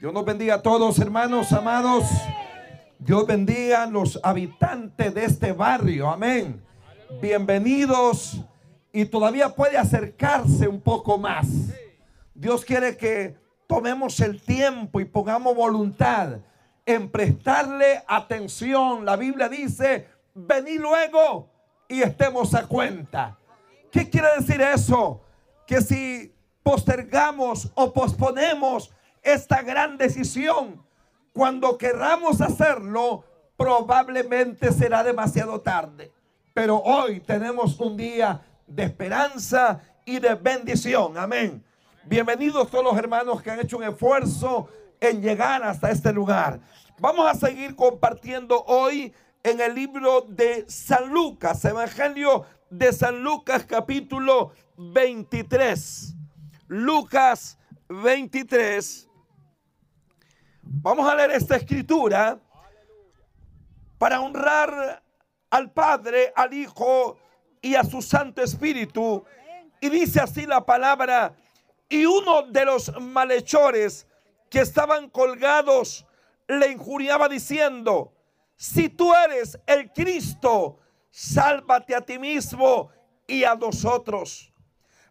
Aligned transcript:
Dios 0.00 0.14
nos 0.14 0.24
bendiga 0.24 0.54
a 0.54 0.62
todos, 0.62 0.96
hermanos 1.00 1.52
amados. 1.52 2.04
Dios 3.00 3.26
bendiga 3.26 3.82
a 3.82 3.86
los 3.86 4.20
habitantes 4.22 5.12
de 5.12 5.24
este 5.24 5.50
barrio. 5.50 6.08
Amén. 6.08 6.64
Bienvenidos. 7.20 8.40
Y 8.92 9.06
todavía 9.06 9.56
puede 9.56 9.76
acercarse 9.76 10.68
un 10.68 10.80
poco 10.80 11.18
más. 11.18 11.48
Dios 12.32 12.64
quiere 12.64 12.96
que 12.96 13.38
tomemos 13.66 14.20
el 14.20 14.40
tiempo 14.40 15.00
y 15.00 15.04
pongamos 15.04 15.56
voluntad 15.56 16.42
en 16.86 17.10
prestarle 17.10 18.04
atención. 18.06 19.04
La 19.04 19.16
Biblia 19.16 19.48
dice, 19.48 20.06
vení 20.32 20.78
luego 20.78 21.50
y 21.88 22.02
estemos 22.02 22.54
a 22.54 22.68
cuenta. 22.68 23.36
¿Qué 23.90 24.08
quiere 24.08 24.28
decir 24.38 24.60
eso? 24.60 25.22
Que 25.66 25.80
si 25.80 26.32
postergamos 26.62 27.72
o 27.74 27.92
posponemos 27.92 28.92
esta 29.22 29.62
gran 29.62 29.96
decisión, 29.96 30.82
cuando 31.32 31.78
querramos 31.78 32.40
hacerlo, 32.40 33.24
probablemente 33.56 34.72
será 34.72 35.02
demasiado 35.02 35.60
tarde. 35.60 36.12
Pero 36.54 36.78
hoy 36.78 37.20
tenemos 37.20 37.78
un 37.80 37.96
día 37.96 38.40
de 38.66 38.84
esperanza 38.84 39.80
y 40.04 40.18
de 40.18 40.34
bendición. 40.34 41.16
Amén. 41.16 41.64
Bienvenidos 42.04 42.70
todos 42.70 42.84
los 42.84 42.96
hermanos 42.96 43.42
que 43.42 43.50
han 43.50 43.60
hecho 43.60 43.76
un 43.76 43.84
esfuerzo 43.84 44.68
en 45.00 45.20
llegar 45.20 45.62
hasta 45.62 45.90
este 45.90 46.12
lugar. 46.12 46.60
Vamos 46.98 47.30
a 47.30 47.34
seguir 47.34 47.76
compartiendo 47.76 48.64
hoy 48.64 49.12
en 49.42 49.60
el 49.60 49.74
libro 49.74 50.22
de 50.22 50.64
San 50.68 51.10
Lucas, 51.10 51.64
Evangelio 51.64 52.44
de 52.70 52.92
San 52.92 53.22
Lucas 53.22 53.64
capítulo 53.64 54.52
23. 54.76 56.14
Lucas 56.66 57.58
23. 57.88 59.07
Vamos 60.70 61.10
a 61.10 61.14
leer 61.14 61.30
esta 61.30 61.56
escritura 61.56 62.38
para 63.96 64.20
honrar 64.20 65.02
al 65.50 65.72
Padre, 65.72 66.32
al 66.36 66.52
Hijo 66.52 67.18
y 67.62 67.74
a 67.74 67.82
su 67.82 68.02
Santo 68.02 68.42
Espíritu. 68.42 69.24
Y 69.80 69.88
dice 69.88 70.20
así 70.20 70.44
la 70.46 70.64
palabra, 70.64 71.34
y 71.88 72.04
uno 72.04 72.42
de 72.42 72.66
los 72.66 72.92
malhechores 73.00 74.06
que 74.50 74.60
estaban 74.60 75.08
colgados 75.08 76.06
le 76.46 76.70
injuriaba 76.70 77.28
diciendo, 77.28 78.12
si 78.54 78.90
tú 78.90 79.14
eres 79.14 79.58
el 79.66 79.90
Cristo, 79.92 80.78
sálvate 81.10 81.94
a 81.94 82.02
ti 82.02 82.18
mismo 82.18 82.90
y 83.26 83.44
a 83.44 83.54
nosotros. 83.54 84.52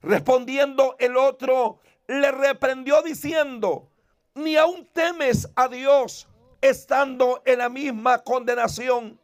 Respondiendo 0.01 0.95
el 0.99 1.17
otro, 1.17 1.79
le 2.07 2.31
reprendió 2.31 3.01
diciendo, 3.01 3.89
ni 4.37 4.55
aún 4.55 4.87
temes 4.93 5.49
a 5.55 5.67
Dios 5.67 6.27
estando 6.61 7.41
en 7.45 7.59
la 7.59 7.69
misma 7.69 8.23
condenación. 8.23 9.19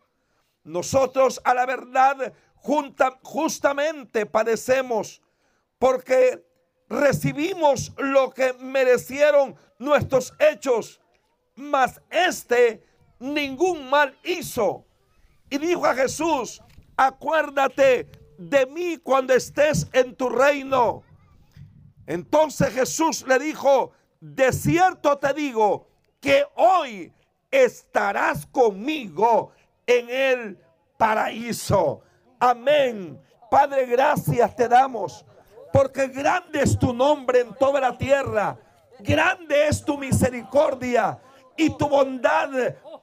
Nosotros 0.63 1.41
a 1.43 1.53
la 1.53 1.65
verdad 1.65 2.33
justamente 3.21 4.25
padecemos 4.25 5.21
porque 5.79 6.45
recibimos 6.89 7.93
lo 7.97 8.31
que 8.31 8.53
merecieron 8.53 9.55
nuestros 9.79 10.33
hechos 10.39 11.01
mas 11.55 12.01
este 12.09 12.83
ningún 13.19 13.89
mal 13.89 14.17
hizo. 14.23 14.85
Y 15.49 15.57
dijo 15.57 15.85
a 15.85 15.95
Jesús, 15.95 16.61
acuérdate 16.97 18.09
de 18.37 18.65
mí 18.65 18.97
cuando 18.97 19.33
estés 19.33 19.87
en 19.93 20.15
tu 20.15 20.29
reino. 20.29 21.03
Entonces 22.07 22.73
Jesús 22.73 23.25
le 23.27 23.39
dijo, 23.39 23.91
de 24.23 24.53
cierto 24.53 25.17
te 25.17 25.33
digo 25.33 25.85
que 26.21 26.45
hoy 26.55 27.11
estarás 27.51 28.45
conmigo 28.45 29.51
en 29.85 30.09
el 30.09 30.57
paraíso. 30.97 32.01
Amén. 32.39 33.21
Padre, 33.51 33.85
gracias 33.85 34.55
te 34.55 34.69
damos, 34.69 35.25
porque 35.73 36.07
grande 36.07 36.61
es 36.61 36.79
tu 36.79 36.93
nombre 36.93 37.41
en 37.41 37.53
toda 37.55 37.81
la 37.81 37.97
tierra, 37.97 38.57
grande 38.99 39.67
es 39.67 39.83
tu 39.83 39.97
misericordia 39.97 41.19
y 41.57 41.69
tu 41.71 41.89
bondad 41.89 42.49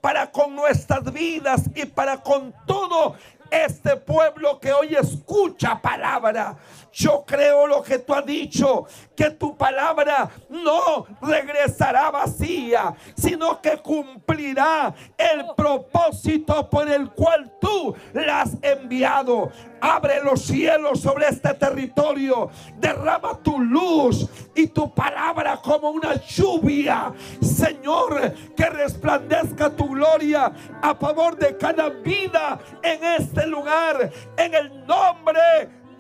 para 0.00 0.32
con 0.32 0.56
nuestras 0.56 1.12
vidas 1.12 1.64
y 1.74 1.84
para 1.84 2.16
con 2.22 2.54
todo 2.66 3.14
este 3.50 3.96
pueblo 3.96 4.58
que 4.58 4.72
hoy 4.72 4.94
escucha 4.94 5.80
palabra. 5.82 6.56
Yo 6.92 7.24
creo 7.26 7.66
lo 7.66 7.82
que 7.82 7.98
tú 8.00 8.14
has 8.14 8.26
dicho, 8.26 8.86
que 9.14 9.30
tu 9.30 9.56
palabra 9.56 10.28
no 10.48 11.06
regresará 11.22 12.10
vacía, 12.10 12.94
sino 13.16 13.60
que 13.60 13.76
cumplirá 13.78 14.92
el 15.16 15.46
propósito 15.56 16.68
por 16.68 16.90
el 16.90 17.10
cual 17.10 17.52
tú 17.60 17.94
la 18.12 18.42
has 18.42 18.56
enviado. 18.62 19.50
Abre 19.80 20.22
los 20.22 20.42
cielos 20.42 21.00
sobre 21.00 21.28
este 21.28 21.54
territorio, 21.54 22.50
derrama 22.76 23.38
tu 23.42 23.60
luz 23.60 24.28
y 24.54 24.66
tu 24.66 24.92
palabra 24.92 25.60
como 25.62 25.90
una 25.90 26.14
lluvia. 26.16 27.12
Señor, 27.40 28.34
que 28.56 28.66
resplandezca 28.66 29.70
tu 29.70 29.88
gloria 29.88 30.52
a 30.82 30.94
favor 30.94 31.36
de 31.36 31.56
cada 31.56 31.88
vida 31.88 32.58
en 32.82 33.04
este 33.04 33.46
lugar, 33.46 34.10
en 34.36 34.54
el 34.54 34.86
nombre 34.86 35.40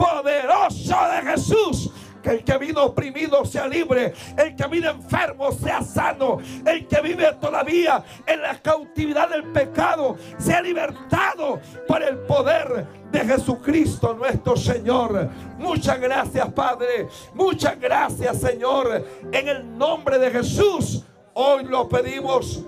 poderoso 0.00 0.96
de 1.12 1.30
Jesús. 1.30 1.90
Que 2.22 2.30
el 2.30 2.44
que 2.44 2.58
vino 2.58 2.84
oprimido 2.84 3.46
sea 3.46 3.66
libre, 3.66 4.12
el 4.36 4.54
que 4.54 4.66
vino 4.66 4.90
enfermo 4.90 5.50
sea 5.52 5.82
sano, 5.82 6.36
el 6.66 6.86
que 6.86 7.00
vive 7.00 7.32
todavía 7.40 8.04
en 8.26 8.42
la 8.42 8.60
cautividad 8.60 9.30
del 9.30 9.44
pecado 9.44 10.18
sea 10.36 10.60
libertado 10.60 11.60
por 11.88 12.02
el 12.02 12.18
poder 12.18 12.86
de 13.10 13.20
Jesucristo 13.20 14.12
nuestro 14.12 14.54
Señor. 14.54 15.30
Muchas 15.56 15.98
gracias 15.98 16.52
Padre, 16.52 17.08
muchas 17.32 17.80
gracias 17.80 18.38
Señor. 18.38 19.02
En 19.32 19.48
el 19.48 19.78
nombre 19.78 20.18
de 20.18 20.30
Jesús, 20.30 21.02
hoy 21.32 21.64
lo 21.64 21.88
pedimos 21.88 22.62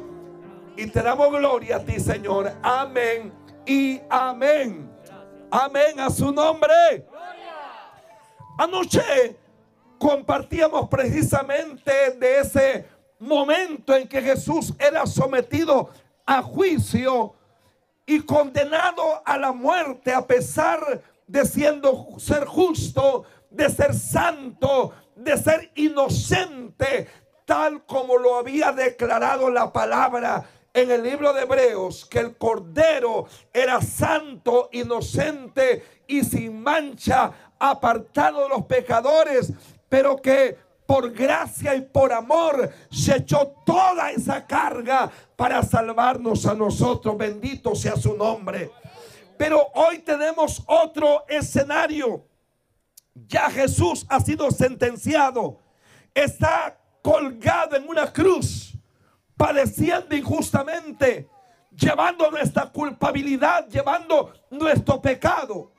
y 0.79 0.87
te 0.87 1.03
damos 1.03 1.31
gloria 1.31 1.77
a 1.77 1.81
ti 1.81 2.01
Señor. 2.01 2.51
Amén 2.63 3.35
y 3.67 4.01
amén. 4.09 4.91
Amén 5.51 6.01
a 6.01 6.09
su 6.09 6.33
nombre. 6.33 7.05
Anoche 8.59 9.37
compartíamos 9.99 10.89
precisamente 10.89 12.13
de 12.19 12.41
ese 12.41 12.87
momento 13.19 13.95
en 13.95 14.09
que 14.09 14.21
Jesús 14.21 14.75
era 14.79 15.07
sometido 15.07 15.91
a 16.27 16.43
juicio 16.43 17.35
y 18.05 18.21
condenado 18.21 19.23
a 19.25 19.39
la 19.39 19.53
muerte 19.53 20.13
a 20.13 20.27
pesar 20.27 21.03
de 21.27 21.47
siendo 21.47 22.19
ser 22.19 22.45
justo, 22.45 23.25
de 23.49 23.71
ser 23.71 23.95
santo, 23.95 24.93
de 25.15 25.37
ser 25.37 25.71
inocente, 25.77 27.09
tal 27.45 27.85
como 27.87 28.19
lo 28.19 28.37
había 28.37 28.73
declarado 28.73 29.51
la 29.51 29.73
palabra 29.73 30.45
en 30.75 30.91
el 30.91 31.03
libro 31.03 31.33
de 31.33 31.43
Hebreos, 31.43 32.07
que 32.07 32.19
el 32.19 32.37
Cordero 32.37 33.27
era 33.53 33.81
santo, 33.81 34.69
inocente 34.73 35.92
y 36.07 36.23
sin 36.25 36.63
mancha 36.63 37.33
apartado 37.59 38.43
de 38.43 38.49
los 38.49 38.65
pecadores, 38.67 39.53
pero 39.89 40.17
que 40.17 40.59
por 40.87 41.11
gracia 41.13 41.75
y 41.75 41.81
por 41.81 42.13
amor 42.13 42.71
se 42.91 43.17
echó 43.17 43.55
toda 43.65 44.11
esa 44.11 44.47
carga 44.47 45.11
para 45.37 45.63
salvarnos 45.63 46.45
a 46.47 46.55
nosotros. 46.55 47.17
Bendito 47.17 47.75
sea 47.75 47.97
su 47.97 48.15
nombre. 48.17 48.71
Pero 49.39 49.67
hoy 49.75 50.01
tenemos 50.01 50.63
otro 50.67 51.25
escenario. 51.29 52.27
Ya 53.15 53.51
Jesús 53.51 54.05
ha 54.09 54.21
sido 54.21 54.51
sentenciado. 54.51 55.59
Está 56.15 56.79
colgado 57.01 57.77
en 57.77 57.89
una 57.89 58.13
cruz, 58.13 58.75
padeciendo 59.37 60.15
injustamente, 60.15 61.29
llevando 61.75 62.31
nuestra 62.31 62.67
culpabilidad, 62.71 63.67
llevando 63.69 64.33
nuestro 64.51 65.01
pecado. 65.01 65.72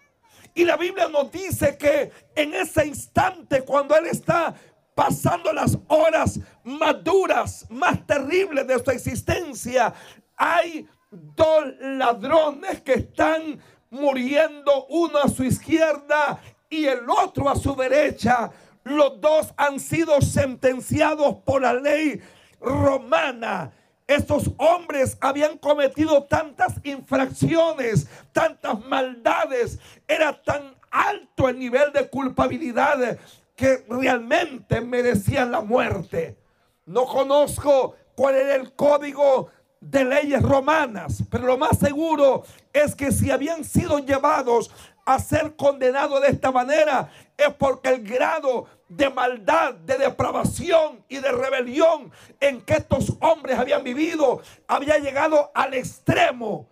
Y 0.54 0.66
la 0.66 0.78
Biblia 0.78 1.08
nos 1.08 1.32
dice 1.32 1.78
que 1.78 2.12
en 2.36 2.54
ese 2.54 2.86
instante, 2.86 3.64
cuando 3.64 3.96
Él 3.96 4.08
está 4.08 4.54
pasando 4.94 5.52
las 5.52 5.78
horas 5.88 6.40
más 6.64 7.04
duras, 7.04 7.66
más 7.70 8.06
terribles 8.06 8.68
de 8.68 8.84
su 8.84 8.92
existencia, 8.92 9.94
hay 10.36 10.88
dos 11.10 11.66
ladrones 11.80 12.82
que 12.82 12.94
están 12.94 13.60
muriendo, 13.90 14.86
uno 14.90 15.20
a 15.20 15.30
su 15.30 15.44
izquierda 15.44 16.40
y 16.70 16.86
el 16.86 17.10
otro 17.10 17.50
a 17.50 17.56
su 17.56 17.76
derecha. 17.76 18.52
Los 18.84 19.20
dos 19.22 19.54
han 19.58 19.80
sido 19.80 20.22
sentenciados 20.22 21.36
por 21.46 21.62
la 21.62 21.74
ley 21.74 22.22
romana 22.60 23.72
estos 24.08 24.52
hombres 24.58 25.18
habían 25.22 25.58
cometido 25.58 26.24
tantas 26.24 26.74
infracciones, 26.84 28.08
tantas 28.32 28.84
maldades, 28.86 29.80
era 30.08 30.42
tan 30.42 30.76
alto 30.92 31.50
el 31.50 31.60
nivel 31.60 31.92
de 31.94 32.10
culpabilidad 32.10 33.18
que 33.56 33.86
realmente 33.90 34.82
merecían 34.82 35.52
la 35.52 35.62
muerte. 35.62 36.38
No 36.86 37.06
conozco 37.06 37.96
cuál 38.16 38.36
era 38.36 38.56
el 38.56 38.74
código 38.74 39.50
de 39.80 40.06
leyes 40.06 40.42
romanas, 40.42 41.24
pero 41.30 41.46
lo 41.46 41.58
más 41.58 41.78
seguro 41.78 42.44
es 42.72 42.96
que 42.96 43.12
si 43.12 43.32
habían 43.32 43.64
sido 43.64 44.00
llevados 44.00 44.72
a 45.06 45.20
ser 45.20 45.56
condenados 45.56 46.22
de 46.22 46.30
esta 46.30 46.52
manera, 46.52 47.10
es 47.38 47.54
porque 47.56 47.90
el 47.90 48.04
grado 48.04 48.66
de 48.88 49.10
maldad, 49.10 49.74
de 49.74 49.98
depravación 49.98 51.04
y 51.10 51.18
de 51.18 51.32
rebelión 51.32 52.12
en 52.40 52.62
que 52.62 52.74
estos 52.74 53.14
hombres 53.22 53.58
habían 53.58 53.84
vivido 53.84 54.42
había 54.68 54.98
llegado 54.98 55.52
al 55.54 55.74
extremo. 55.74 56.68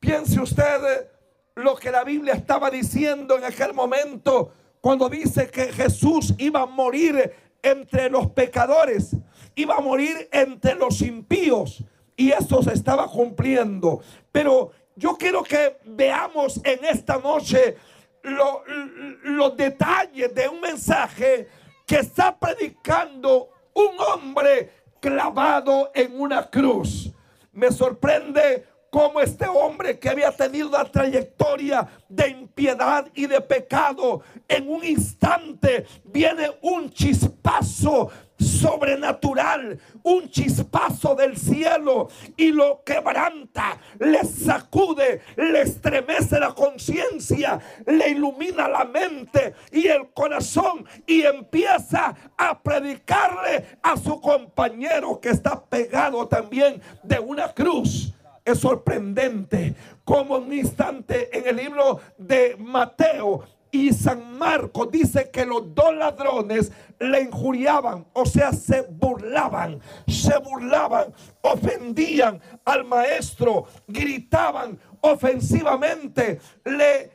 Piense 0.00 0.40
usted 0.40 1.10
lo 1.54 1.76
que 1.76 1.90
la 1.90 2.04
Biblia 2.04 2.34
estaba 2.34 2.70
diciendo 2.70 3.36
en 3.36 3.44
aquel 3.44 3.74
momento 3.74 4.52
cuando 4.80 5.08
dice 5.08 5.50
que 5.50 5.72
Jesús 5.72 6.34
iba 6.38 6.62
a 6.62 6.66
morir 6.66 7.32
entre 7.62 8.10
los 8.10 8.30
pecadores, 8.30 9.14
iba 9.54 9.76
a 9.76 9.80
morir 9.80 10.28
entre 10.32 10.74
los 10.74 11.02
impíos 11.02 11.84
y 12.16 12.32
eso 12.32 12.62
se 12.62 12.72
estaba 12.72 13.08
cumpliendo. 13.08 14.00
Pero 14.32 14.72
yo 14.96 15.16
quiero 15.16 15.42
que 15.42 15.78
veamos 15.84 16.60
en 16.64 16.84
esta 16.84 17.18
noche 17.18 17.76
los 18.22 19.56
detalles 19.56 20.34
de 20.34 20.48
un 20.48 20.60
mensaje 20.60 21.48
que 21.86 21.96
está 21.96 22.38
predicando 22.38 23.50
un 23.74 23.98
hombre 23.98 24.70
clavado 25.00 25.90
en 25.94 26.20
una 26.20 26.48
cruz. 26.48 27.12
Me 27.52 27.70
sorprende 27.70 28.66
cómo 28.90 29.20
este 29.20 29.46
hombre 29.46 29.98
que 29.98 30.10
había 30.10 30.30
tenido 30.30 30.68
una 30.68 30.84
trayectoria 30.84 31.88
de 32.08 32.28
impiedad 32.28 33.08
y 33.14 33.26
de 33.26 33.40
pecado, 33.40 34.22
en 34.46 34.68
un 34.68 34.84
instante 34.84 35.86
viene 36.04 36.50
un 36.60 36.90
chispazo 36.90 38.10
sobrenatural, 38.42 39.78
un 40.02 40.28
chispazo 40.28 41.14
del 41.14 41.36
cielo 41.36 42.08
y 42.36 42.52
lo 42.52 42.82
quebranta, 42.84 43.78
le 43.98 44.24
sacude, 44.24 45.22
le 45.36 45.62
estremece 45.62 46.38
la 46.38 46.54
conciencia, 46.54 47.58
le 47.86 48.10
ilumina 48.10 48.68
la 48.68 48.84
mente 48.84 49.54
y 49.70 49.86
el 49.86 50.10
corazón 50.12 50.84
y 51.06 51.22
empieza 51.22 52.14
a 52.36 52.62
predicarle 52.62 53.78
a 53.82 53.96
su 53.96 54.20
compañero 54.20 55.20
que 55.20 55.30
está 55.30 55.64
pegado 55.64 56.26
también 56.28 56.80
de 57.02 57.18
una 57.18 57.52
cruz. 57.52 58.12
Es 58.44 58.58
sorprendente 58.58 59.74
como 60.04 60.36
un 60.36 60.52
instante 60.52 61.36
en 61.36 61.46
el 61.46 61.56
libro 61.56 62.00
de 62.18 62.56
Mateo 62.58 63.44
y 63.72 63.90
San 63.94 64.38
Marcos 64.38 64.90
dice 64.92 65.30
que 65.30 65.46
los 65.46 65.74
dos 65.74 65.94
ladrones 65.96 66.70
le 67.00 67.22
injuriaban, 67.22 68.06
o 68.12 68.26
sea, 68.26 68.52
se 68.52 68.82
burlaban, 68.82 69.80
se 70.06 70.38
burlaban, 70.38 71.12
ofendían 71.40 72.40
al 72.66 72.84
maestro, 72.84 73.64
gritaban 73.88 74.78
ofensivamente, 75.00 76.38
le 76.66 77.10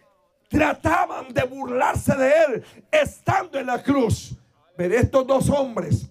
trataban 0.49 1.31
de 1.31 1.43
burlarse 1.43 2.15
de 2.15 2.31
él 2.31 2.63
estando 2.91 3.59
en 3.59 3.67
la 3.67 3.83
cruz. 3.83 4.35
Pero 4.75 4.95
estos 4.95 5.27
dos 5.27 5.49
hombres, 5.49 6.09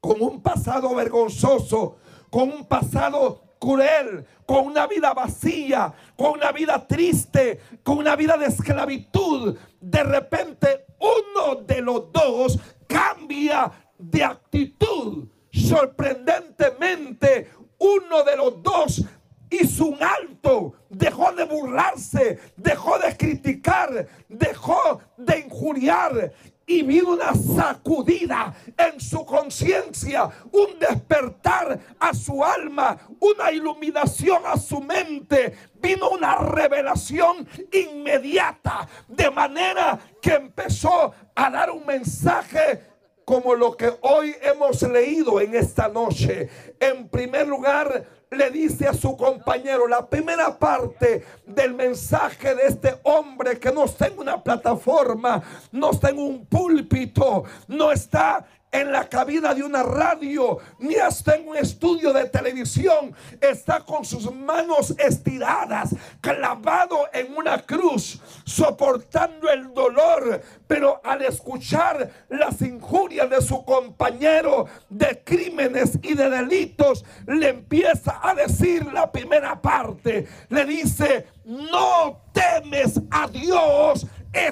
con 0.00 0.20
un 0.20 0.42
pasado 0.42 0.92
vergonzoso, 0.92 1.98
con 2.30 2.50
un 2.50 2.66
pasado 2.66 3.44
cruel, 3.62 4.26
con 4.44 4.66
una 4.66 4.88
vida 4.88 5.14
vacía, 5.14 5.94
con 6.16 6.32
una 6.32 6.50
vida 6.50 6.84
triste, 6.84 7.60
con 7.84 7.98
una 7.98 8.16
vida 8.16 8.36
de 8.36 8.46
esclavitud, 8.46 9.56
de 9.80 10.02
repente 10.02 10.86
uno 10.98 11.62
de 11.64 11.80
los 11.80 12.10
dos 12.10 12.58
cambia 12.88 13.70
de 13.96 14.24
actitud. 14.24 15.28
Sorprendentemente, 15.52 17.50
uno 17.78 18.24
de 18.24 18.36
los 18.36 18.62
dos 18.64 19.04
hizo 19.48 19.86
un 19.86 20.02
alto, 20.02 20.72
dejó 20.88 21.32
de 21.32 21.44
burlarse, 21.44 22.40
dejó 22.56 22.98
de 22.98 23.16
criticar, 23.16 24.08
dejó 24.28 25.00
de 25.16 25.38
injuriar 25.38 26.32
y 26.66 26.82
vino 26.82 27.12
una 27.12 27.34
sacudida 27.34 28.54
en 28.76 29.00
su 29.00 29.24
conciencia, 29.24 30.28
un 30.52 30.78
despertar 30.78 31.78
a 31.98 32.14
su 32.14 32.44
alma, 32.44 32.98
una 33.20 33.50
iluminación 33.50 34.42
a 34.46 34.56
su 34.56 34.80
mente, 34.80 35.56
vino 35.74 36.10
una 36.10 36.36
revelación 36.36 37.46
inmediata, 37.72 38.88
de 39.08 39.30
manera 39.30 39.98
que 40.20 40.34
empezó 40.34 41.12
a 41.34 41.50
dar 41.50 41.70
un 41.70 41.84
mensaje 41.84 42.92
como 43.24 43.54
lo 43.54 43.76
que 43.76 43.92
hoy 44.02 44.34
hemos 44.42 44.82
leído 44.82 45.40
en 45.40 45.54
esta 45.54 45.88
noche. 45.88 46.48
En 46.78 47.08
primer 47.08 47.46
lugar, 47.46 48.04
le 48.32 48.50
dice 48.50 48.88
a 48.88 48.94
su 48.94 49.16
compañero, 49.16 49.86
la 49.86 50.06
primera 50.06 50.58
parte 50.58 51.24
del 51.46 51.74
mensaje 51.74 52.54
de 52.54 52.66
este 52.66 52.98
hombre 53.02 53.58
que 53.58 53.70
no 53.70 53.84
está 53.84 54.06
en 54.06 54.18
una 54.18 54.42
plataforma, 54.42 55.42
no 55.70 55.90
está 55.90 56.08
en 56.08 56.18
un 56.18 56.46
púlpito, 56.46 57.44
no 57.68 57.92
está 57.92 58.46
en 58.72 58.90
la 58.90 59.06
cabina 59.08 59.54
de 59.54 59.62
una 59.62 59.82
radio, 59.82 60.58
ni 60.78 60.94
hasta 60.94 61.36
en 61.36 61.46
un 61.46 61.56
estudio 61.56 62.12
de 62.12 62.24
televisión. 62.24 63.14
Está 63.38 63.80
con 63.80 64.04
sus 64.04 64.34
manos 64.34 64.94
estiradas, 64.98 65.94
clavado 66.22 67.06
en 67.12 67.36
una 67.36 67.58
cruz, 67.62 68.18
soportando 68.44 69.50
el 69.50 69.72
dolor. 69.74 70.40
Pero 70.66 71.00
al 71.04 71.22
escuchar 71.22 72.10
las 72.30 72.62
injurias 72.62 73.28
de 73.28 73.42
su 73.42 73.62
compañero 73.64 74.66
de 74.88 75.22
crímenes 75.22 75.98
y 76.02 76.14
de 76.14 76.30
delitos, 76.30 77.04
le 77.26 77.50
empieza 77.50 78.20
a 78.22 78.34
decir 78.34 78.90
la 78.90 79.12
primera 79.12 79.60
parte. 79.60 80.26
Le 80.48 80.64
dice, 80.64 81.26
no 81.44 82.22
temes 82.32 82.98
a 83.10 83.28
Dios 83.28 84.06
la 84.32 84.50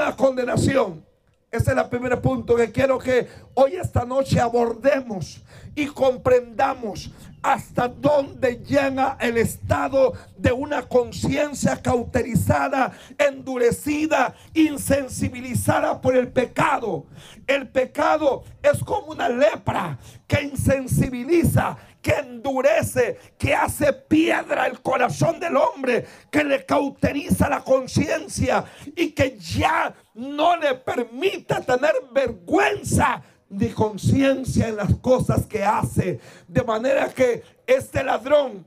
misma 0.00 0.16
condenación. 0.16 1.04
Ese 1.50 1.72
es 1.72 1.76
el 1.76 1.88
primer 1.88 2.20
punto 2.20 2.54
que 2.54 2.70
quiero 2.70 2.98
que 2.98 3.28
hoy 3.54 3.74
esta 3.74 4.04
noche 4.04 4.38
abordemos 4.38 5.42
y 5.74 5.86
comprendamos 5.86 7.10
hasta 7.42 7.88
dónde 7.88 8.58
llega 8.58 9.16
el 9.18 9.36
estado 9.36 10.12
de 10.36 10.52
una 10.52 10.82
conciencia 10.82 11.82
cauterizada, 11.82 12.92
endurecida, 13.18 14.34
insensibilizada 14.54 16.00
por 16.00 16.16
el 16.16 16.28
pecado. 16.28 17.06
El 17.48 17.66
pecado 17.68 18.44
es 18.62 18.84
como 18.84 19.08
una 19.08 19.28
lepra 19.28 19.98
que 20.28 20.42
insensibiliza, 20.42 21.76
que 22.00 22.12
endurece, 22.12 23.18
que 23.38 23.54
hace 23.54 23.92
piedra 23.92 24.66
el 24.66 24.80
corazón 24.80 25.38
del 25.38 25.56
hombre, 25.56 26.06
que 26.30 26.44
le 26.44 26.64
cauteriza 26.64 27.48
la 27.48 27.62
conciencia 27.62 28.64
y 28.96 29.10
que 29.12 29.38
ya 29.38 29.94
no 30.14 30.56
le 30.56 30.74
permite 30.76 31.54
tener 31.62 31.92
vergüenza 32.12 33.22
de 33.48 33.74
conciencia 33.74 34.68
en 34.68 34.76
las 34.76 34.94
cosas 34.96 35.46
que 35.46 35.64
hace. 35.64 36.20
De 36.46 36.62
manera 36.62 37.12
que 37.12 37.42
este 37.66 38.02
ladrón 38.02 38.66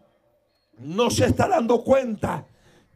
no 0.78 1.10
se 1.10 1.26
está 1.26 1.48
dando 1.48 1.84
cuenta 1.84 2.46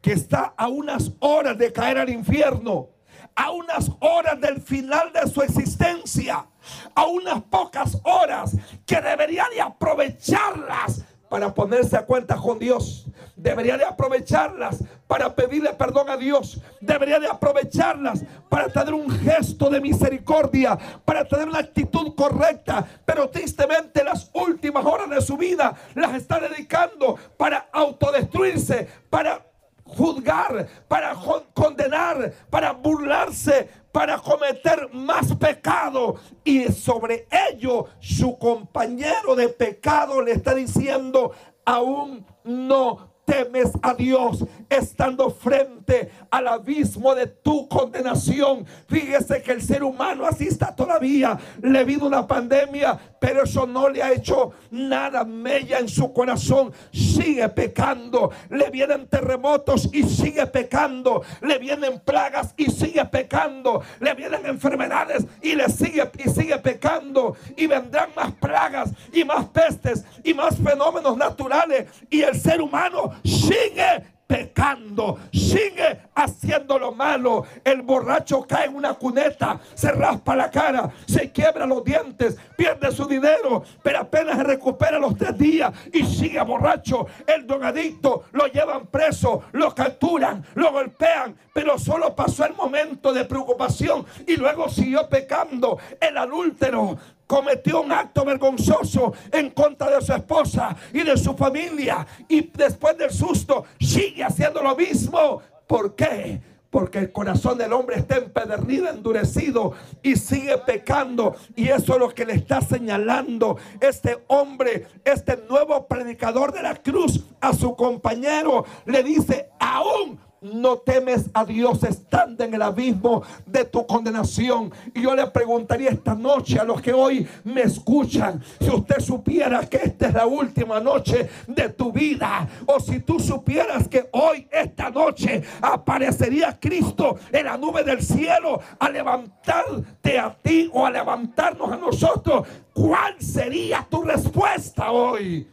que 0.01 0.13
está 0.13 0.53
a 0.55 0.67
unas 0.67 1.11
horas 1.19 1.57
de 1.57 1.71
caer 1.73 1.97
al 1.97 2.09
infierno, 2.09 2.89
a 3.35 3.51
unas 3.51 3.89
horas 3.99 4.39
del 4.39 4.61
final 4.61 5.11
de 5.13 5.29
su 5.29 5.41
existencia 5.41 6.47
a 6.95 7.05
unas 7.05 7.41
pocas 7.43 7.97
horas 8.03 8.55
que 8.85 9.01
debería 9.01 9.45
de 9.53 9.61
aprovecharlas 9.61 11.03
para 11.29 11.53
ponerse 11.53 11.97
a 11.97 12.05
cuenta 12.05 12.35
con 12.35 12.59
Dios. 12.59 13.05
Debería 13.35 13.77
de 13.77 13.85
aprovecharlas 13.85 14.83
para 15.07 15.35
pedirle 15.35 15.73
perdón 15.73 16.09
a 16.09 16.17
Dios. 16.17 16.59
Debería 16.81 17.19
de 17.19 17.27
aprovecharlas 17.27 18.23
para 18.49 18.69
tener 18.69 18.93
un 18.93 19.09
gesto 19.09 19.69
de 19.69 19.81
misericordia, 19.81 20.77
para 21.05 21.25
tener 21.25 21.47
una 21.47 21.59
actitud 21.59 22.15
correcta. 22.15 22.85
Pero 23.05 23.29
tristemente 23.29 24.03
las 24.03 24.29
últimas 24.33 24.85
horas 24.85 25.09
de 25.09 25.21
su 25.21 25.37
vida 25.37 25.75
las 25.95 26.15
está 26.15 26.39
dedicando 26.39 27.15
para 27.37 27.69
autodestruirse, 27.71 28.87
para 29.09 29.45
juzgar, 29.83 30.67
para 30.87 31.15
condenar, 31.53 32.33
para 32.49 32.71
burlarse, 32.71 33.69
para 33.97 34.19
cometer 34.19 34.93
más 34.93 35.35
pecado. 35.37 36.17
Y 36.43 36.65
sobre 36.65 37.27
ello 37.51 37.87
su 37.99 38.37
compañero 38.37 39.35
de 39.35 39.49
pecado 39.49 40.21
le 40.21 40.33
está 40.33 40.53
diciendo, 40.53 41.31
aún 41.65 42.23
no 42.43 43.11
temes 43.25 43.71
a 43.81 43.95
Dios 43.95 44.45
estando 44.69 45.31
frente 45.31 46.11
al 46.31 46.47
abismo 46.47 47.15
de 47.15 47.27
tu 47.27 47.67
condenación. 47.67 48.65
Fíjese 48.87 49.41
que 49.41 49.51
el 49.51 49.61
ser 49.61 49.83
humano 49.83 50.25
así 50.25 50.47
está 50.47 50.75
todavía. 50.75 51.37
Le 51.61 51.83
vino 51.83 52.05
una 52.05 52.25
pandemia, 52.27 52.97
pero 53.19 53.43
eso 53.43 53.65
no 53.65 53.89
le 53.89 54.03
ha 54.03 54.11
hecho 54.11 54.51
nada 54.71 55.23
mella 55.23 55.79
en 55.79 55.87
su 55.87 56.13
corazón. 56.13 56.73
Sigue 56.91 57.47
pecando. 57.49 58.31
Le 58.49 58.69
vienen 58.69 59.07
terremotos 59.07 59.89
y 59.93 60.03
sigue 60.03 60.45
pecando. 60.47 61.23
Le 61.41 61.57
vienen 61.57 61.99
plagas 61.99 62.53
y 62.57 62.65
sigue 62.65 63.05
pecando. 63.05 63.81
Le 63.99 64.13
vienen 64.13 64.45
enfermedades 64.45 65.25
y 65.41 65.55
le 65.55 65.69
sigue 65.69 66.09
y 66.17 66.29
sigue 66.29 66.57
pecando. 66.59 67.35
Y 67.55 67.67
vendrán 67.67 68.09
más 68.15 68.33
plagas 68.33 68.91
y 69.13 69.23
más 69.23 69.45
pestes 69.49 70.05
y 70.23 70.33
más 70.33 70.57
fenómenos 70.57 71.17
naturales. 71.17 71.89
Y 72.09 72.21
el 72.21 72.39
ser 72.39 72.61
humano 72.61 73.11
sigue 73.23 74.16
pecando, 74.27 75.17
sigue 75.31 76.01
haciendo 76.13 76.77
lo 76.77 76.91
malo. 76.91 77.45
El 77.63 77.81
borracho 77.81 78.45
cae 78.45 78.65
en 78.65 78.75
una 78.75 78.93
cuneta, 78.93 79.59
se 79.73 79.91
raspa 79.91 80.35
la 80.35 80.51
cara, 80.51 80.91
se 81.07 81.31
quiebra 81.31 81.65
los 81.65 81.83
dientes, 81.83 82.37
pierde 82.55 82.91
su 82.91 83.05
dinero, 83.05 83.63
pero 83.81 83.99
apenas 83.99 84.37
se 84.37 84.43
recupera 84.43 84.99
los 84.99 85.17
tres 85.17 85.37
días 85.37 85.71
y 85.93 86.05
sigue 86.05 86.41
borracho. 86.41 87.07
El 87.25 87.47
drogadicto 87.47 88.25
lo 88.33 88.47
llevan 88.47 88.87
preso, 88.87 89.43
lo 89.53 89.73
capturan, 89.73 90.45
lo 90.55 90.71
golpean, 90.73 91.35
pero 91.53 91.79
solo 91.79 92.13
pasó 92.15 92.45
el 92.45 92.53
momento 92.53 93.13
de 93.13 93.25
preocupación 93.25 94.05
y 94.27 94.35
luego 94.35 94.69
siguió 94.69 95.07
pecando. 95.07 95.79
El 96.01 96.17
adúltero 96.17 96.97
cometió 97.27 97.81
un 97.81 97.91
acto 97.91 98.25
vergonzoso 98.25 99.13
en 99.31 99.51
contra 99.51 99.91
de 99.91 100.01
su 100.01 100.13
esposa 100.13 100.75
y 100.93 101.03
de 101.03 101.17
su 101.17 101.35
familia. 101.35 102.07
Y 102.27 102.41
después 102.41 102.97
del 102.97 103.11
susto 103.11 103.65
sigue 103.79 104.23
haciendo 104.23 104.63
lo 104.63 104.75
mismo. 104.75 105.41
¿Por 105.67 105.95
qué? 105.95 106.41
Porque 106.69 106.99
el 106.99 107.11
corazón 107.11 107.57
del 107.57 107.73
hombre 107.73 107.97
está 107.97 108.17
empedernido, 108.17 108.89
endurecido 108.89 109.73
y 110.01 110.15
sigue 110.15 110.57
pecando. 110.59 111.35
Y 111.55 111.67
eso 111.67 111.93
es 111.93 111.99
lo 111.99 112.09
que 112.09 112.25
le 112.25 112.33
está 112.33 112.61
señalando 112.61 113.57
este 113.81 114.23
hombre, 114.27 114.87
este 115.03 115.37
nuevo 115.49 115.87
predicador 115.87 116.53
de 116.53 116.63
la 116.63 116.75
cruz 116.75 117.23
a 117.41 117.53
su 117.53 117.75
compañero. 117.75 118.65
Le 118.85 119.03
dice, 119.03 119.49
aún 119.59 120.19
no 120.41 120.77
temes 120.77 121.29
a 121.33 121.45
Dios 121.45 121.83
estando 121.83 122.43
en 122.43 122.53
el 122.53 122.61
abismo 122.61 123.23
de 123.45 123.65
tu 123.65 123.85
condenación. 123.85 124.71
Y 124.93 125.01
yo 125.01 125.15
le 125.15 125.27
preguntaría 125.27 125.89
esta 125.89 126.15
noche 126.15 126.59
a 126.59 126.63
los 126.63 126.81
que 126.81 126.93
hoy 126.93 127.27
me 127.43 127.61
escuchan, 127.61 128.43
si 128.59 128.69
usted 128.69 128.99
supiera 128.99 129.61
que 129.61 129.77
esta 129.77 130.07
es 130.07 130.13
la 130.13 130.25
última 130.25 130.79
noche 130.79 131.29
de 131.47 131.69
tu 131.69 131.91
vida, 131.91 132.47
o 132.65 132.79
si 132.79 132.99
tú 132.99 133.19
supieras 133.19 133.87
que 133.87 134.09
hoy, 134.11 134.47
esta 134.51 134.89
noche, 134.89 135.43
aparecería 135.61 136.59
Cristo 136.59 137.17
en 137.31 137.45
la 137.45 137.57
nube 137.57 137.83
del 137.83 138.01
cielo 138.01 138.59
a 138.79 138.89
levantarte 138.89 140.19
a 140.19 140.35
ti 140.41 140.69
o 140.73 140.85
a 140.85 140.91
levantarnos 140.91 141.71
a 141.71 141.77
nosotros, 141.77 142.47
¿cuál 142.73 143.15
sería 143.19 143.85
tu 143.89 144.03
respuesta 144.03 144.91
hoy? 144.91 145.47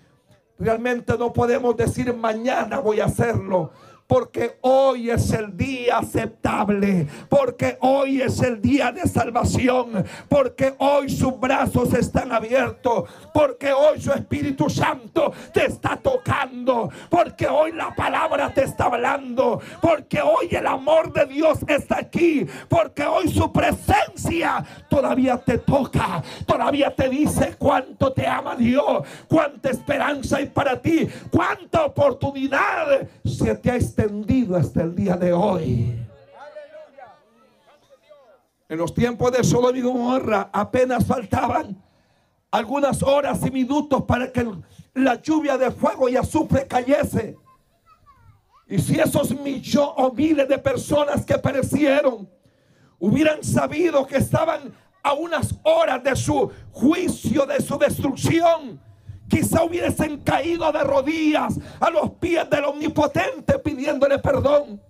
Realmente 0.59 1.19
no 1.19 1.33
podemos 1.33 1.77
decir 1.77 2.15
mañana 2.15 2.79
voy 2.79 3.01
a 3.01 3.07
hacerlo 3.07 3.73
porque 4.07 4.59
hoy 4.61 5.11
es 5.11 5.33
el 5.33 5.57
día 5.57 5.99
aceptable, 5.99 7.07
porque 7.29 7.79
hoy 7.81 8.21
es 8.21 8.41
el 8.43 8.61
día 8.61 8.93
de 8.93 9.09
salvación, 9.09 10.05
porque 10.29 10.75
hoy 10.79 11.09
sus 11.09 11.39
brazos 11.41 11.95
están 11.95 12.33
abiertos, 12.33 13.09
porque 13.33 13.73
hoy 13.73 14.01
su 14.01 14.13
Espíritu 14.13 14.69
Santo 14.69 15.33
te 15.53 15.67
está 15.67 15.97
tocando, 15.97 16.91
porque 17.09 17.47
hoy 17.47 17.73
la 17.73 17.95
palabra 17.95 18.53
te 18.53 18.65
está 18.65 18.85
hablando, 18.85 19.61
porque 19.81 20.21
hoy 20.21 20.49
el 20.51 20.67
amor 20.67 21.13
de 21.13 21.27
Dios 21.27 21.59
está 21.67 21.99
aquí, 21.99 22.47
porque 22.69 23.05
hoy 23.05 23.29
su 23.29 23.53
presencia 23.53 24.65
todavía 24.89 25.39
te 25.39 25.59
toca, 25.59 26.23
todavía 26.47 26.95
te 26.95 27.09
dice 27.09 27.55
cuánto 27.59 28.13
te 28.13 28.27
ama 28.27 28.55
Dios, 28.55 29.03
cuánta 29.29 29.71
esperanza 29.71 30.37
hay 30.37 30.47
para 30.47 30.81
ti, 30.81 31.09
cuánta 31.31 31.87
oportunidad 31.87 33.09
se 33.25 33.55
te 33.55 33.71
ha 33.71 33.77
extendido 33.95 34.57
hasta 34.57 34.83
el 34.83 34.95
día 34.95 35.17
de 35.17 35.33
hoy. 35.33 35.97
En 38.69 38.79
los 38.79 38.93
tiempos 38.93 39.31
de 39.31 39.45
Sodoma 39.45 39.79
y 39.79 39.83
Gomorra 39.83 40.51
apenas 40.53 41.07
faltaban 41.07 41.81
algunas 42.51 43.03
horas 43.05 43.41
y 43.47 43.51
minutos 43.53 44.03
para 44.03 44.33
que 44.33 44.51
la 44.95 45.21
lluvia 45.23 45.57
de 45.57 45.71
fuego 45.71 46.09
y 46.09 46.17
azufre 46.17 46.67
cayese. 46.67 47.37
Y 48.67 48.79
si 48.79 48.99
esos 48.99 49.31
millones 49.31 49.95
o 49.97 50.13
miles 50.13 50.49
de 50.49 50.59
personas 50.59 51.25
que 51.25 51.39
perecieron 51.39 52.29
hubieran 52.99 53.45
sabido 53.45 54.07
que 54.07 54.17
estaban 54.17 54.75
a 55.05 55.13
unas 55.13 55.55
horas 55.63 56.03
de 56.03 56.17
su 56.17 56.51
juicio, 56.73 57.47
de 57.47 57.61
su 57.61 57.79
destrucción, 57.79 58.81
quizá 59.29 59.65
hubiesen 59.65 60.19
caído 60.19 60.71
de 60.73 60.85
rodillas 60.85 61.59
a 61.81 61.91
los 61.91 62.11
pies 62.13 62.49
del 62.51 62.65
omnipotente 62.65 63.59
pidiéndole 63.59 64.19
perdón. 64.19 64.81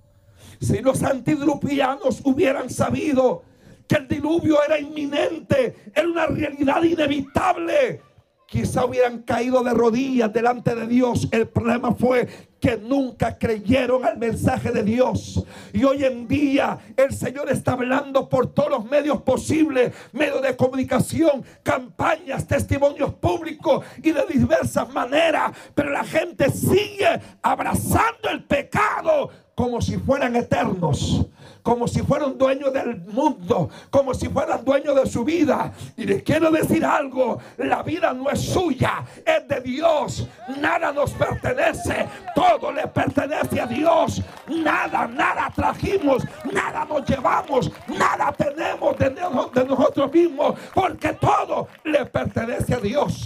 Si 0.61 0.79
los 0.81 1.03
antidrupianos 1.03 2.21
hubieran 2.25 2.71
sabido 2.71 3.43
que 3.87 3.97
el 3.97 4.09
diluvio 4.09 4.63
era 4.65 4.79
inminente, 4.79 5.91
era 5.95 6.09
una 6.09 6.27
realidad 6.27 6.83
inevitable, 6.83 8.01
quizá 8.47 8.85
hubieran 8.85 9.23
caído 9.23 9.63
de 9.63 9.73
rodillas 9.73 10.33
delante 10.33 10.75
de 10.75 10.87
Dios. 10.87 11.29
El 11.33 11.49
problema 11.49 11.95
fue 11.95 12.29
que 12.61 12.77
nunca 12.77 13.37
creyeron 13.37 14.05
al 14.05 14.17
mensaje 14.17 14.71
de 14.71 14.83
Dios. 14.83 15.45
Y 15.73 15.85
hoy 15.85 16.05
en 16.05 16.27
día 16.27 16.79
el 16.97 17.13
Señor 17.13 17.51
está 17.51 17.73
hablando 17.73 18.29
por 18.29 18.47
todos 18.55 18.71
los 18.71 18.85
medios 18.87 19.23
posibles, 19.23 19.93
medios 20.13 20.41
de 20.43 20.57
comunicación, 20.57 21.45
campañas, 21.63 22.47
testimonios 22.47 23.15
públicos 23.15 23.85
y 24.03 24.13
de 24.13 24.25
diversas 24.27 24.93
maneras. 24.93 25.53
Pero 25.75 25.91
la 25.91 26.05
gente 26.05 26.51
sigue 26.51 27.21
abrazando 27.43 28.31
el 28.31 28.45
pecado 28.45 29.31
como 29.55 29.81
si 29.81 29.97
fueran 29.99 30.37
eternos 30.37 31.27
como 31.65 31.89
si 31.89 32.03
fueran 32.03 32.37
dueños 32.37 32.75
del 32.75 33.01
mundo, 33.07 33.71
como 33.89 34.13
si 34.13 34.29
fueran 34.29 34.63
dueños 34.67 34.95
de 34.97 35.07
su 35.07 35.25
vida. 35.25 35.73
Y 35.97 36.05
les 36.05 36.23
quiero 36.23 36.51
decir 36.51 36.85
algo, 36.85 37.39
la 37.57 37.83
vida 37.83 38.13
no 38.13 38.29
es 38.29 38.39
suya, 38.43 39.03
es 39.25 39.49
de 39.49 39.63
Dios. 39.63 40.29
Nada 40.61 40.93
nos 40.93 41.13
pertenece, 41.13 42.07
todo 42.35 42.71
le 42.71 42.87
pertenece 42.89 43.63
a 43.63 43.67
Dios. 43.67 44.23
Nada, 44.47 45.07
nada 45.07 45.51
trajimos, 45.57 46.23
nada 46.53 46.85
nos 46.85 47.09
llevamos, 47.09 47.73
nada 47.89 48.31
tenemos 48.33 48.99
de, 48.99 49.09
de 49.09 49.65
nosotros 49.65 50.13
mismos, 50.13 50.57
porque 50.75 51.15
todo 51.15 51.69
le 51.83 52.05
pertenece 52.05 52.75
a 52.75 52.79
Dios. 52.79 53.25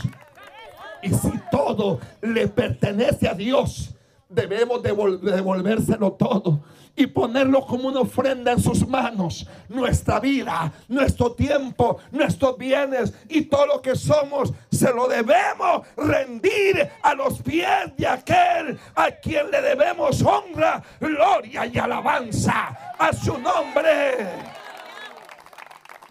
Y 1.02 1.08
si 1.12 1.32
todo 1.50 1.98
le 2.22 2.46
pertenece 2.46 3.28
a 3.28 3.34
Dios, 3.34 3.97
debemos 4.28 4.82
devolvérselo 4.82 6.12
todo 6.12 6.60
y 6.94 7.06
ponerlo 7.06 7.64
como 7.64 7.88
una 7.88 8.00
ofrenda 8.00 8.52
en 8.52 8.60
sus 8.60 8.86
manos. 8.86 9.46
Nuestra 9.68 10.18
vida, 10.18 10.72
nuestro 10.88 11.32
tiempo, 11.32 11.98
nuestros 12.10 12.58
bienes 12.58 13.14
y 13.28 13.42
todo 13.42 13.66
lo 13.66 13.82
que 13.82 13.94
somos, 13.94 14.52
se 14.70 14.92
lo 14.92 15.06
debemos 15.06 15.86
rendir 15.96 16.90
a 17.02 17.14
los 17.14 17.40
pies 17.40 17.96
de 17.96 18.06
aquel 18.06 18.78
a 18.96 19.10
quien 19.12 19.50
le 19.50 19.62
debemos 19.62 20.22
honra, 20.22 20.82
gloria 21.00 21.66
y 21.66 21.78
alabanza 21.78 22.94
a 22.98 23.12
su 23.12 23.38
nombre. 23.38 24.26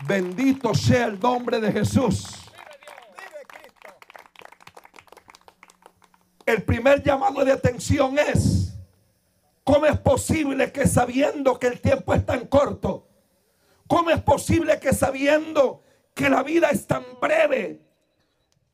Bendito 0.07 0.73
sea 0.73 1.07
el 1.07 1.19
nombre 1.19 1.59
de 1.59 1.71
Jesús. 1.71 2.46
El 6.47 6.63
primer 6.63 7.03
llamado 7.03 7.43
de 7.43 7.51
atención 7.51 8.17
es, 8.17 8.73
¿cómo 9.65 9.85
es 9.85 9.99
posible 9.99 10.71
que 10.71 10.87
sabiendo 10.87 11.59
que 11.59 11.67
el 11.67 11.81
tiempo 11.81 12.13
es 12.13 12.25
tan 12.25 12.47
corto, 12.47 13.05
cómo 13.85 14.11
es 14.11 14.21
posible 14.21 14.79
que 14.79 14.93
sabiendo 14.93 15.83
que 16.13 16.29
la 16.29 16.43
vida 16.43 16.69
es 16.69 16.87
tan 16.87 17.03
breve, 17.19 17.81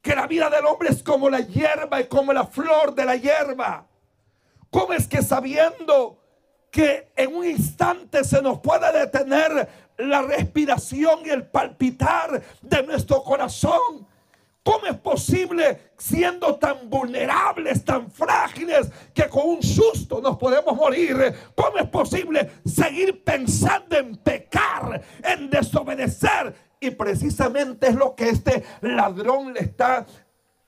que 0.03 0.13
la 0.13 0.27
vida 0.27 0.51
del 0.51 0.67
hombre 0.67 0.89
es 0.89 1.01
como 1.01 1.31
la 1.31 1.39
hierba 1.39 1.99
y 1.99 2.05
como 2.05 2.31
la 2.31 2.45
flor 2.45 2.93
de 2.93 3.05
la 3.05 3.15
hierba, 3.15 3.87
cómo 4.69 4.93
es 4.93 5.07
que 5.07 5.23
sabiendo 5.23 6.21
que 6.69 7.11
en 7.15 7.35
un 7.35 7.43
instante 7.43 8.23
se 8.23 8.39
nos 8.43 8.59
puede 8.59 8.99
detener 8.99 9.67
la 9.97 10.21
respiración 10.21 11.21
y 11.25 11.29
el 11.31 11.47
palpitar 11.47 12.39
de 12.61 12.83
nuestro 12.83 13.23
corazón, 13.23 14.07
¿Cómo 14.63 14.85
es 14.85 14.95
posible, 14.95 15.91
siendo 15.97 16.55
tan 16.55 16.89
vulnerables, 16.89 17.83
tan 17.83 18.09
frágiles, 18.09 18.89
que 19.13 19.27
con 19.27 19.45
un 19.45 19.61
susto 19.61 20.21
nos 20.21 20.37
podemos 20.37 20.73
morir? 20.75 21.17
¿Cómo 21.53 21.77
es 21.77 21.87
posible 21.89 22.49
seguir 22.63 23.23
pensando 23.25 23.97
en 23.97 24.15
pecar, 24.15 25.01
en 25.21 25.49
desobedecer? 25.49 26.55
Y 26.79 26.91
precisamente 26.91 27.87
es 27.87 27.95
lo 27.95 28.15
que 28.15 28.29
este 28.29 28.63
ladrón 28.81 29.53
le 29.53 29.59
está, 29.59 30.05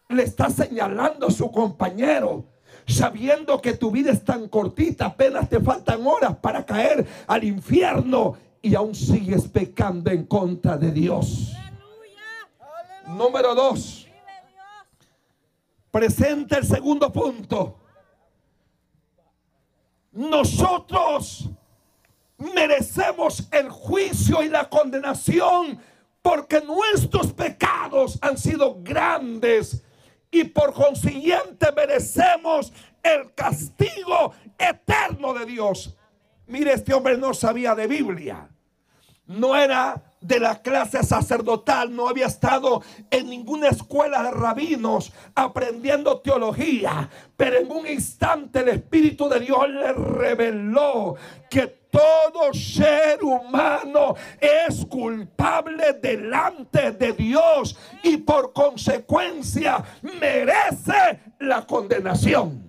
le 0.10 0.24
está 0.24 0.50
señalando 0.50 1.28
a 1.28 1.32
su 1.32 1.50
compañero 1.52 2.46
sabiendo 2.88 3.60
que 3.62 3.74
tu 3.74 3.90
vida 3.90 4.12
es 4.12 4.24
tan 4.24 4.48
cortita, 4.48 5.08
apenas 5.08 5.50
te 5.50 5.60
faltan 5.60 6.06
horas 6.06 6.36
para 6.36 6.64
caer 6.64 7.04
al 7.26 7.44
infierno 7.44 8.36
y 8.62 8.76
aún 8.76 8.94
sigues 8.94 9.48
pecando 9.48 10.12
en 10.12 10.26
contra 10.26 10.78
de 10.78 10.92
Dios. 10.92 11.56
Número 13.08 13.54
dos. 13.54 14.08
Presenta 15.92 16.58
el 16.58 16.66
segundo 16.66 17.12
punto. 17.12 17.80
Nosotros 20.12 21.50
merecemos 22.38 23.48
el 23.52 23.70
juicio 23.70 24.44
y 24.44 24.50
la 24.50 24.70
condenación 24.70 25.80
porque 26.22 26.62
nuestros 26.62 27.34
pecados 27.34 28.18
han 28.22 28.38
sido 28.38 28.82
grandes 28.82 29.84
y 30.32 30.44
por 30.46 30.74
consiguiente 30.74 31.72
merecemos 31.76 32.74
el 33.04 33.34
castigo 33.34 34.34
eterno 34.58 35.34
de 35.34 35.46
Dios. 35.46 35.96
Mire, 36.48 36.74
este 36.74 36.94
hombre 36.94 37.18
no 37.18 37.34
sabía 37.34 37.76
de 37.76 37.88
Biblia. 37.88 38.50
No 39.28 39.56
era 39.56 40.15
de 40.26 40.40
la 40.40 40.62
clase 40.62 41.04
sacerdotal, 41.04 41.96
no 41.96 42.10
había 42.10 42.26
estado 42.26 42.82
en 43.12 43.30
ninguna 43.30 43.70
escuela 43.70 44.24
de 44.24 44.32
rabinos 44.32 45.14
aprendiendo 45.36 46.20
teología, 46.20 47.10
pero 47.38 47.58
en 47.58 47.72
un 47.72 47.88
instante 47.88 48.62
el 48.62 48.70
Espíritu 48.70 49.30
de 49.30 49.40
Dios 49.40 49.70
le 49.70 49.94
reveló 49.94 51.16
que 51.50 51.86
todo 51.92 52.54
ser 52.54 53.24
humano 53.24 54.16
es 54.40 54.86
culpable 54.86 55.94
delante 55.94 56.92
de 56.92 57.14
Dios 57.14 57.78
y 58.04 58.18
por 58.18 58.52
consecuencia 58.52 59.84
merece 60.20 61.20
la 61.40 61.66
condenación. 61.66 62.65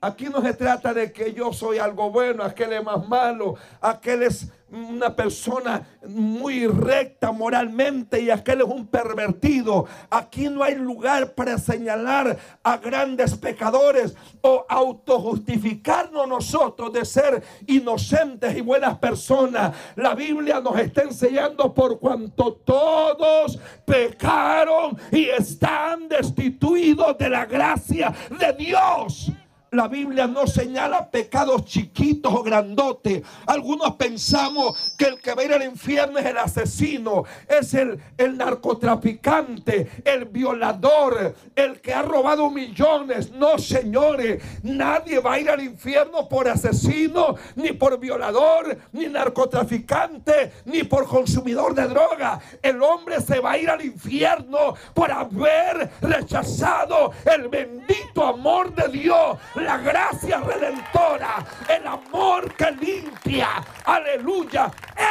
Aquí 0.00 0.26
no 0.26 0.42
se 0.42 0.52
trata 0.52 0.92
de 0.92 1.10
que 1.10 1.32
yo 1.32 1.52
soy 1.52 1.78
algo 1.78 2.10
bueno, 2.10 2.44
aquel 2.44 2.74
es 2.74 2.84
más 2.84 3.08
malo, 3.08 3.54
aquel 3.80 4.24
es 4.24 4.52
una 4.68 5.14
persona 5.14 5.86
muy 6.06 6.66
recta 6.66 7.32
moralmente 7.32 8.20
y 8.20 8.30
aquel 8.30 8.60
es 8.60 8.66
un 8.66 8.86
pervertido. 8.86 9.86
Aquí 10.10 10.48
no 10.50 10.62
hay 10.62 10.74
lugar 10.74 11.32
para 11.34 11.56
señalar 11.56 12.36
a 12.62 12.76
grandes 12.76 13.36
pecadores 13.36 14.14
o 14.42 14.66
autojustificarnos 14.68 16.28
nosotros 16.28 16.92
de 16.92 17.04
ser 17.04 17.42
inocentes 17.66 18.54
y 18.56 18.60
buenas 18.60 18.98
personas. 18.98 19.74
La 19.94 20.14
Biblia 20.14 20.60
nos 20.60 20.78
está 20.78 21.02
enseñando 21.02 21.72
por 21.72 21.98
cuanto 21.98 22.52
todos 22.52 23.58
pecaron 23.84 24.98
y 25.10 25.24
están 25.24 26.08
destituidos 26.08 27.16
de 27.16 27.30
la 27.30 27.46
gracia 27.46 28.12
de 28.38 28.52
Dios. 28.52 29.32
La 29.72 29.88
Biblia 29.88 30.28
no 30.28 30.46
señala 30.46 31.10
pecados 31.10 31.64
chiquitos 31.64 32.32
o 32.32 32.44
grandotes. 32.44 33.24
Algunos 33.46 33.96
pensamos 33.96 34.94
que 34.96 35.06
el 35.06 35.20
que 35.20 35.34
va 35.34 35.42
a 35.42 35.44
ir 35.44 35.52
al 35.52 35.64
infierno 35.64 36.20
es 36.20 36.26
el 36.26 36.38
asesino, 36.38 37.24
es 37.48 37.74
el, 37.74 38.00
narcotraficante, 38.36 40.02
el 40.04 40.26
violador, 40.26 41.34
el 41.56 41.80
que 41.80 41.92
ha 41.92 42.02
robado 42.02 42.48
millones. 42.48 43.32
No, 43.32 43.58
señores, 43.58 44.40
nadie 44.62 45.18
va 45.18 45.34
a 45.34 45.40
ir 45.40 45.50
al 45.50 45.60
infierno 45.60 46.28
por 46.28 46.46
asesino, 46.48 47.34
ni 47.56 47.72
por 47.72 47.98
violador, 47.98 48.78
ni 48.92 49.06
narcotraficante, 49.06 50.52
ni 50.66 50.84
por 50.84 51.08
consumidor 51.08 51.74
de 51.74 51.88
droga. 51.88 52.38
El 52.62 52.80
hombre 52.82 53.20
se 53.20 53.40
va 53.40 53.52
a 53.52 53.58
ir 53.58 53.68
al 53.68 53.84
infierno 53.84 54.74
por 54.94 55.10
haber 55.10 55.90
rechazado 56.00 57.10
el 57.34 57.48
bendito 57.48 58.24
amor 58.24 58.72
de 58.72 58.88
Dios 58.96 59.38
la 59.62 59.78
gracia 59.78 60.40
redentora, 60.40 61.44
el 61.68 61.86
amor 61.86 62.54
que 62.54 62.70
limpia. 62.72 63.48
Aleluya. 63.84 64.70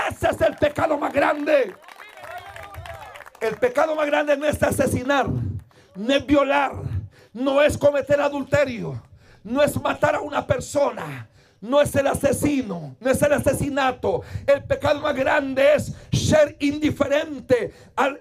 Ese 0.09 0.29
es 0.29 0.41
el 0.41 0.55
pecado 0.55 0.97
más 0.97 1.13
grande. 1.13 1.75
El 3.39 3.55
pecado 3.57 3.95
más 3.95 4.05
grande 4.07 4.37
no 4.37 4.45
es 4.45 4.61
asesinar, 4.61 5.27
no 5.95 6.13
es 6.13 6.25
violar, 6.25 6.73
no 7.33 7.61
es 7.61 7.77
cometer 7.77 8.19
adulterio, 8.21 9.01
no 9.43 9.61
es 9.61 9.79
matar 9.81 10.15
a 10.15 10.21
una 10.21 10.45
persona 10.47 11.27
no 11.65 11.81
es 11.81 11.95
el 11.95 12.07
asesino, 12.07 12.95
no 12.99 13.09
es 13.09 13.21
el 13.21 13.33
asesinato. 13.33 14.21
El 14.45 14.63
pecado 14.63 15.01
más 15.01 15.15
grande 15.15 15.73
es 15.75 15.93
ser 16.11 16.55
indiferente 16.59 17.73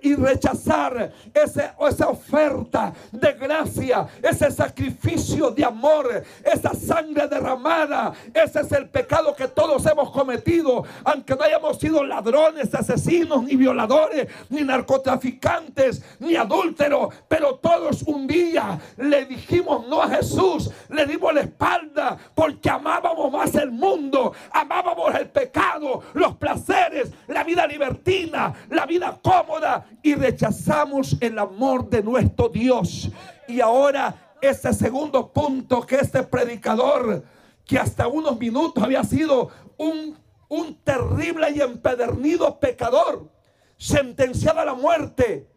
y 0.03 0.15
rechazar 0.15 1.13
esa 1.33 2.09
oferta 2.09 2.93
de 3.11 3.33
gracia, 3.33 4.07
ese 4.23 4.51
sacrificio 4.51 5.51
de 5.51 5.65
amor, 5.65 6.23
esa 6.45 6.75
sangre 6.75 7.27
derramada. 7.27 8.13
Ese 8.33 8.61
es 8.61 8.73
el 8.73 8.89
pecado 8.89 9.35
que 9.35 9.49
todos 9.49 9.85
hemos 9.87 10.11
cometido, 10.11 10.85
aunque 11.05 11.35
no 11.35 11.43
hayamos 11.43 11.79
sido 11.79 12.05
ladrones, 12.05 12.73
asesinos, 12.75 13.43
ni 13.43 13.57
violadores, 13.57 14.29
ni 14.49 14.63
narcotraficantes, 14.63 16.03
ni 16.21 16.37
adúlteros, 16.37 17.13
pero 17.27 17.57
todos 17.57 18.03
un 18.03 18.27
día 18.29 18.79
le 18.97 19.25
dijimos 19.25 19.89
no 19.89 20.03
a 20.03 20.09
Jesús, 20.09 20.71
le 20.89 21.05
dimos 21.07 21.35
la 21.35 21.41
espalda 21.41 22.17
porque 22.35 22.71
amábamos 22.71 23.33
más 23.33 23.55
el 23.57 23.73
mundo, 23.73 24.33
amábamos 24.53 25.15
el 25.17 25.29
pecado, 25.29 26.03
los 26.15 26.37
placeres, 26.37 27.11
la 27.27 27.43
vida 27.43 27.67
libertina, 27.67 28.55
la 28.71 28.87
vida 28.87 29.19
cómoda 29.21 29.64
y 30.03 30.15
rechazamos 30.15 31.17
el 31.21 31.39
amor 31.39 31.89
de 31.89 32.03
nuestro 32.03 32.49
Dios. 32.49 33.11
Y 33.49 33.61
ahora 33.61 34.33
ese 34.41 34.73
segundo 34.73 35.33
punto 35.33 35.83
que 35.83 35.97
este 35.97 36.23
predicador, 36.23 37.25
que 37.65 37.79
hasta 37.79 38.07
unos 38.07 38.39
minutos 38.39 38.83
había 38.83 39.05
sido 39.05 39.51
un, 39.79 40.17
un 40.49 40.75
terrible 40.83 41.51
y 41.51 41.61
empedernido 41.61 42.59
pecador, 42.59 43.31
sentenciado 43.77 44.61
a 44.61 44.65
la 44.65 44.75
muerte, 44.75 45.49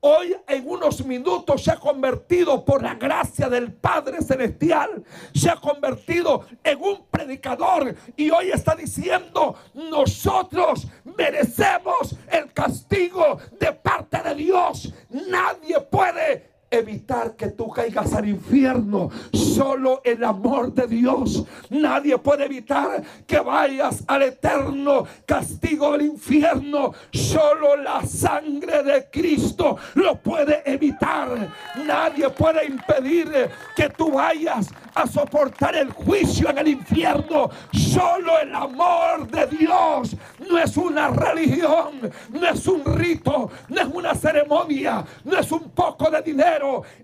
hoy 0.00 0.36
en 0.46 0.68
unos 0.68 1.04
minutos 1.04 1.64
se 1.64 1.72
ha 1.72 1.76
convertido 1.76 2.64
por 2.64 2.82
la 2.82 2.94
gracia 2.94 3.48
del 3.48 3.72
Padre 3.72 4.22
Celestial, 4.22 5.02
se 5.34 5.50
ha 5.50 5.56
convertido 5.56 6.44
en 6.62 6.80
un 6.80 7.06
predicador 7.10 7.94
y 8.16 8.30
hoy 8.30 8.50
está 8.50 8.76
diciendo, 8.76 9.56
nosotros 9.74 10.86
merecemos 11.16 12.16
el 12.30 12.52
castigo 12.52 13.38
de 13.58 13.72
parte 13.72 14.22
de 14.22 14.34
Dios. 14.34 14.92
Nadie 15.10 15.80
puede 15.80 16.55
evitar 16.70 17.36
que 17.36 17.48
tú 17.48 17.70
caigas 17.70 18.12
al 18.12 18.28
infierno. 18.28 19.10
Solo 19.32 20.00
el 20.04 20.22
amor 20.24 20.72
de 20.72 20.86
Dios. 20.86 21.44
Nadie 21.70 22.18
puede 22.18 22.46
evitar 22.46 23.02
que 23.26 23.40
vayas 23.40 24.04
al 24.06 24.22
eterno 24.22 25.04
castigo 25.24 25.92
del 25.92 26.02
infierno. 26.02 26.92
Solo 27.12 27.76
la 27.76 28.04
sangre 28.04 28.82
de 28.82 29.08
Cristo 29.10 29.76
lo 29.94 30.16
puede 30.16 30.62
evitar. 30.64 31.52
Nadie 31.86 32.28
puede 32.30 32.66
impedir 32.66 33.50
que 33.74 33.88
tú 33.90 34.12
vayas 34.12 34.68
a 34.94 35.06
soportar 35.06 35.76
el 35.76 35.90
juicio 35.92 36.50
en 36.50 36.58
el 36.58 36.68
infierno. 36.68 37.50
Solo 37.72 38.38
el 38.40 38.54
amor 38.54 39.28
de 39.28 39.46
Dios. 39.46 40.16
No 40.48 40.58
es 40.58 40.76
una 40.76 41.08
religión, 41.08 42.10
no 42.30 42.48
es 42.48 42.66
un 42.66 42.84
rito, 42.84 43.50
no 43.68 43.80
es 43.80 43.86
una 43.86 44.14
ceremonia, 44.14 45.04
no 45.24 45.38
es 45.38 45.50
un 45.52 45.70
poco 45.70 46.10
de 46.10 46.22
dinero. 46.22 46.55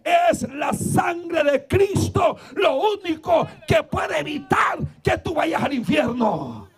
Es 0.03 0.49
la 0.51 0.73
sangre 0.73 1.45
de 1.45 1.67
Cristo 1.67 2.37
lo 2.55 2.81
único 2.95 3.47
que 3.67 3.83
puede 3.83 4.21
evitar 4.21 4.79
que 5.03 5.19
tú 5.19 5.35
vayas 5.35 5.63
al 5.63 5.73
infierno. 5.73 6.69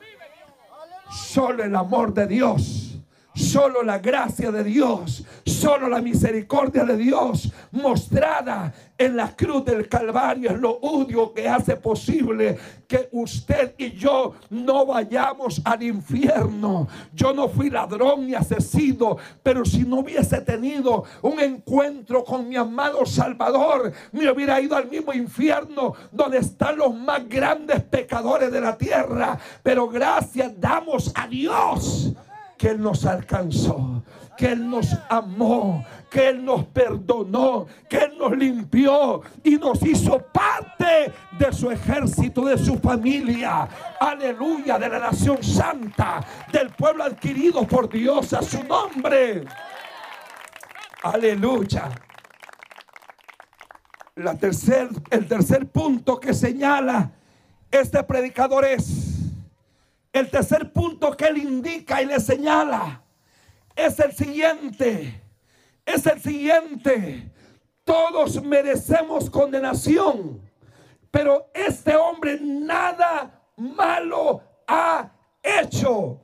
Solo 1.11 1.63
el 1.63 1.75
amor 1.77 2.13
de 2.13 2.27
Dios 2.27 2.95
Solo 3.35 3.83
la 3.83 3.99
gracia 3.99 4.53
de 4.53 4.63
Dios, 4.63 5.25
solo 5.45 5.89
la 5.89 6.01
misericordia 6.01 6.85
de 6.85 6.97
Dios 6.97 7.53
mostrada 7.73 8.73
en 8.97 9.17
la 9.17 9.35
cruz 9.35 9.65
del 9.65 9.89
Calvario 9.89 10.51
es 10.51 10.61
lo 10.61 10.79
único 10.79 11.33
que 11.33 11.49
hace 11.49 11.77
posible 11.77 12.57
que 12.87 13.09
usted 13.13 13.75
y 13.77 13.93
yo 13.93 14.35
no 14.51 14.87
vayamos 14.87 15.61
al 15.65 15.83
infierno. 15.83 16.87
Yo 17.13 17.33
no 17.33 17.49
fui 17.49 17.71
ladrón 17.71 18.27
ni 18.27 18.35
asesino, 18.35 19.17
pero 19.43 19.65
si 19.65 19.81
no 19.81 20.01
hubiese 20.01 20.41
tenido 20.43 21.05
un 21.23 21.41
encuentro 21.41 22.23
con 22.23 22.49
mi 22.49 22.57
amado 22.57 23.05
Salvador, 23.05 23.93
me 24.13 24.31
hubiera 24.31 24.61
ido 24.61 24.77
al 24.77 24.89
mismo 24.89 25.13
infierno 25.13 25.95
donde 26.13 26.39
están 26.39 26.77
los 26.77 26.95
más 26.95 27.29
grandes 27.29 27.83
pecadores 27.83 28.53
de 28.53 28.61
la 28.61 28.79
tierra. 28.79 29.37
Pero 29.63 29.89
gracias 29.89 30.53
damos 30.61 31.11
a 31.17 31.27
Dios 31.27 32.13
que 32.57 32.69
Él 32.69 32.81
nos 32.81 33.05
alcanzó, 33.05 34.03
que 34.37 34.53
Él 34.53 34.69
nos 34.71 34.89
amó, 35.09 35.85
que 36.15 36.29
Él 36.29 36.45
nos 36.45 36.67
perdonó, 36.67 37.67
que 37.89 37.97
Él 37.97 38.17
nos 38.17 38.37
limpió 38.37 39.21
y 39.43 39.57
nos 39.57 39.83
hizo 39.83 40.25
parte 40.33 41.13
de 41.37 41.53
su 41.53 41.73
ejército, 41.73 42.45
de 42.45 42.57
su 42.57 42.79
familia. 42.79 43.69
Aleluya, 43.99 44.79
de 44.79 44.91
la 44.91 45.01
nación 45.01 45.43
santa, 45.43 46.25
del 46.53 46.71
pueblo 46.71 47.03
adquirido 47.03 47.67
por 47.67 47.89
Dios 47.89 48.33
a 48.33 48.43
su 48.43 48.63
nombre. 48.63 49.45
Aleluya. 51.03 51.91
La 54.15 54.37
tercer, 54.37 54.91
el 55.11 55.27
tercer 55.27 55.67
punto 55.67 56.21
que 56.21 56.33
señala 56.33 57.11
este 57.73 58.01
predicador 58.05 58.65
es 58.65 59.33
el 60.13 60.31
tercer 60.31 60.73
punto 60.73 61.17
que 61.17 61.25
él 61.25 61.39
indica 61.39 62.01
y 62.01 62.07
le 62.07 62.21
señala 62.21 63.03
es 63.75 63.99
el 63.99 64.13
siguiente. 64.13 65.24
Es 65.85 66.07
el 66.07 66.21
siguiente. 66.21 67.31
Todos 67.85 68.43
merecemos 68.43 69.29
condenación, 69.29 70.41
pero 71.11 71.51
este 71.53 71.95
hombre 71.95 72.39
nada 72.41 73.43
malo 73.57 74.41
ha 74.67 75.11
hecho. 75.43 76.21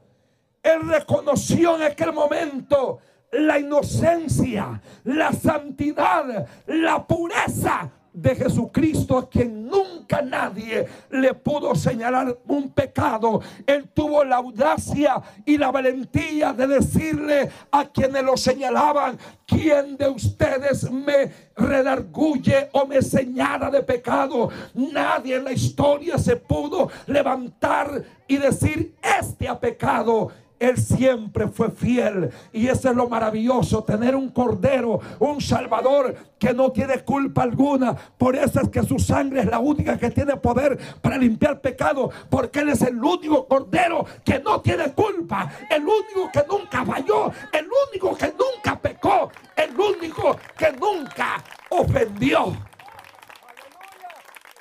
Él 0.63 0.89
reconoció 0.89 1.77
en 1.77 1.83
aquel 1.83 2.13
momento 2.13 3.01
la 3.33 3.59
inocencia, 3.59 4.81
la 5.05 5.33
santidad, 5.33 6.47
la 6.67 7.07
pureza 7.07 7.91
de 8.13 8.35
Jesucristo 8.35 9.19
a 9.19 9.29
quien 9.29 9.67
nunca 9.67 10.21
nadie 10.23 10.87
le 11.11 11.35
pudo 11.35 11.75
señalar 11.75 12.39
un 12.49 12.71
pecado. 12.71 13.41
Él 13.67 13.89
tuvo 13.95 14.25
la 14.25 14.37
audacia 14.37 15.21
y 15.45 15.57
la 15.57 15.71
valentía 15.71 16.53
de 16.53 16.67
decirle 16.67 17.51
a 17.71 17.85
quienes 17.87 18.23
lo 18.23 18.37
señalaban, 18.37 19.19
¿quién 19.47 19.97
de 19.97 20.09
ustedes 20.09 20.91
me 20.91 21.31
redarguye 21.57 22.69
o 22.73 22.87
me 22.87 23.03
señala 23.03 23.71
de 23.71 23.83
pecado? 23.83 24.51
Nadie 24.75 25.37
en 25.37 25.45
la 25.45 25.53
historia 25.53 26.19
se 26.19 26.37
pudo 26.37 26.91
levantar 27.07 28.03
y 28.27 28.37
decir, 28.37 28.95
este 29.03 29.49
ha 29.49 29.59
pecado. 29.59 30.31
Él 30.61 30.77
siempre 30.77 31.49
fue 31.49 31.71
fiel. 31.71 32.31
Y 32.53 32.69
eso 32.69 32.91
es 32.91 32.95
lo 32.95 33.09
maravilloso, 33.09 33.83
tener 33.83 34.15
un 34.15 34.29
cordero, 34.29 35.01
un 35.19 35.41
salvador 35.41 36.15
que 36.39 36.53
no 36.53 36.71
tiene 36.71 37.03
culpa 37.03 37.43
alguna. 37.43 37.97
Por 37.97 38.37
eso 38.37 38.61
es 38.61 38.69
que 38.69 38.83
su 38.83 38.99
sangre 38.99 39.41
es 39.41 39.47
la 39.47 39.59
única 39.59 39.99
que 39.99 40.11
tiene 40.11 40.37
poder 40.37 40.79
para 41.01 41.17
limpiar 41.17 41.63
pecado. 41.63 42.11
Porque 42.29 42.61
Él 42.61 42.69
es 42.69 42.83
el 42.83 43.03
único 43.03 43.49
cordero 43.49 44.05
que 44.23 44.39
no 44.39 44.61
tiene 44.61 44.93
culpa. 44.93 45.51
El 45.71 45.83
único 45.83 46.31
que 46.31 46.45
nunca 46.47 46.85
falló. 46.85 47.33
El 47.53 47.67
único 47.89 48.15
que 48.15 48.35
nunca 48.39 48.79
pecó. 48.79 49.31
El 49.57 49.71
único 49.81 50.37
que 50.59 50.73
nunca 50.73 51.43
ofendió. 51.71 52.55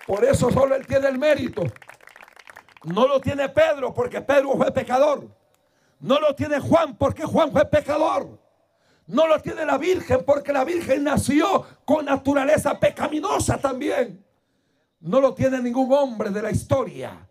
Por 0.08 0.24
eso 0.24 0.50
solo 0.50 0.76
Él 0.76 0.88
tiene 0.88 1.10
el 1.10 1.20
mérito. 1.20 1.64
No 2.86 3.06
lo 3.06 3.20
tiene 3.20 3.50
Pedro 3.50 3.94
porque 3.94 4.22
Pedro 4.22 4.54
fue 4.56 4.72
pecador. 4.72 5.38
No 6.00 6.20
lo 6.20 6.34
tiene 6.36 6.60
Juan 6.60 6.96
porque 6.98 7.24
Juan 7.24 7.52
fue 7.52 7.66
pecador. 7.66 8.40
No 9.08 9.28
lo 9.28 9.40
tiene 9.42 9.66
la 9.66 9.78
Virgen 9.78 10.24
porque 10.26 10.54
la 10.54 10.64
Virgen 10.64 11.04
nació 11.04 11.66
con 11.84 12.06
naturaleza 12.06 12.80
pecaminosa 12.80 13.58
también. 13.58 14.24
No 15.02 15.20
lo 15.20 15.34
tiene 15.34 15.62
ningún 15.62 15.92
hombre 15.92 16.30
de 16.30 16.42
la 16.42 16.52
historia 16.52 17.30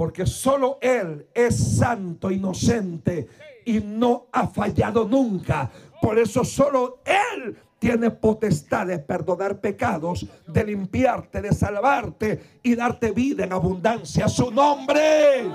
porque 0.00 0.24
solo 0.24 0.78
Él 0.80 1.28
es 1.34 1.76
santo, 1.76 2.30
inocente 2.30 3.28
y 3.66 3.80
no 3.80 4.28
ha 4.32 4.46
fallado 4.46 5.06
nunca. 5.06 5.70
Por 6.00 6.18
eso 6.18 6.42
solo 6.42 7.02
Él 7.04 7.54
tiene 7.78 8.10
potestad 8.10 8.86
de 8.86 8.98
perdonar 8.98 9.60
pecados, 9.60 10.26
de 10.46 10.64
limpiarte, 10.64 11.42
de 11.42 11.52
salvarte 11.52 12.60
y 12.62 12.74
darte 12.74 13.10
vida 13.12 13.44
en 13.44 13.52
abundancia. 13.52 14.26
Su 14.28 14.50
nombre. 14.50 15.50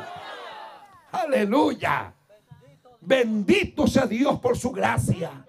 Aleluya. 1.11 2.14
Bendito 3.05 3.85
sea 3.85 4.07
Dios 4.07 4.39
por 4.39 4.57
su 4.57 4.71
gracia, 4.71 5.45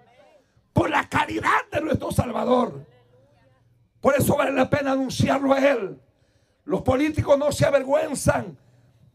por 0.74 0.90
la 0.90 1.08
caridad 1.08 1.62
de 1.72 1.80
nuestro 1.80 2.12
Salvador. 2.12 2.84
Por 4.00 4.14
eso 4.14 4.36
vale 4.36 4.52
la 4.52 4.68
pena 4.68 4.92
anunciarlo 4.92 5.54
a 5.54 5.58
Él. 5.58 5.98
Los 6.64 6.82
políticos 6.82 7.38
no 7.38 7.50
se 7.52 7.64
avergüenzan 7.64 8.58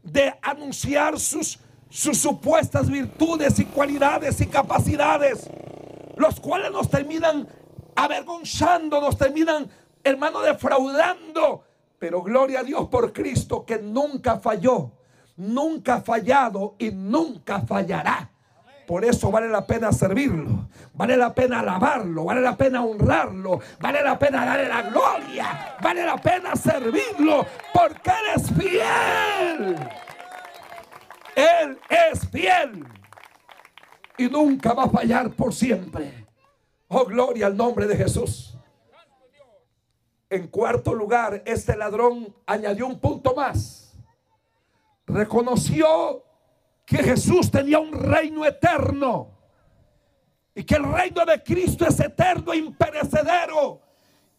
de 0.02 0.34
anunciar 0.42 1.20
sus, 1.20 1.60
sus 1.90 2.18
supuestas 2.18 2.90
virtudes 2.90 3.60
y 3.60 3.66
cualidades 3.66 4.42
y 4.42 4.48
capacidades, 4.48 5.48
los 6.18 6.40
cuales 6.40 6.72
nos 6.72 6.90
terminan 6.90 7.48
avergonzando, 7.96 9.00
nos 9.00 9.18
terminan, 9.18 9.70
hermano, 10.04 10.42
defraudando. 10.42 11.64
Pero 12.00 12.24
gloria 12.24 12.62
a 12.62 12.64
Dios 12.64 12.88
por 12.90 13.14
Cristo 13.14 13.64
que 13.64 13.78
nunca 13.78 14.40
falló, 14.40 14.94
nunca 15.42 15.96
ha 15.96 16.02
fallado 16.02 16.76
y 16.78 16.92
nunca 16.92 17.62
fallará. 17.62 18.30
Por 18.86 19.06
eso 19.06 19.32
vale 19.32 19.48
la 19.48 19.66
pena 19.66 19.92
servirlo, 19.92 20.68
vale 20.94 21.16
la 21.16 21.34
pena 21.34 21.62
alabarlo, 21.62 22.26
vale 22.26 22.42
la 22.42 22.58
pena 22.58 22.84
honrarlo, 22.84 23.60
vale 23.80 24.04
la 24.04 24.20
pena 24.20 24.46
darle 24.46 24.68
la 24.68 24.82
gloria, 24.84 25.78
vale 25.82 26.06
la 26.06 26.18
pena 26.18 26.56
servirlo, 26.56 27.46
porque 27.74 28.10
Él 28.10 28.26
es 28.36 28.52
fiel. 28.52 29.76
Él 31.36 31.80
es 31.90 32.28
fiel 32.30 32.86
y 34.18 34.28
nunca 34.28 34.74
va 34.74 34.84
a 34.84 34.90
fallar 34.90 35.32
por 35.32 35.54
siempre. 35.54 36.28
Oh, 36.90 37.06
gloria 37.06 37.48
al 37.48 37.56
nombre 37.56 37.88
de 37.88 37.96
Jesús. 37.96 38.58
En 40.30 40.48
cuarto 40.48 40.94
lugar, 40.94 41.42
este 41.46 41.78
ladrón 41.78 42.36
añadió 42.46 42.88
un 42.88 43.00
punto 43.00 43.34
más. 43.34 43.81
Reconoció 45.12 46.24
que 46.86 46.98
Jesús 46.98 47.52
tenía 47.52 47.80
un 47.80 47.92
reino 47.92 48.46
eterno 48.46 49.30
y 50.56 50.64
que 50.64 50.76
el 50.76 50.84
reino 50.84 51.26
de 51.26 51.44
Cristo 51.44 51.86
es 51.86 52.00
eterno 52.00 52.54
imperecedero 52.54 53.82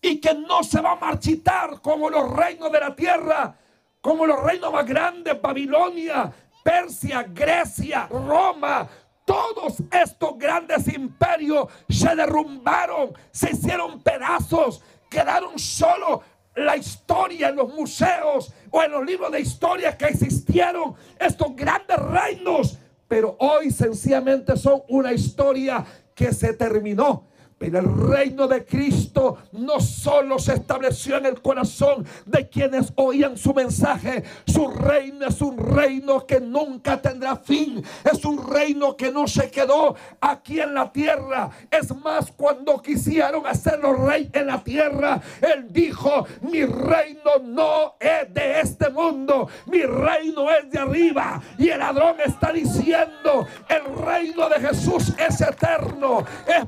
y 0.00 0.18
que 0.18 0.34
no 0.34 0.62
se 0.64 0.80
va 0.80 0.92
a 0.92 0.96
marchitar 0.96 1.80
como 1.82 2.08
los 2.08 2.30
reinos 2.34 2.72
de 2.72 2.80
la 2.80 2.96
tierra, 2.96 3.54
como 4.00 4.26
los 4.26 4.42
reinos 4.42 4.72
más 4.72 4.86
grandes, 4.86 5.40
Babilonia, 5.40 6.32
Persia, 6.64 7.22
Grecia, 7.22 8.08
Roma, 8.10 8.88
todos 9.26 9.76
estos 9.90 10.38
grandes 10.38 10.92
imperios 10.92 11.68
se 11.88 12.16
derrumbaron, 12.16 13.12
se 13.30 13.52
hicieron 13.52 14.02
pedazos, 14.02 14.82
quedaron 15.10 15.58
solo 15.58 16.22
la 16.54 16.76
historia 16.76 17.48
en 17.48 17.56
los 17.56 17.72
museos 17.74 18.52
o 18.70 18.82
en 18.82 18.92
los 18.92 19.04
libros 19.04 19.32
de 19.32 19.40
historia 19.40 19.96
que 19.96 20.06
existieron 20.06 20.94
estos 21.18 21.54
grandes 21.56 21.98
reinos, 21.98 22.78
pero 23.08 23.36
hoy 23.38 23.70
sencillamente 23.70 24.56
son 24.56 24.82
una 24.88 25.12
historia 25.12 25.84
que 26.14 26.32
se 26.32 26.52
terminó 26.54 27.26
el 27.66 28.08
reino 28.08 28.48
de 28.48 28.64
Cristo 28.64 29.38
no 29.52 29.80
solo 29.80 30.38
se 30.38 30.54
estableció 30.54 31.16
en 31.16 31.26
el 31.26 31.40
corazón 31.40 32.04
de 32.26 32.48
quienes 32.48 32.92
oían 32.96 33.36
su 33.36 33.54
mensaje. 33.54 34.24
Su 34.46 34.68
reino 34.68 35.26
es 35.26 35.40
un 35.40 35.56
reino 35.56 36.26
que 36.26 36.40
nunca 36.40 37.00
tendrá 37.00 37.36
fin. 37.36 37.82
Es 38.04 38.24
un 38.24 38.50
reino 38.50 38.96
que 38.96 39.10
no 39.10 39.26
se 39.26 39.50
quedó 39.50 39.94
aquí 40.20 40.60
en 40.60 40.74
la 40.74 40.90
tierra. 40.90 41.50
Es 41.70 41.94
más, 41.96 42.32
cuando 42.32 42.80
quisieron 42.80 43.46
hacerlo 43.46 43.94
rey 43.94 44.30
en 44.32 44.48
la 44.48 44.62
tierra, 44.62 45.20
Él 45.40 45.66
dijo, 45.70 46.26
mi 46.40 46.64
reino 46.64 47.38
no 47.42 47.94
es 48.00 48.32
de 48.32 48.60
este 48.60 48.90
mundo. 48.90 49.48
Mi 49.66 49.82
reino 49.82 50.50
es 50.50 50.70
de 50.70 50.78
arriba. 50.78 51.40
Y 51.58 51.68
el 51.68 51.78
ladrón 51.78 52.16
está 52.24 52.52
diciendo, 52.52 53.46
el 53.68 54.04
reino 54.04 54.48
de 54.48 54.60
Jesús 54.60 55.12
es 55.18 55.40
eterno. 55.40 56.24
Es 56.46 56.66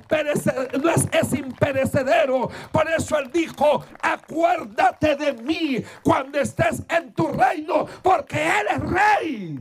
es, 0.90 1.32
imperecedero. 1.32 2.48
Por 2.72 2.88
eso 2.90 3.18
Él 3.18 3.30
dijo, 3.32 3.84
acuérdate 4.00 5.16
de 5.16 5.32
mí 5.34 5.82
cuando 6.02 6.38
estés 6.40 6.82
en 6.88 7.12
tu 7.12 7.28
reino, 7.28 7.86
porque 8.02 8.46
Él 8.46 8.66
es 8.70 8.80
rey. 8.80 9.60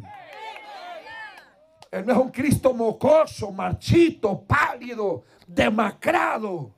Él 1.91 2.05
no 2.05 2.13
es 2.13 2.17
un 2.17 2.31
Cristo 2.31 2.73
mocoso, 2.73 3.51
marchito, 3.51 4.43
pálido, 4.43 5.23
demacrado, 5.45 6.71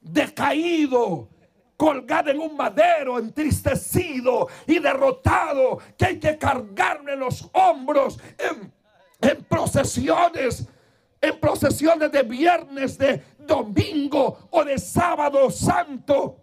decaído, 0.00 1.30
colgado 1.76 2.30
en 2.30 2.40
un 2.40 2.56
madero, 2.56 3.18
entristecido 3.18 4.48
y 4.66 4.78
derrotado, 4.78 5.78
que 5.96 6.04
hay 6.04 6.20
que 6.20 6.36
cargarle 6.36 7.16
los 7.16 7.48
hombros 7.54 8.20
en, 8.38 8.72
en 9.20 9.44
procesiones 9.44 10.68
en 11.24 11.40
procesiones 11.40 12.12
de 12.12 12.22
viernes, 12.22 12.98
de 12.98 13.22
domingo 13.46 14.48
o 14.50 14.64
de 14.64 14.78
sábado 14.78 15.50
santo. 15.50 16.40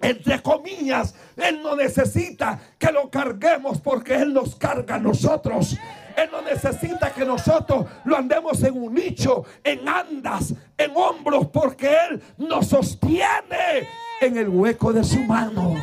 Entre 0.00 0.40
comillas, 0.40 1.14
Él 1.36 1.62
no 1.62 1.76
necesita 1.76 2.58
que 2.78 2.90
lo 2.90 3.10
carguemos 3.10 3.80
porque 3.80 4.14
Él 4.14 4.32
nos 4.32 4.56
carga 4.56 4.94
a 4.94 4.98
nosotros. 4.98 5.76
Él 6.16 6.28
no 6.32 6.42
necesita 6.42 7.12
que 7.12 7.24
nosotros 7.24 7.86
lo 8.04 8.16
andemos 8.16 8.62
en 8.62 8.82
un 8.82 8.94
nicho, 8.94 9.44
en 9.62 9.86
andas, 9.88 10.54
en 10.76 10.92
hombros, 10.96 11.48
porque 11.48 11.94
Él 12.08 12.22
nos 12.38 12.68
sostiene 12.68 13.88
en 14.20 14.36
el 14.38 14.48
hueco 14.48 14.92
de 14.92 15.04
su 15.04 15.20
mano. 15.20 15.74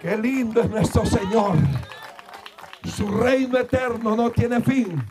Qué 0.00 0.16
lindo 0.18 0.60
es 0.60 0.68
nuestro 0.68 1.06
Señor. 1.06 1.56
Su 2.84 3.08
reino 3.08 3.58
eterno 3.58 4.14
no 4.14 4.30
tiene 4.30 4.60
fin. 4.60 5.02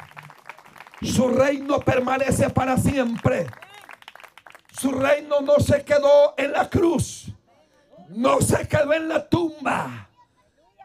Su 1.02 1.28
reino 1.28 1.80
permanece 1.80 2.50
para 2.52 2.78
siempre. 2.78 3.48
Su 4.84 4.92
reino 4.92 5.40
no 5.40 5.62
se 5.62 5.82
quedó 5.86 6.34
en 6.36 6.52
la 6.52 6.70
cruz. 6.70 7.28
No 8.10 8.42
se 8.42 8.68
quedó 8.68 8.92
en 8.92 9.08
la 9.08 9.30
tumba. 9.30 10.10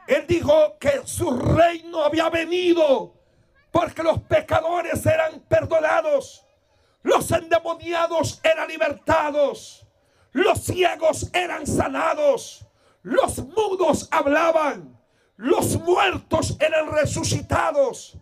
Él 0.07 0.25
dijo 0.29 0.79
que 0.79 1.03
su 1.05 1.29
reino 1.37 2.05
había 2.05 2.31
venido 2.31 3.13
porque 3.73 4.05
los 4.05 4.21
pecadores 4.21 5.05
eran 5.05 5.41
perdonados. 5.49 6.47
Los 7.03 7.29
endemoniados 7.33 8.41
eran 8.45 8.69
libertados. 8.69 9.85
Los 10.31 10.61
ciegos 10.61 11.29
eran 11.33 11.67
sanados. 11.67 12.65
Los 13.03 13.39
mudos 13.39 14.07
hablaban. 14.13 14.97
Los 15.35 15.77
muertos 15.81 16.57
eran 16.61 16.93
resucitados. 16.93 18.17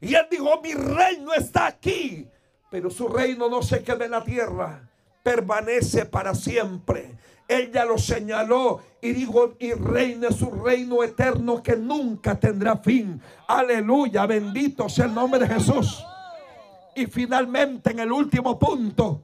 Y 0.00 0.14
él 0.14 0.26
dijo, 0.30 0.58
mi 0.62 0.72
reino 0.72 1.34
está 1.34 1.66
aquí. 1.66 2.26
Pero 2.70 2.88
su 2.88 3.08
reino 3.08 3.50
no 3.50 3.60
se 3.60 3.82
queda 3.82 4.06
en 4.06 4.12
la 4.12 4.24
tierra. 4.24 4.87
Permanece 5.22 6.06
para 6.06 6.34
siempre. 6.34 7.16
Ella 7.48 7.86
lo 7.86 7.96
señaló 7.96 8.80
y 9.00 9.12
dijo, 9.12 9.54
y 9.58 9.72
reine 9.72 10.30
su 10.32 10.50
reino 10.50 11.02
eterno 11.02 11.62
que 11.62 11.76
nunca 11.76 12.38
tendrá 12.38 12.76
fin. 12.76 13.20
Aleluya, 13.46 14.26
bendito 14.26 14.88
sea 14.88 15.06
el 15.06 15.14
nombre 15.14 15.40
de 15.40 15.48
Jesús. 15.48 16.04
Y 16.94 17.06
finalmente 17.06 17.90
en 17.92 18.00
el 18.00 18.12
último 18.12 18.58
punto, 18.58 19.22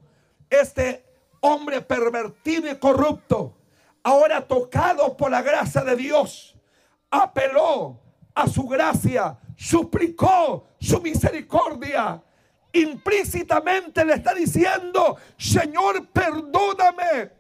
este 0.49 1.05
hombre 1.41 1.83
pervertido 1.83 2.71
y 2.71 2.77
corrupto, 2.77 3.59
ahora 4.03 4.47
tocado 4.47 5.17
por 5.17 5.31
la 5.31 5.43
gracia 5.43 5.83
de 5.83 5.97
Dios, 5.97 6.57
apeló 7.11 8.01
a 8.35 8.49
su 8.49 8.67
gracia, 8.67 9.39
suplicó 9.57 10.69
su 10.81 11.01
misericordia. 11.01 12.23
Implícitamente 12.75 14.05
le 14.05 14.15
está 14.15 14.35
diciendo, 14.35 15.17
Señor, 15.37 16.09
perdóname 16.09 17.31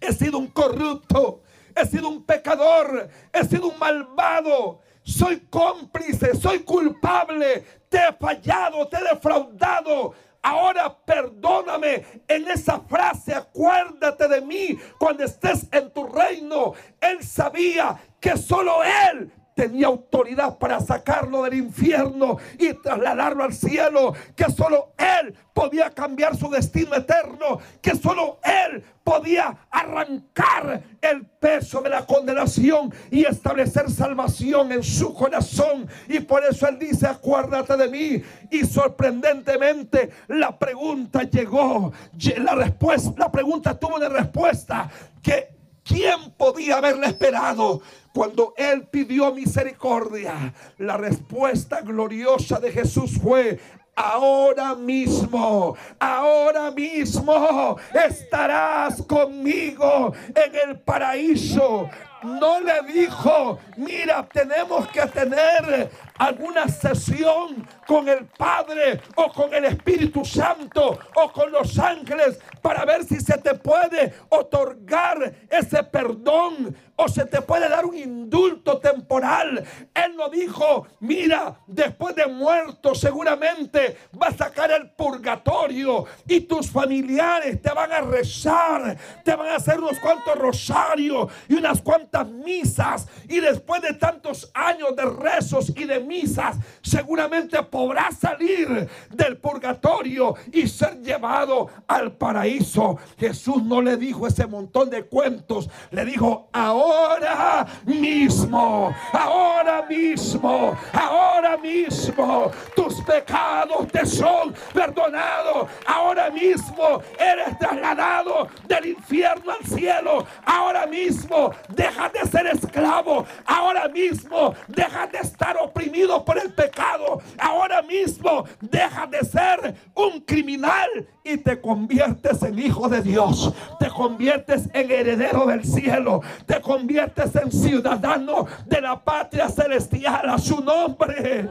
He 0.00 0.12
sido 0.12 0.38
un 0.38 0.48
corrupto, 0.48 1.42
he 1.74 1.86
sido 1.86 2.08
un 2.08 2.24
pecador, 2.24 3.08
he 3.32 3.44
sido 3.44 3.68
un 3.68 3.78
malvado. 3.78 4.80
Soy 5.02 5.40
cómplice, 5.50 6.34
soy 6.34 6.60
culpable, 6.60 7.64
te 7.88 7.98
he 7.98 8.12
fallado, 8.12 8.86
te 8.88 8.96
he 8.96 9.14
defraudado. 9.14 10.14
Ahora 10.42 10.94
perdóname 10.94 12.22
en 12.28 12.48
esa 12.48 12.80
frase, 12.80 13.34
acuérdate 13.34 14.28
de 14.28 14.42
mí 14.42 14.78
cuando 14.98 15.24
estés 15.24 15.66
en 15.72 15.90
tu 15.90 16.06
reino. 16.06 16.74
Él 17.00 17.22
sabía 17.24 17.96
que 18.20 18.36
solo 18.36 18.82
Él 18.84 19.32
tenía 19.54 19.86
autoridad 19.86 20.58
para 20.58 20.80
sacarlo 20.80 21.42
del 21.44 21.54
infierno 21.54 22.38
y 22.58 22.74
trasladarlo 22.74 23.44
al 23.44 23.54
cielo, 23.54 24.14
que 24.34 24.50
solo 24.50 24.92
Él 24.98 25.34
podía 25.52 25.90
cambiar 25.90 26.36
su 26.36 26.50
destino 26.50 26.94
eterno, 26.94 27.58
que 27.80 27.94
solo 27.94 28.38
Él 28.42 28.84
podía 29.04 29.56
arrancar 29.70 30.82
el 31.00 31.26
peso 31.26 31.80
de 31.82 31.90
la 31.90 32.04
condenación 32.04 32.92
y 33.10 33.24
establecer 33.24 33.90
salvación 33.90 34.72
en 34.72 34.82
su 34.82 35.14
corazón. 35.14 35.86
Y 36.08 36.20
por 36.20 36.44
eso 36.44 36.66
Él 36.66 36.78
dice, 36.78 37.06
acuérdate 37.06 37.76
de 37.76 37.88
mí. 37.88 38.22
Y 38.50 38.64
sorprendentemente 38.64 40.10
la 40.28 40.58
pregunta 40.58 41.22
llegó, 41.22 41.92
la 42.38 42.54
respuesta, 42.54 43.12
la 43.16 43.30
pregunta 43.30 43.78
tuvo 43.78 43.96
una 43.96 44.08
respuesta 44.08 44.90
que 45.22 45.54
¿Quién 45.84 46.32
podía 46.38 46.78
haberle 46.78 47.08
esperado? 47.08 47.82
Cuando 48.14 48.54
él 48.56 48.86
pidió 48.86 49.34
misericordia, 49.34 50.54
la 50.78 50.96
respuesta 50.96 51.80
gloriosa 51.80 52.60
de 52.60 52.70
Jesús 52.70 53.18
fue, 53.20 53.58
ahora 53.96 54.76
mismo, 54.76 55.76
ahora 55.98 56.70
mismo 56.70 57.76
estarás 57.92 59.02
conmigo 59.02 60.12
en 60.28 60.68
el 60.68 60.78
paraíso. 60.78 61.90
No 62.22 62.60
le 62.60 62.92
dijo, 62.92 63.58
mira, 63.76 64.26
tenemos 64.32 64.86
que 64.88 65.04
tener 65.06 65.90
alguna 66.18 66.68
sesión 66.68 67.66
con 67.86 68.08
el 68.08 68.26
Padre 68.26 69.00
o 69.16 69.32
con 69.32 69.52
el 69.52 69.64
Espíritu 69.64 70.24
Santo 70.24 70.98
o 71.14 71.32
con 71.32 71.50
los 71.50 71.78
ángeles 71.78 72.38
para 72.62 72.84
ver 72.84 73.04
si 73.04 73.20
se 73.20 73.38
te 73.38 73.54
puede 73.54 74.14
otorgar 74.28 75.34
ese 75.50 75.82
perdón 75.84 76.76
o 76.96 77.08
se 77.08 77.24
te 77.26 77.42
puede 77.42 77.68
dar 77.68 77.84
un 77.84 77.96
indulto 77.96 78.78
temporal. 78.78 79.64
Él 79.94 80.16
no 80.16 80.28
dijo, 80.28 80.86
mira, 81.00 81.56
después 81.66 82.14
de 82.14 82.26
muerto 82.26 82.94
seguramente 82.94 83.96
va 84.20 84.28
a 84.28 84.36
sacar 84.36 84.70
el 84.70 84.90
purgatorio 84.90 86.04
y 86.28 86.42
tus 86.42 86.70
familiares 86.70 87.60
te 87.60 87.72
van 87.72 87.90
a 87.92 88.00
rezar, 88.00 88.96
te 89.24 89.34
van 89.34 89.48
a 89.48 89.56
hacer 89.56 89.78
unos 89.78 89.98
cuantos 89.98 90.36
rosarios 90.36 91.32
y 91.48 91.54
unas 91.54 91.80
cuantas 91.82 92.28
misas 92.28 93.08
y 93.28 93.40
después 93.40 93.82
de 93.82 93.94
tantos 93.94 94.50
años 94.54 94.94
de 94.94 95.04
rezos 95.04 95.72
y 95.74 95.84
de 95.84 96.00
misas, 96.04 96.56
seguramente 96.82 97.62
podrá 97.62 98.10
salir 98.12 98.88
del 99.10 99.36
purgatorio 99.38 100.34
y 100.52 100.68
ser 100.68 101.00
llevado 101.00 101.68
al 101.86 102.12
paraíso. 102.12 102.98
Jesús 103.18 103.62
no 103.62 103.80
le 103.80 103.96
dijo 103.96 104.26
ese 104.26 104.46
montón 104.46 104.90
de 104.90 105.04
cuentos, 105.04 105.68
le 105.90 106.04
dijo, 106.04 106.48
ahora 106.52 107.66
mismo, 107.84 108.94
ahora 109.12 109.82
mismo, 109.86 110.76
ahora 110.92 111.56
mismo, 111.56 112.50
tus 112.76 113.00
pecados 113.02 113.88
te 113.90 114.04
son 114.06 114.54
perdonados, 114.72 115.68
ahora 115.86 116.30
mismo 116.30 117.02
eres 117.18 117.58
trasladado 117.58 118.48
del 118.66 118.86
infierno 118.86 119.52
al 119.52 119.64
cielo, 119.64 120.26
ahora 120.44 120.86
mismo 120.86 121.50
deja 121.68 122.08
de 122.08 122.26
ser 122.26 122.46
esclavo, 122.48 123.26
ahora 123.46 123.88
mismo 123.88 124.54
deja 124.68 125.06
de 125.06 125.18
estar 125.18 125.56
oprimido 125.56 125.93
por 126.24 126.38
el 126.38 126.52
pecado, 126.52 127.20
ahora 127.38 127.82
mismo 127.82 128.44
deja 128.60 129.06
de 129.06 129.20
ser 129.20 129.74
un 129.94 130.20
criminal 130.20 130.88
y 131.22 131.36
te 131.38 131.60
conviertes 131.60 132.42
en 132.42 132.58
hijo 132.58 132.88
de 132.88 133.02
Dios. 133.02 133.54
Te 133.78 133.88
conviertes 133.88 134.68
en 134.72 134.90
heredero 134.90 135.46
del 135.46 135.64
cielo. 135.64 136.20
Te 136.46 136.60
conviertes 136.60 137.34
en 137.36 137.50
ciudadano 137.50 138.46
de 138.66 138.80
la 138.80 139.02
patria 139.02 139.48
celestial 139.48 140.28
a 140.28 140.38
su 140.38 140.60
nombre. 140.60 141.48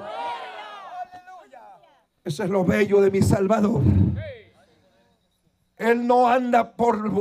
Eso 2.24 2.44
es 2.44 2.50
lo 2.50 2.64
bello 2.64 3.02
de 3.02 3.12
mi 3.12 3.22
Salvador. 3.22 3.82
Él 5.78 6.06
no 6.06 6.28
anda 6.28 6.72
por 6.72 7.12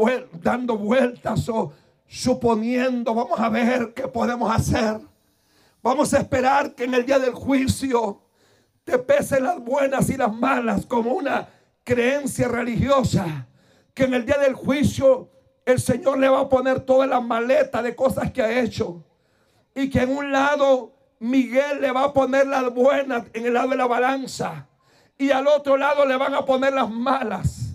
dando 0.43 0.77
vueltas 0.77 1.49
o 1.49 1.73
suponiendo, 2.07 3.15
vamos 3.15 3.41
a 3.41 3.49
ver 3.49 3.93
qué 3.95 4.07
podemos 4.07 4.55
hacer. 4.55 5.01
Vamos 5.83 6.15
a 6.15 6.19
esperar 6.19 6.77
que 6.77 6.85
en 6.85 6.95
el 6.95 7.05
día 7.05 7.19
del 7.19 7.35
juicio 7.35 8.23
te 8.85 8.99
pesen 8.99 9.43
las 9.43 9.59
buenas 9.59 10.09
y 10.11 10.17
las 10.17 10.33
malas 10.33 10.87
como 10.87 11.13
una 11.13 11.49
creencia 11.83 12.47
religiosa. 12.47 13.49
Que 13.93 14.05
en 14.05 14.15
el 14.15 14.25
día 14.25 14.39
del 14.39 14.55
juicio 14.55 15.29
el 15.67 15.81
Señor 15.81 16.19
le 16.19 16.29
va 16.29 16.41
a 16.41 16.49
poner 16.49 16.81
toda 16.81 17.07
la 17.09 17.21
maleta 17.21 17.83
de 17.83 17.97
cosas 17.97 18.31
que 18.31 18.43
ha 18.43 18.61
hecho. 18.61 19.05
Y 19.75 19.91
que 19.91 20.03
en 20.03 20.17
un 20.17 20.31
lado 20.31 20.95
Miguel 21.19 21.81
le 21.81 21.91
va 21.91 22.05
a 22.05 22.13
poner 22.13 22.47
las 22.47 22.73
buenas 22.73 23.25
en 23.33 23.47
el 23.47 23.55
lado 23.55 23.71
de 23.71 23.77
la 23.77 23.87
balanza. 23.87 24.69
Y 25.19 25.33
al 25.33 25.49
otro 25.49 25.77
lado 25.77 26.07
le 26.07 26.17
van 26.17 26.35
a 26.35 26.45
poner 26.45 26.75
las 26.75 26.89
malas. 26.89 27.75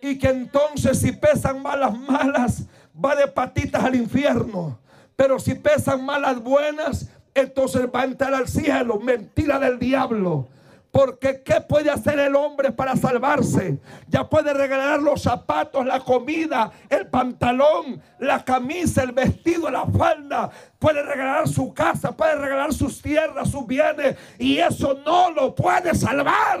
Y 0.00 0.18
que 0.18 0.28
entonces 0.28 0.98
si 0.98 1.12
pesan 1.12 1.62
malas 1.62 1.96
malas, 1.98 2.64
va 2.92 3.14
de 3.14 3.28
patitas 3.28 3.84
al 3.84 3.94
infierno. 3.94 4.78
Pero 5.16 5.38
si 5.38 5.54
pesan 5.54 6.04
malas 6.04 6.42
buenas, 6.42 7.08
entonces 7.34 7.88
va 7.94 8.02
a 8.02 8.04
entrar 8.04 8.34
al 8.34 8.48
cielo. 8.48 8.98
Mentira 9.00 9.58
del 9.58 9.78
diablo. 9.78 10.48
Porque 10.90 11.42
¿qué 11.42 11.58
puede 11.62 11.90
hacer 11.90 12.18
el 12.18 12.36
hombre 12.36 12.70
para 12.70 12.94
salvarse? 12.96 13.78
Ya 14.08 14.28
puede 14.28 14.52
regalar 14.52 15.00
los 15.00 15.22
zapatos, 15.22 15.86
la 15.86 16.00
comida, 16.00 16.70
el 16.90 17.06
pantalón, 17.06 18.02
la 18.18 18.44
camisa, 18.44 19.02
el 19.02 19.12
vestido, 19.12 19.70
la 19.70 19.86
falda. 19.86 20.50
Puede 20.78 21.02
regalar 21.02 21.48
su 21.48 21.72
casa, 21.72 22.14
puede 22.14 22.34
regalar 22.34 22.74
sus 22.74 23.00
tierras, 23.00 23.50
sus 23.50 23.66
bienes. 23.66 24.16
Y 24.38 24.58
eso 24.58 24.92
no 25.02 25.30
lo 25.30 25.54
puede 25.54 25.94
salvar. 25.94 26.60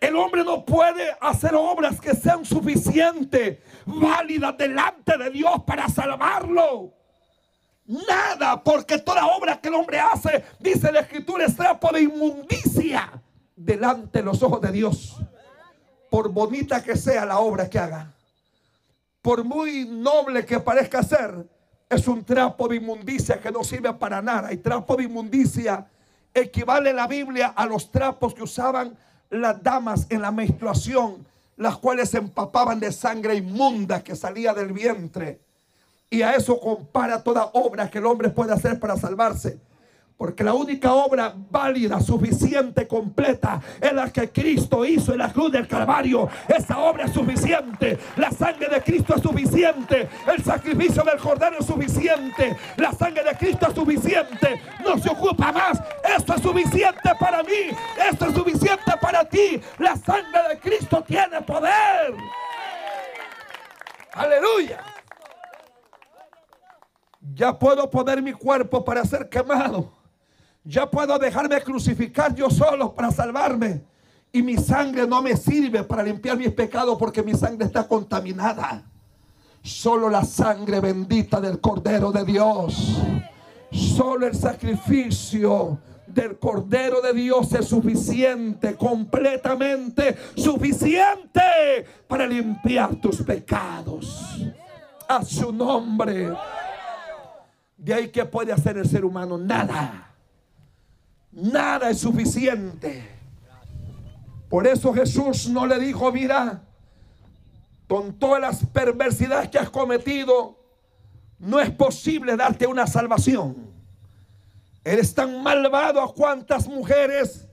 El 0.00 0.16
hombre 0.16 0.44
no 0.44 0.64
puede 0.64 1.14
hacer 1.20 1.54
obras 1.54 2.00
que 2.00 2.14
sean 2.14 2.44
suficientes, 2.44 3.58
válidas 3.86 4.56
delante 4.58 5.16
de 5.16 5.30
Dios 5.30 5.62
para 5.66 5.88
salvarlo. 5.88 6.92
Nada, 7.86 8.62
porque 8.62 8.98
toda 8.98 9.26
obra 9.26 9.60
que 9.60 9.68
el 9.68 9.74
hombre 9.74 10.00
hace, 10.00 10.44
dice 10.58 10.90
la 10.90 11.00
escritura, 11.00 11.46
es 11.46 11.56
trapo 11.56 11.90
de 11.92 12.02
inmundicia 12.02 13.22
delante 13.54 14.18
de 14.18 14.24
los 14.24 14.42
ojos 14.42 14.60
de 14.60 14.72
Dios. 14.72 15.16
Por 16.10 16.30
bonita 16.30 16.82
que 16.82 16.96
sea 16.96 17.24
la 17.24 17.38
obra 17.38 17.70
que 17.70 17.78
haga, 17.78 18.12
por 19.22 19.44
muy 19.44 19.84
noble 19.86 20.44
que 20.44 20.60
parezca 20.60 21.02
ser, 21.02 21.48
es 21.88 22.08
un 22.08 22.24
trapo 22.24 22.68
de 22.68 22.76
inmundicia 22.76 23.40
que 23.40 23.50
no 23.52 23.62
sirve 23.62 23.92
para 23.94 24.20
nada. 24.20 24.52
Y 24.52 24.56
trapo 24.56 24.96
de 24.96 25.04
inmundicia 25.04 25.86
equivale 26.34 26.92
la 26.92 27.06
Biblia 27.06 27.48
a 27.56 27.66
los 27.66 27.90
trapos 27.90 28.34
que 28.34 28.42
usaban 28.42 28.96
las 29.30 29.62
damas 29.62 30.06
en 30.10 30.22
la 30.22 30.30
menstruación, 30.30 31.26
las 31.56 31.78
cuales 31.78 32.10
se 32.10 32.18
empapaban 32.18 32.80
de 32.80 32.92
sangre 32.92 33.34
inmunda 33.34 34.02
que 34.04 34.14
salía 34.14 34.52
del 34.52 34.72
vientre. 34.72 35.40
Y 36.10 36.22
a 36.22 36.34
eso 36.34 36.60
compara 36.60 37.22
toda 37.22 37.50
obra 37.54 37.90
que 37.90 37.98
el 37.98 38.06
hombre 38.06 38.30
puede 38.30 38.52
hacer 38.52 38.78
para 38.78 38.96
salvarse. 38.96 39.58
Porque 40.16 40.42
la 40.42 40.54
única 40.54 40.94
obra 40.94 41.34
válida, 41.50 42.00
suficiente, 42.00 42.88
completa, 42.88 43.60
es 43.78 43.92
la 43.92 44.10
que 44.10 44.30
Cristo 44.30 44.82
hizo 44.84 45.12
en 45.12 45.18
la 45.18 45.30
cruz 45.30 45.52
del 45.52 45.68
Calvario. 45.68 46.26
Esa 46.48 46.78
obra 46.78 47.04
es 47.04 47.12
suficiente. 47.12 47.98
La 48.16 48.30
sangre 48.30 48.68
de 48.68 48.82
Cristo 48.82 49.14
es 49.14 49.22
suficiente. 49.22 50.08
El 50.26 50.42
sacrificio 50.42 51.02
del 51.02 51.18
Jordano 51.18 51.58
es 51.60 51.66
suficiente. 51.66 52.56
La 52.78 52.92
sangre 52.92 53.24
de 53.24 53.36
Cristo 53.36 53.66
es 53.68 53.74
suficiente. 53.74 54.62
No 54.82 54.96
se 54.98 55.10
ocupa 55.10 55.52
más. 55.52 55.82
Esto 56.16 56.34
es 56.34 56.40
suficiente 56.40 57.10
para 57.20 57.42
mí. 57.42 57.76
Esto 58.10 58.26
es 58.26 58.34
suficiente 58.34 58.92
para 58.98 59.22
ti. 59.28 59.60
La 59.78 59.96
sangre 59.96 60.48
de 60.48 60.58
Cristo 60.58 61.04
tiene 61.06 61.42
poder. 61.42 62.14
Aleluya. 64.14 64.80
Ya 67.34 67.58
puedo 67.58 67.90
poner 67.90 68.22
mi 68.22 68.32
cuerpo 68.32 68.82
para 68.82 69.04
ser 69.04 69.28
quemado 69.28 69.92
ya 70.66 70.90
puedo 70.90 71.16
dejarme 71.18 71.60
crucificar 71.62 72.34
yo 72.34 72.50
solo 72.50 72.92
para 72.92 73.12
salvarme. 73.12 73.84
Y 74.32 74.42
mi 74.42 74.56
sangre 74.56 75.06
no 75.06 75.22
me 75.22 75.36
sirve 75.36 75.84
para 75.84 76.02
limpiar 76.02 76.36
mis 76.36 76.50
pecados 76.50 76.98
porque 76.98 77.22
mi 77.22 77.34
sangre 77.34 77.66
está 77.66 77.86
contaminada. 77.86 78.82
Solo 79.62 80.10
la 80.10 80.24
sangre 80.24 80.80
bendita 80.80 81.40
del 81.40 81.60
Cordero 81.60 82.10
de 82.10 82.24
Dios. 82.24 82.98
Solo 83.70 84.26
el 84.26 84.34
sacrificio 84.34 85.78
del 86.06 86.38
Cordero 86.38 87.00
de 87.00 87.12
Dios 87.12 87.52
es 87.52 87.66
suficiente, 87.66 88.74
completamente 88.74 90.16
suficiente 90.34 91.86
para 92.08 92.26
limpiar 92.26 92.96
tus 92.96 93.22
pecados. 93.22 94.44
A 95.08 95.24
su 95.24 95.52
nombre. 95.52 96.32
De 97.76 97.94
ahí 97.94 98.08
que 98.08 98.24
puede 98.24 98.52
hacer 98.52 98.76
el 98.78 98.88
ser 98.88 99.04
humano 99.04 99.38
nada. 99.38 100.15
Nada 101.36 101.90
es 101.90 101.98
suficiente. 101.98 103.06
Por 104.48 104.66
eso 104.66 104.94
Jesús 104.94 105.50
no 105.50 105.66
le 105.66 105.78
dijo, 105.78 106.10
mira, 106.10 106.62
con 107.86 108.18
todas 108.18 108.40
las 108.40 108.64
perversidades 108.64 109.50
que 109.50 109.58
has 109.58 109.68
cometido, 109.68 110.58
no 111.38 111.60
es 111.60 111.70
posible 111.70 112.38
darte 112.38 112.66
una 112.66 112.86
salvación. 112.86 113.70
Eres 114.82 115.14
tan 115.14 115.42
malvado 115.42 116.00
a 116.00 116.14
cuántas 116.14 116.68
mujeres, 116.68 117.46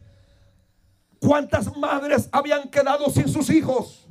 cuántas 1.19 1.75
madres 1.75 2.29
habían 2.31 2.69
quedado 2.69 3.09
sin 3.09 3.27
sus 3.27 3.49
hijos, 3.49 4.07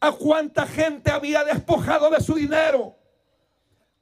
a 0.00 0.10
cuánta 0.10 0.66
gente 0.66 1.10
había 1.10 1.44
despojado 1.44 2.08
de 2.08 2.20
su 2.22 2.34
dinero, 2.34 2.96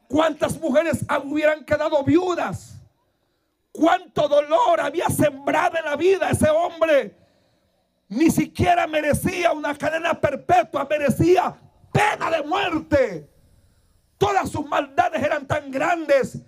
cuántas 0.06 0.56
mujeres 0.60 1.04
hubieran 1.24 1.64
quedado 1.64 2.04
viudas 2.04 2.77
cuánto 3.78 4.28
dolor 4.28 4.80
había 4.80 5.08
sembrado 5.08 5.78
en 5.78 5.84
la 5.84 5.96
vida 5.96 6.30
ese 6.30 6.50
hombre. 6.50 7.16
Ni 8.08 8.30
siquiera 8.30 8.86
merecía 8.86 9.52
una 9.52 9.76
cadena 9.76 10.20
perpetua, 10.20 10.86
merecía 10.88 11.54
pena 11.92 12.30
de 12.30 12.42
muerte. 12.42 13.30
Todas 14.16 14.50
sus 14.50 14.66
maldades 14.66 15.22
eran 15.22 15.46
tan 15.46 15.70
grandes 15.70 16.38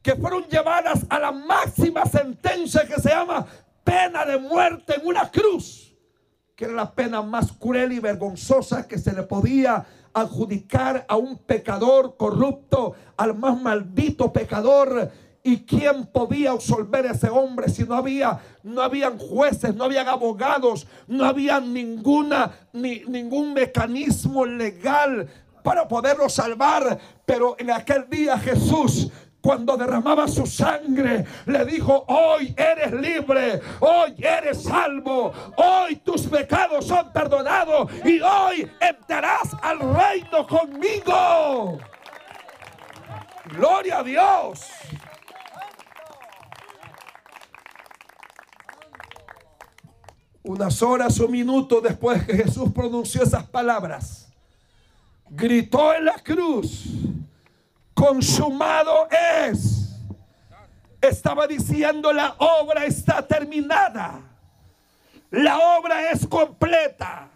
que 0.00 0.14
fueron 0.14 0.44
llevadas 0.44 1.04
a 1.10 1.18
la 1.18 1.32
máxima 1.32 2.06
sentencia 2.06 2.86
que 2.86 2.98
se 3.00 3.10
llama 3.10 3.46
pena 3.84 4.24
de 4.24 4.38
muerte 4.38 4.94
en 4.94 5.06
una 5.06 5.30
cruz, 5.30 5.94
que 6.56 6.64
era 6.64 6.72
la 6.72 6.90
pena 6.90 7.20
más 7.20 7.52
cruel 7.52 7.92
y 7.92 7.98
vergonzosa 7.98 8.88
que 8.88 8.98
se 8.98 9.12
le 9.12 9.24
podía 9.24 9.84
adjudicar 10.14 11.04
a 11.06 11.16
un 11.16 11.36
pecador 11.38 12.16
corrupto, 12.16 12.94
al 13.16 13.34
más 13.34 13.60
maldito 13.60 14.32
pecador 14.32 15.10
¿Y 15.42 15.64
quién 15.64 16.06
podía 16.06 16.50
absolver 16.50 17.06
a 17.06 17.12
ese 17.12 17.30
hombre 17.30 17.68
si 17.70 17.84
no 17.84 17.94
había, 17.94 18.40
no 18.62 18.82
habían 18.82 19.18
jueces, 19.18 19.74
no 19.74 19.84
habían 19.84 20.06
abogados, 20.08 20.86
no 21.06 21.24
había 21.24 21.60
ninguna, 21.60 22.52
ni, 22.72 23.00
ningún 23.06 23.54
mecanismo 23.54 24.44
legal 24.44 25.28
para 25.62 25.88
poderlo 25.88 26.28
salvar? 26.28 26.98
Pero 27.24 27.56
en 27.58 27.70
aquel 27.70 28.08
día 28.10 28.38
Jesús 28.38 29.10
cuando 29.40 29.76
derramaba 29.76 30.28
su 30.28 30.46
sangre, 30.46 31.24
le 31.46 31.64
dijo, 31.64 32.04
hoy 32.08 32.54
eres 32.56 32.92
libre, 32.92 33.60
hoy 33.80 34.14
eres 34.18 34.64
salvo, 34.64 35.32
hoy 35.56 35.96
tus 35.96 36.26
pecados 36.26 36.86
son 36.86 37.10
perdonados 37.12 37.90
y 38.04 38.20
hoy 38.20 38.70
entrarás 38.80 39.56
al 39.62 39.78
reino 39.78 40.46
conmigo. 40.46 41.78
Gloria 43.56 43.98
a 43.98 44.02
Dios. 44.02 44.60
Unas 50.50 50.82
horas 50.82 51.20
o 51.20 51.28
minutos 51.28 51.80
después 51.80 52.26
que 52.26 52.36
Jesús 52.36 52.72
pronunció 52.74 53.22
esas 53.22 53.46
palabras, 53.46 54.28
gritó 55.28 55.94
en 55.94 56.06
la 56.06 56.18
cruz, 56.18 56.86
consumado 57.94 59.08
es. 59.38 59.96
Estaba 61.00 61.46
diciendo 61.46 62.12
la 62.12 62.34
obra 62.38 62.84
está 62.84 63.26
terminada. 63.26 64.20
La 65.30 65.56
obra 65.78 66.10
es 66.10 66.26
completa. 66.26 67.30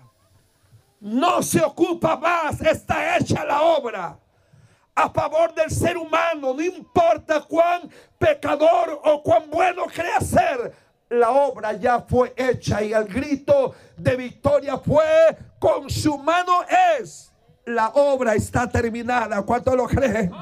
No 1.01 1.41
se 1.41 1.63
ocupa 1.63 2.17
más, 2.17 2.61
está 2.61 3.17
hecha 3.17 3.45
la 3.45 3.63
obra 3.63 4.19
a 4.95 5.11
favor 5.11 5.53
del 5.55 5.71
ser 5.71 5.97
humano, 5.97 6.55
no 6.55 6.63
importa 6.63 7.41
cuán 7.41 7.91
pecador 8.19 9.01
o 9.05 9.23
cuán 9.23 9.51
bueno 9.51 9.87
crea 9.87 10.21
ser, 10.21 10.73
la 11.15 11.31
obra 11.31 11.73
ya 11.73 12.01
fue 12.01 12.35
hecha 12.37 12.83
y 12.83 12.93
el 12.93 13.05
grito 13.05 13.75
de 13.97 14.17
victoria 14.17 14.79
fue, 14.79 15.37
con 15.59 15.89
su 15.89 16.19
mano 16.19 16.61
es, 16.99 17.33
la 17.65 17.89
obra 17.89 18.35
está 18.35 18.69
terminada. 18.69 19.43
¿Cuánto 19.43 19.75
lo 19.75 19.87
creen? 19.87 20.33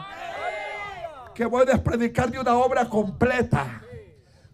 Que 1.34 1.48
puedes 1.48 1.78
predicar 1.80 2.30
de 2.30 2.38
una 2.38 2.56
obra 2.56 2.88
completa, 2.88 3.82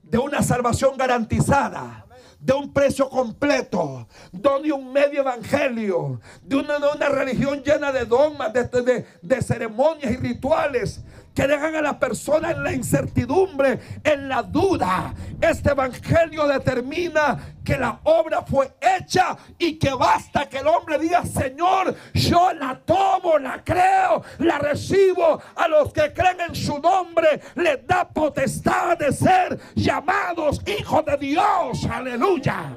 de 0.03 0.19
una 0.19 0.43
salvación 0.43 0.97
garantizada 0.97 2.05
de 2.41 2.53
un 2.53 2.73
precio 2.73 3.09
completo, 3.09 4.07
de 4.31 4.73
un 4.73 4.93
medio 4.93 5.23
evangelio, 5.23 6.21
de 6.43 6.55
una, 6.55 7.09
religión 7.09 7.63
llena 7.65 7.91
de 7.91 8.05
dogmas, 8.05 8.53
de 8.53 9.43
ceremonias 9.43 10.13
y 10.13 10.17
rituales, 10.17 11.03
que 11.39 11.47
dejan 11.47 11.77
a 11.77 11.83
la 11.83 12.01
persona 12.01 12.51
en 12.51 12.65
la 12.65 12.73
incertidumbre, 12.73 13.79
en 14.03 14.29
la 14.29 14.43
duda. 14.43 15.15
Este 15.41 15.71
evangelio 15.71 16.49
determina 16.49 17.55
que 17.65 17.79
la 17.79 18.01
obra 18.03 18.43
fue 18.43 18.75
hecha 18.81 19.37
y 19.57 19.79
que 19.79 19.95
basta 19.95 20.49
que 20.49 20.59
el 20.59 20.67
hombre 20.67 20.99
diga, 20.99 21.25
Señor, 21.25 21.95
yo 22.13 22.53
la 22.55 22.81
tomo, 22.85 23.39
la 23.39 23.63
creo, 23.63 24.25
la 24.39 24.59
recibo. 24.59 25.41
A 25.55 25.69
los 25.69 25.93
que 25.93 26.13
creen 26.13 26.41
en 26.49 26.57
su 26.57 26.77
nombre 26.81 27.41
les 27.55 27.87
da 27.87 28.09
potestad 28.09 28.99
de 28.99 29.13
ser 29.13 29.61
llamados 29.77 30.61
hijos 30.67 31.05
de 31.05 31.19
Dios. 31.19 31.87
Aleluya. 31.89 32.77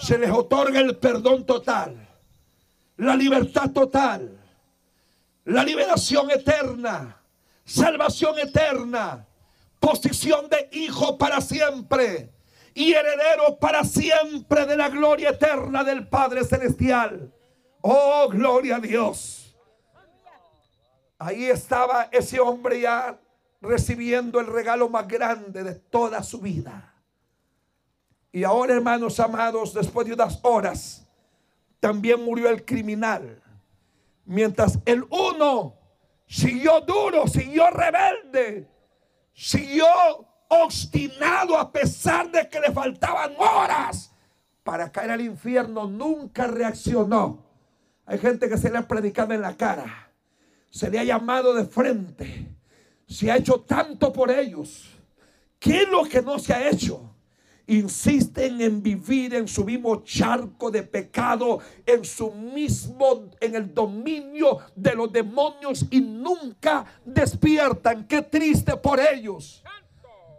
Se 0.00 0.18
les 0.18 0.32
otorga 0.32 0.80
el 0.80 0.96
perdón 0.96 1.46
total, 1.46 2.08
la 2.96 3.14
libertad 3.14 3.70
total 3.70 4.35
la 5.46 5.62
liberación 5.62 6.30
eterna, 6.30 7.20
salvación 7.64 8.38
eterna, 8.38 9.26
posición 9.78 10.48
de 10.48 10.68
hijo 10.72 11.16
para 11.16 11.40
siempre 11.40 12.32
y 12.74 12.92
heredero 12.92 13.56
para 13.58 13.84
siempre 13.84 14.66
de 14.66 14.76
la 14.76 14.88
gloria 14.88 15.30
eterna 15.30 15.84
del 15.84 16.08
Padre 16.08 16.44
Celestial. 16.44 17.32
Oh, 17.80 18.28
gloria 18.28 18.76
a 18.76 18.80
Dios. 18.80 19.56
Ahí 21.18 21.44
estaba 21.44 22.08
ese 22.10 22.40
hombre 22.40 22.80
ya 22.80 23.16
recibiendo 23.60 24.40
el 24.40 24.48
regalo 24.48 24.88
más 24.88 25.06
grande 25.06 25.62
de 25.62 25.76
toda 25.76 26.24
su 26.24 26.40
vida. 26.40 26.92
Y 28.32 28.42
ahora, 28.42 28.74
hermanos 28.74 29.18
amados, 29.20 29.72
después 29.72 30.08
de 30.08 30.12
unas 30.12 30.40
horas, 30.42 31.06
también 31.78 32.22
murió 32.22 32.50
el 32.50 32.64
criminal 32.64 33.42
Mientras 34.26 34.78
el 34.84 35.04
uno 35.08 35.76
siguió 36.26 36.80
duro, 36.80 37.28
siguió 37.28 37.70
rebelde, 37.70 38.68
siguió 39.32 39.86
obstinado 40.48 41.56
a 41.56 41.72
pesar 41.72 42.30
de 42.30 42.48
que 42.48 42.60
le 42.60 42.72
faltaban 42.72 43.34
horas 43.38 44.12
para 44.64 44.90
caer 44.90 45.12
al 45.12 45.20
infierno, 45.20 45.86
nunca 45.86 46.48
reaccionó. 46.48 47.44
Hay 48.04 48.18
gente 48.18 48.48
que 48.48 48.58
se 48.58 48.68
le 48.70 48.78
ha 48.78 48.88
predicado 48.88 49.32
en 49.32 49.40
la 49.40 49.56
cara, 49.56 50.10
se 50.70 50.90
le 50.90 50.98
ha 50.98 51.04
llamado 51.04 51.54
de 51.54 51.64
frente, 51.64 52.48
se 53.06 53.30
ha 53.30 53.36
hecho 53.36 53.60
tanto 53.60 54.12
por 54.12 54.30
ellos. 54.30 54.88
¿Qué 55.60 55.82
es 55.82 55.88
lo 55.88 56.04
que 56.04 56.20
no 56.20 56.38
se 56.38 56.52
ha 56.52 56.68
hecho? 56.68 57.15
Insisten 57.66 58.60
en 58.60 58.82
vivir 58.82 59.34
en 59.34 59.48
su 59.48 59.64
mismo 59.64 60.02
charco 60.02 60.70
de 60.70 60.82
pecado, 60.82 61.58
en 61.84 62.04
su 62.04 62.30
mismo, 62.30 63.30
en 63.40 63.54
el 63.54 63.74
dominio 63.74 64.58
de 64.74 64.94
los 64.94 65.12
demonios 65.12 65.86
y 65.90 66.00
nunca 66.00 66.84
despiertan. 67.04 68.06
Qué 68.06 68.22
triste 68.22 68.76
por 68.76 69.00
ellos. 69.00 69.62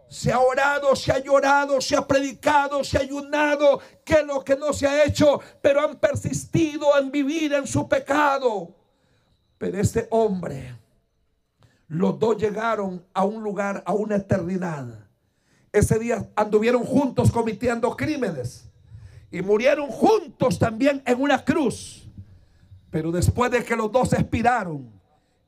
Se 0.10 0.32
ha 0.32 0.40
orado, 0.40 0.96
se 0.96 1.12
ha 1.12 1.22
llorado, 1.22 1.82
se 1.82 1.98
ha 1.98 2.08
predicado, 2.08 2.82
se 2.82 2.98
ha 2.98 3.02
ayunado, 3.02 3.82
que 4.06 4.24
lo 4.24 4.42
que 4.42 4.56
no 4.56 4.72
se 4.72 4.88
ha 4.88 5.04
hecho, 5.04 5.42
pero 5.62 5.82
han 5.82 5.98
persistido 5.98 6.98
en 6.98 7.12
vivir 7.12 7.54
en 7.54 7.68
su 7.68 7.90
pecado. 7.90 8.74
Pero 9.58 9.82
este 9.82 10.08
hombre, 10.12 10.78
los 11.90 12.18
dos 12.18 12.38
llegaron 12.38 13.06
a 13.14 13.26
un 13.26 13.44
lugar, 13.44 13.84
a 13.86 13.92
una 13.92 14.16
eternidad 14.16 15.07
ese 15.72 16.00
día 16.00 16.30
anduvieron 16.36 16.84
juntos 16.84 17.32
cometiendo 17.32 17.96
crímenes 17.96 18.70
y 19.32 19.42
murieron 19.42 19.90
juntos 19.90 20.58
también 20.58 21.02
en 21.06 21.22
una 21.22 21.44
cruz. 21.44 22.08
Pero 22.90 23.12
después 23.12 23.52
de 23.52 23.64
que 23.64 23.76
los 23.76 23.92
dos 23.92 24.14
expiraron, 24.14 24.90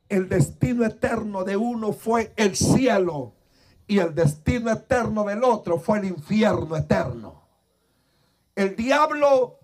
el 0.08 0.28
destino 0.28 0.84
eterno 0.84 1.44
de 1.44 1.56
uno 1.56 1.92
fue 1.92 2.32
el 2.36 2.56
cielo 2.56 3.34
y 3.86 3.98
el 3.98 4.14
destino 4.14 4.70
eterno 4.70 5.24
del 5.24 5.42
otro 5.42 5.78
fue 5.78 5.98
el 5.98 6.04
infierno 6.06 6.76
eterno. 6.76 7.42
El 8.54 8.76
diablo 8.76 9.58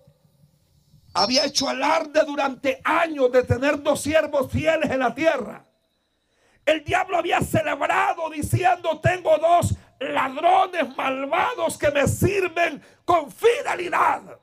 había 1.13 1.45
hecho 1.45 1.69
alarde 1.69 2.23
durante 2.25 2.81
años 2.83 3.31
de 3.31 3.43
tener 3.43 3.81
dos 3.81 4.01
siervos 4.01 4.51
fieles 4.51 4.89
en 4.89 4.99
la 4.99 5.13
tierra. 5.13 5.65
El 6.65 6.83
diablo 6.83 7.17
había 7.17 7.39
celebrado 7.41 8.29
diciendo, 8.29 8.99
tengo 8.99 9.37
dos 9.37 9.75
ladrones 9.99 10.95
malvados 10.95 11.77
que 11.77 11.91
me 11.91 12.07
sirven 12.07 12.81
con 13.05 13.31
fidelidad. 13.31 14.39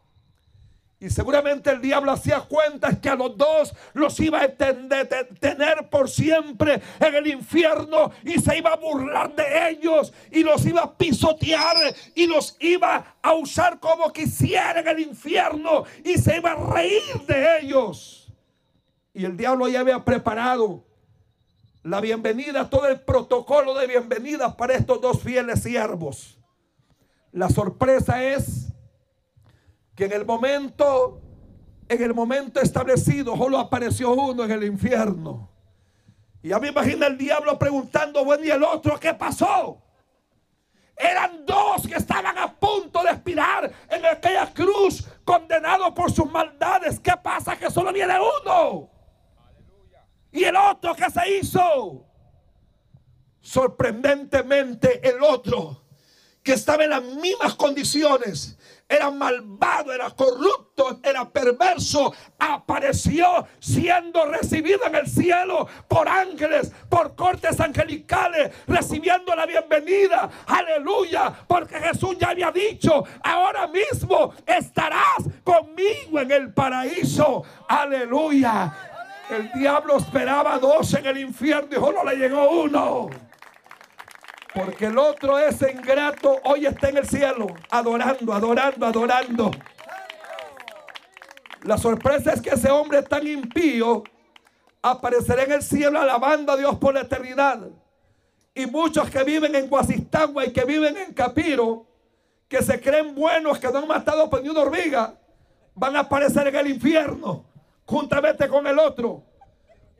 Y 1.04 1.10
seguramente 1.10 1.70
el 1.70 1.82
diablo 1.82 2.12
hacía 2.12 2.40
cuentas 2.40 2.98
que 2.98 3.10
a 3.10 3.14
los 3.14 3.36
dos 3.36 3.74
los 3.92 4.18
iba 4.20 4.40
a 4.40 4.48
tener 4.48 5.90
por 5.90 6.08
siempre 6.08 6.80
en 6.98 7.14
el 7.14 7.26
infierno 7.26 8.10
y 8.24 8.40
se 8.40 8.56
iba 8.56 8.70
a 8.70 8.76
burlar 8.76 9.34
de 9.34 9.68
ellos 9.68 10.14
y 10.30 10.42
los 10.42 10.64
iba 10.64 10.82
a 10.82 10.96
pisotear 10.96 11.76
y 12.14 12.26
los 12.26 12.56
iba 12.58 13.16
a 13.20 13.34
usar 13.34 13.78
como 13.80 14.10
quisiera 14.14 14.80
en 14.80 14.88
el 14.88 15.00
infierno 15.00 15.84
y 16.02 16.16
se 16.16 16.38
iba 16.38 16.52
a 16.52 16.72
reír 16.72 17.20
de 17.26 17.58
ellos. 17.58 18.32
Y 19.12 19.26
el 19.26 19.36
diablo 19.36 19.68
ya 19.68 19.80
había 19.80 20.02
preparado 20.02 20.84
la 21.84 22.00
bienvenida, 22.00 22.70
todo 22.70 22.88
el 22.88 23.00
protocolo 23.00 23.74
de 23.74 23.86
bienvenida 23.86 24.56
para 24.56 24.74
estos 24.74 25.02
dos 25.02 25.22
fieles 25.22 25.62
siervos. 25.62 26.38
La 27.30 27.50
sorpresa 27.50 28.24
es 28.24 28.72
que 29.94 30.06
en 30.06 30.12
el 30.12 30.24
momento, 30.24 31.20
en 31.86 32.02
el 32.02 32.14
momento 32.14 32.60
establecido, 32.60 33.36
solo 33.36 33.58
apareció 33.58 34.14
uno 34.14 34.44
en 34.44 34.50
el 34.50 34.64
infierno. 34.64 35.50
Y 36.42 36.52
a 36.52 36.56
mí 36.58 36.62
me 36.62 36.68
imagino 36.68 37.06
el 37.06 37.18
diablo 37.18 37.58
preguntando, 37.58 38.24
bueno, 38.24 38.44
¿y 38.44 38.50
el 38.50 38.64
otro 38.64 38.98
qué 38.98 39.12
pasó? 39.12 39.82
Eran 40.96 41.44
dos 41.44 41.86
que 41.86 41.96
estaban 41.96 42.38
a 42.38 42.54
punto 42.54 43.02
de 43.02 43.10
expirar 43.10 43.70
en 43.90 44.06
aquella 44.06 44.50
cruz, 44.54 45.06
condenados 45.22 45.90
por 45.90 46.10
sus 46.10 46.30
maldades. 46.30 46.98
¿Qué 46.98 47.12
pasa? 47.22 47.58
Que 47.58 47.70
solo 47.70 47.92
viene 47.92 48.14
uno. 48.42 48.93
¿Y 50.34 50.42
el 50.42 50.56
otro 50.56 50.96
que 50.96 51.08
se 51.10 51.38
hizo? 51.38 52.04
Sorprendentemente 53.40 55.08
el 55.08 55.22
otro 55.22 55.84
que 56.42 56.54
estaba 56.54 56.82
en 56.84 56.90
las 56.90 57.02
mismas 57.02 57.54
condiciones, 57.54 58.58
era 58.88 59.10
malvado, 59.10 59.92
era 59.92 60.10
corrupto, 60.10 61.00
era 61.02 61.30
perverso, 61.30 62.12
apareció 62.38 63.46
siendo 63.60 64.26
recibido 64.26 64.84
en 64.86 64.96
el 64.96 65.06
cielo 65.06 65.68
por 65.88 66.08
ángeles, 66.08 66.70
por 66.90 67.14
cortes 67.14 67.60
angelicales, 67.60 68.52
recibiendo 68.66 69.34
la 69.34 69.46
bienvenida. 69.46 70.28
Aleluya, 70.46 71.32
porque 71.46 71.78
Jesús 71.78 72.18
ya 72.18 72.30
había 72.30 72.50
dicho, 72.50 73.04
ahora 73.22 73.68
mismo 73.68 74.34
estarás 74.44 75.24
conmigo 75.44 76.20
en 76.20 76.30
el 76.32 76.52
paraíso. 76.52 77.42
Aleluya. 77.68 78.93
El 79.30 79.50
diablo 79.52 79.96
esperaba 79.96 80.58
dos 80.58 80.92
en 80.94 81.06
el 81.06 81.18
infierno 81.18 81.68
y 81.70 81.74
solo 81.80 82.04
le 82.04 82.16
llegó 82.16 82.62
uno. 82.62 83.08
Porque 84.54 84.86
el 84.86 84.98
otro 84.98 85.38
es 85.38 85.60
ingrato, 85.62 86.40
hoy 86.44 86.66
está 86.66 86.90
en 86.90 86.98
el 86.98 87.08
cielo, 87.08 87.46
adorando, 87.70 88.32
adorando, 88.32 88.86
adorando. 88.86 89.50
La 91.62 91.78
sorpresa 91.78 92.34
es 92.34 92.42
que 92.42 92.50
ese 92.50 92.70
hombre 92.70 93.02
tan 93.02 93.26
impío 93.26 94.04
aparecerá 94.82 95.44
en 95.44 95.52
el 95.52 95.62
cielo 95.62 95.98
alabando 95.98 96.52
a 96.52 96.56
Dios 96.56 96.76
por 96.76 96.94
la 96.94 97.00
eternidad. 97.00 97.60
Y 98.54 98.66
muchos 98.66 99.10
que 99.10 99.24
viven 99.24 99.54
en 99.54 99.68
Guasistagua 99.68 100.44
y 100.44 100.52
que 100.52 100.64
viven 100.64 100.96
en 100.98 101.14
Capiro, 101.14 101.86
que 102.46 102.62
se 102.62 102.78
creen 102.80 103.14
buenos, 103.14 103.58
que 103.58 103.68
no 103.72 103.78
han 103.78 103.88
matado 103.88 104.28
por 104.28 104.42
ni 104.42 104.50
una 104.50 104.60
hormiga, 104.60 105.14
van 105.74 105.96
a 105.96 106.00
aparecer 106.00 106.46
en 106.46 106.54
el 106.54 106.68
infierno 106.68 107.53
juntamente 107.86 108.48
con 108.48 108.66
el 108.66 108.78
otro. 108.78 109.22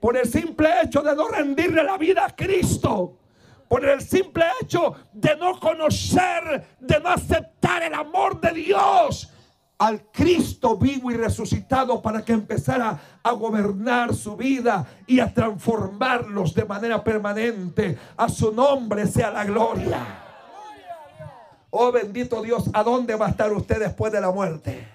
Por 0.01 0.17
el 0.17 0.27
simple 0.27 0.69
hecho 0.83 1.03
de 1.03 1.15
no 1.15 1.29
rendirle 1.29 1.83
la 1.83 1.97
vida 1.97 2.27
a 2.27 2.37
Cristo. 2.37 3.19
Por 3.69 3.85
el 3.85 4.01
simple 4.03 4.45
hecho 4.61 4.95
de 5.13 5.37
no 5.37 5.59
conocer, 5.59 6.77
de 6.79 7.01
no 7.01 7.09
aceptar 7.09 7.83
el 7.83 7.95
amor 7.95 8.41
de 8.41 8.51
Dios 8.53 9.31
al 9.79 10.11
Cristo 10.13 10.77
vivo 10.77 11.11
y 11.11 11.17
resucitado 11.17 12.01
para 12.01 12.25
que 12.25 12.33
empezara 12.33 12.99
a 13.23 13.33
gobernar 13.33 14.15
su 14.15 14.37
vida 14.37 14.87
y 15.07 15.21
a 15.21 15.33
transformarlos 15.33 16.55
de 16.55 16.65
manera 16.65 17.03
permanente. 17.03 17.99
A 18.17 18.29
su 18.29 18.53
nombre 18.53 19.07
sea 19.07 19.31
la 19.31 19.45
gloria. 19.45 20.21
Oh 21.71 21.91
bendito 21.91 22.41
Dios, 22.41 22.71
¿a 22.73 22.85
dónde 22.85 23.17
va 23.17 23.27
a 23.27 23.31
estar 23.31 23.53
usted 23.53 23.81
después 23.81 24.13
de 24.13 24.21
la 24.21 24.31
muerte? 24.31 24.94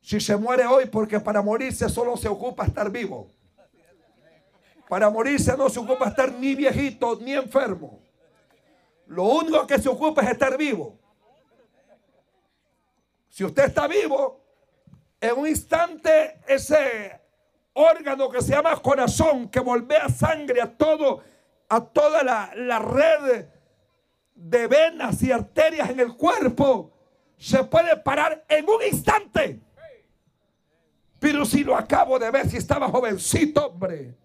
Si 0.00 0.20
se 0.20 0.36
muere 0.36 0.66
hoy, 0.66 0.86
porque 0.86 1.20
para 1.20 1.42
morirse 1.42 1.88
solo 1.88 2.16
se 2.16 2.28
ocupa 2.28 2.64
estar 2.64 2.90
vivo. 2.90 3.28
Para 4.88 5.08
morirse 5.08 5.56
no 5.56 5.68
se 5.68 5.78
ocupa 5.78 6.08
estar 6.08 6.32
ni 6.32 6.54
viejito 6.54 7.16
ni 7.20 7.32
enfermo. 7.32 8.00
Lo 9.06 9.24
único 9.24 9.66
que 9.66 9.78
se 9.78 9.88
ocupa 9.88 10.22
es 10.22 10.30
estar 10.30 10.56
vivo. 10.56 10.98
Si 13.28 13.44
usted 13.44 13.64
está 13.66 13.86
vivo, 13.86 14.40
en 15.20 15.38
un 15.38 15.46
instante 15.46 16.40
ese 16.46 17.20
órgano 17.74 18.28
que 18.30 18.42
se 18.42 18.52
llama 18.52 18.74
corazón, 18.82 19.48
que 19.48 19.60
volvea 19.60 20.08
sangre 20.08 20.60
a 20.60 20.76
todo, 20.76 21.22
a 21.68 21.84
toda 21.84 22.22
la, 22.22 22.50
la 22.56 22.78
red 22.78 23.46
de 24.34 24.66
venas 24.66 25.22
y 25.22 25.30
arterias 25.30 25.90
en 25.90 26.00
el 26.00 26.16
cuerpo, 26.16 26.92
se 27.36 27.62
puede 27.64 27.96
parar 27.96 28.44
en 28.48 28.68
un 28.68 28.82
instante. 28.82 29.60
Pero 31.20 31.44
si 31.44 31.62
lo 31.62 31.76
acabo 31.76 32.18
de 32.18 32.30
ver, 32.30 32.48
si 32.48 32.56
estaba 32.56 32.88
jovencito, 32.88 33.66
hombre. 33.66 34.16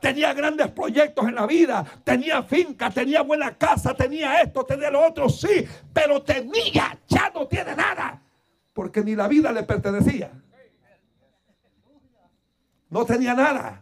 Tenía 0.00 0.34
grandes 0.34 0.70
proyectos 0.72 1.28
en 1.28 1.36
la 1.36 1.46
vida, 1.46 1.84
tenía 2.02 2.42
finca, 2.42 2.90
tenía 2.90 3.22
buena 3.22 3.56
casa, 3.56 3.94
tenía 3.94 4.42
esto, 4.42 4.64
tenía 4.64 4.90
lo 4.90 5.06
otro, 5.06 5.28
sí, 5.28 5.66
pero 5.92 6.22
tenía, 6.22 6.98
ya 7.06 7.30
no 7.32 7.46
tiene 7.46 7.76
nada, 7.76 8.20
porque 8.72 9.02
ni 9.02 9.14
la 9.14 9.28
vida 9.28 9.52
le 9.52 9.62
pertenecía. 9.62 10.32
No 12.90 13.06
tenía 13.06 13.34
nada. 13.34 13.81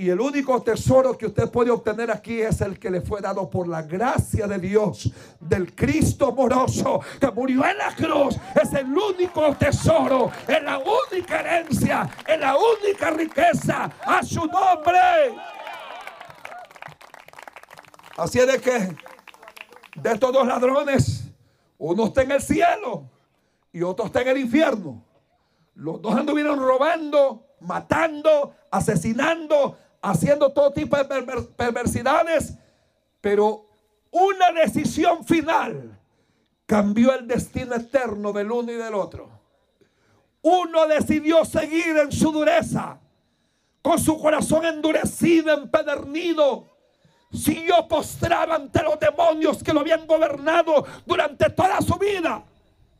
Y 0.00 0.08
el 0.08 0.18
único 0.18 0.62
tesoro 0.62 1.18
que 1.18 1.26
usted 1.26 1.50
puede 1.50 1.70
obtener 1.70 2.10
aquí 2.10 2.40
es 2.40 2.62
el 2.62 2.78
que 2.78 2.90
le 2.90 3.02
fue 3.02 3.20
dado 3.20 3.50
por 3.50 3.68
la 3.68 3.82
gracia 3.82 4.46
de 4.46 4.58
Dios, 4.58 5.12
del 5.38 5.74
Cristo 5.74 6.28
amoroso 6.28 7.02
que 7.20 7.30
murió 7.30 7.66
en 7.66 7.76
la 7.76 7.94
cruz. 7.94 8.38
Es 8.54 8.72
el 8.72 8.86
único 8.86 9.54
tesoro, 9.56 10.32
es 10.48 10.62
la 10.62 10.78
única 10.78 11.40
herencia, 11.40 12.08
es 12.26 12.40
la 12.40 12.56
única 12.56 13.10
riqueza 13.10 13.92
a 14.06 14.22
su 14.22 14.46
nombre. 14.46 15.36
Así 18.16 18.38
es 18.38 18.46
de 18.46 18.58
que 18.58 18.96
de 19.96 20.12
estos 20.12 20.32
dos 20.32 20.46
ladrones, 20.46 21.24
uno 21.76 22.06
está 22.06 22.22
en 22.22 22.30
el 22.30 22.40
cielo 22.40 23.04
y 23.70 23.82
otro 23.82 24.06
está 24.06 24.22
en 24.22 24.28
el 24.28 24.38
infierno. 24.38 25.04
Los 25.74 26.00
dos 26.00 26.14
anduvieron 26.14 26.58
robando, 26.58 27.44
matando, 27.60 28.54
asesinando, 28.70 29.76
haciendo 30.02 30.52
todo 30.52 30.72
tipo 30.72 30.96
de 30.96 31.04
perversidades, 31.56 32.54
pero 33.20 33.66
una 34.10 34.52
decisión 34.52 35.24
final 35.24 35.98
cambió 36.66 37.14
el 37.14 37.26
destino 37.26 37.74
eterno 37.74 38.32
del 38.32 38.50
uno 38.50 38.72
y 38.72 38.76
del 38.76 38.94
otro. 38.94 39.28
Uno 40.42 40.86
decidió 40.86 41.44
seguir 41.44 41.96
en 41.98 42.12
su 42.12 42.32
dureza, 42.32 42.98
con 43.82 43.98
su 43.98 44.18
corazón 44.20 44.64
endurecido, 44.64 45.52
empedernido, 45.52 46.66
siguió 47.32 47.86
postrado 47.86 48.52
ante 48.52 48.82
los 48.82 48.98
demonios 48.98 49.62
que 49.62 49.72
lo 49.72 49.80
habían 49.80 50.06
gobernado 50.06 50.84
durante 51.06 51.50
toda 51.50 51.80
su 51.80 51.96
vida. 51.96 52.42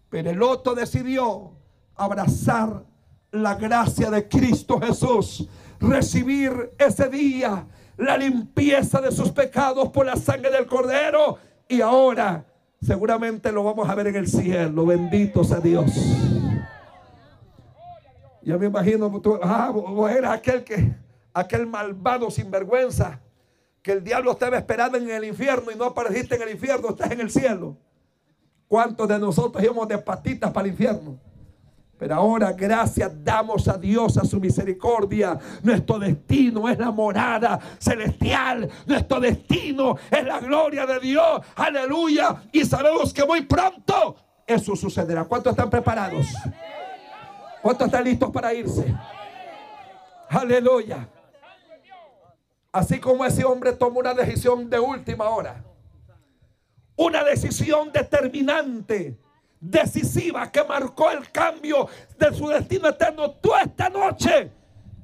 Pero 0.08 0.30
el 0.30 0.42
otro 0.42 0.74
decidió 0.74 1.52
abrazar 1.96 2.84
la 3.32 3.54
gracia 3.54 4.10
de 4.10 4.28
Cristo 4.28 4.80
Jesús, 4.80 5.46
recibir 5.80 6.70
ese 6.78 7.08
día 7.08 7.66
la 7.96 8.16
limpieza 8.16 9.00
de 9.00 9.10
sus 9.10 9.30
pecados 9.30 9.88
por 9.88 10.06
la 10.06 10.16
sangre 10.16 10.50
del 10.50 10.66
Cordero 10.66 11.38
y 11.68 11.80
ahora 11.80 12.44
seguramente 12.80 13.50
lo 13.52 13.64
vamos 13.64 13.88
a 13.88 13.94
ver 13.94 14.08
en 14.08 14.16
el 14.16 14.28
cielo. 14.28 14.86
Bendito 14.86 15.44
sea 15.44 15.60
Dios. 15.60 15.92
Yo 18.42 18.58
me 18.58 18.66
imagino, 18.66 19.20
ah, 19.42 19.70
vos 19.70 20.10
eras 20.10 20.32
aquel 20.32 20.64
que, 20.64 20.94
aquel 21.34 21.66
malvado 21.66 22.30
sinvergüenza 22.30 23.20
que 23.82 23.92
el 23.92 24.04
diablo 24.04 24.32
estaba 24.32 24.58
esperando 24.58 24.98
en 24.98 25.10
el 25.10 25.24
infierno 25.24 25.70
y 25.70 25.76
no 25.76 25.84
apareciste 25.84 26.36
en 26.36 26.42
el 26.42 26.50
infierno, 26.50 26.90
estás 26.90 27.10
en 27.10 27.20
el 27.20 27.30
cielo. 27.30 27.76
¿Cuántos 28.68 29.08
de 29.08 29.18
nosotros 29.18 29.62
íbamos 29.62 29.88
de 29.88 29.98
patitas 29.98 30.50
para 30.50 30.66
el 30.66 30.72
infierno? 30.72 31.18
Pero 32.00 32.14
ahora 32.14 32.52
gracias 32.52 33.12
damos 33.22 33.68
a 33.68 33.76
Dios, 33.76 34.16
a 34.16 34.24
su 34.24 34.40
misericordia. 34.40 35.38
Nuestro 35.62 35.98
destino 35.98 36.66
es 36.66 36.78
la 36.78 36.90
morada 36.90 37.60
celestial. 37.78 38.66
Nuestro 38.86 39.20
destino 39.20 39.96
es 40.10 40.24
la 40.24 40.40
gloria 40.40 40.86
de 40.86 40.98
Dios. 40.98 41.42
Aleluya. 41.56 42.42
Y 42.52 42.64
sabemos 42.64 43.12
que 43.12 43.22
muy 43.26 43.42
pronto 43.42 44.16
eso 44.46 44.74
sucederá. 44.74 45.24
¿Cuántos 45.24 45.50
están 45.50 45.68
preparados? 45.68 46.26
¿Cuántos 47.60 47.88
están 47.88 48.04
listos 48.04 48.30
para 48.30 48.54
irse? 48.54 48.94
Aleluya. 50.30 51.06
Así 52.72 52.98
como 52.98 53.26
ese 53.26 53.44
hombre 53.44 53.74
tomó 53.74 54.00
una 54.00 54.14
decisión 54.14 54.70
de 54.70 54.80
última 54.80 55.28
hora. 55.28 55.62
Una 56.96 57.22
decisión 57.24 57.92
determinante 57.92 59.18
decisiva 59.60 60.50
que 60.50 60.64
marcó 60.64 61.10
el 61.10 61.30
cambio 61.30 61.88
de 62.18 62.34
su 62.34 62.48
destino 62.48 62.88
eterno. 62.88 63.30
Tú 63.32 63.50
esta 63.54 63.88
noche 63.90 64.50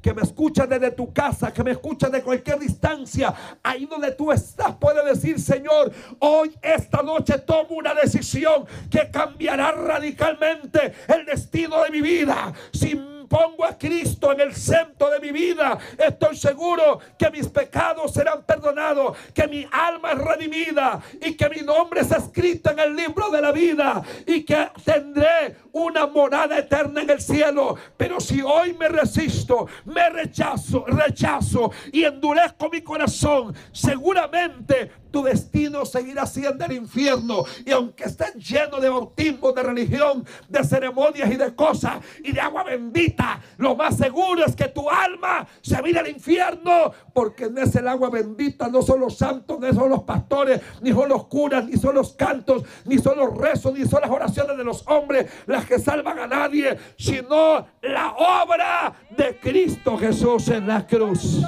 que 0.01 0.15
me 0.15 0.23
escuchas 0.23 0.69
desde 0.69 0.93
tu 0.93 1.13
casa, 1.13 1.53
que 1.53 1.65
me 1.65 1.73
escuchas 1.73 2.13
de 2.13 2.23
cualquier 2.23 2.61
distancia, 2.61 3.35
ahí 3.63 3.87
donde 3.87 4.13
tú 4.13 4.31
estás, 4.31 4.77
puede 4.77 5.05
decir, 5.05 5.41
Señor, 5.41 5.93
hoy, 6.21 6.57
esta 6.63 7.03
noche 7.03 7.39
tomo 7.39 7.71
una 7.71 7.93
decisión 7.93 8.67
que 8.89 9.11
cambiará 9.11 9.73
radicalmente 9.73 10.93
el 11.09 11.27
destino 11.27 11.83
de 11.83 11.91
mi 11.91 12.01
vida. 12.01 12.53
Si 12.73 12.95
pongo 13.29 13.65
a 13.65 13.77
Cristo 13.77 14.33
en 14.33 14.41
el 14.41 14.55
centro 14.55 15.11
de 15.11 15.21
mi 15.21 15.33
vida, 15.33 15.79
estoy 15.99 16.37
seguro 16.37 17.01
que 17.19 17.31
mis 17.31 17.49
pecados 17.49 18.13
serán 18.13 18.45
perdonados, 18.45 19.17
que 19.35 19.47
mi 19.49 19.67
alma 19.71 20.13
es 20.13 20.19
redimida 20.19 21.01
y 21.21 21.35
que 21.35 21.49
mi 21.49 21.63
nombre 21.63 22.01
es 22.01 22.11
escrito 22.11 22.71
en 22.71 22.79
el 22.79 22.97
libro 22.97 23.31
de 23.31 23.41
la 23.41 23.53
vida 23.53 24.03
y 24.27 24.45
que 24.45 24.69
tendré 24.85 25.57
una 25.73 26.07
morada 26.07 26.59
eterna 26.59 27.03
en 27.03 27.11
el 27.11 27.21
cielo. 27.21 27.77
Pero 27.97 28.21
si 28.21 28.41
hoy 28.41 28.75
me 28.75 28.89
resisto, 28.89 29.67
me 29.85 30.09
rechazo, 30.11 30.85
rechazo 30.87 31.71
y 31.93 32.05
endurezco 32.05 32.71
mi 32.71 32.83
corazón, 32.83 33.55
seguramente 33.73 34.91
tu 35.17 35.23
destino 35.23 35.87
seguirá 35.87 36.27
siendo 36.27 36.63
el 36.67 36.73
infierno. 36.73 37.45
Y 37.65 37.71
aunque 37.71 38.05
estén 38.05 38.35
lleno 38.35 38.79
de 38.79 38.91
bautismo, 38.91 39.51
de 39.51 39.63
religión, 39.63 40.27
de 40.47 40.63
ceremonias 40.63 41.31
y 41.31 41.37
de 41.37 41.55
cosas 41.55 42.05
y 42.23 42.33
de 42.33 42.41
agua 42.43 42.65
bendita, 42.65 43.41
lo 43.57 43.75
más 43.75 43.97
seguro 43.97 44.45
es 44.45 44.55
que 44.55 44.69
tu 44.69 44.91
alma 44.91 45.49
se 45.63 45.81
vire 45.81 46.01
al 46.01 46.09
infierno. 46.09 46.93
Porque 47.15 47.45
en 47.45 47.57
ese 47.57 47.79
agua 47.79 48.11
bendita 48.11 48.69
no 48.69 48.83
son 48.83 49.01
los 49.01 49.17
santos, 49.17 49.59
no 49.59 49.73
son 49.73 49.89
los 49.89 50.03
pastores, 50.03 50.61
ni 50.83 50.93
son 50.93 51.09
los 51.09 51.25
curas, 51.29 51.65
ni 51.65 51.79
son 51.79 51.95
los 51.95 52.13
cantos, 52.13 52.65
ni 52.85 52.99
son 52.99 53.17
los 53.17 53.35
rezos, 53.39 53.73
ni 53.73 53.87
son 53.87 54.03
las 54.03 54.11
oraciones 54.11 54.55
de 54.59 54.65
los 54.65 54.87
hombres 54.87 55.31
las 55.47 55.65
que 55.65 55.79
salvan 55.79 56.19
a 56.19 56.27
nadie, 56.27 56.77
sino 56.99 57.67
la 57.81 58.15
obra 58.19 58.93
de 59.17 59.39
Cristo 59.41 59.97
Jesús 59.97 60.49
en 60.49 60.67
la 60.67 60.87
cruz. 60.87 61.41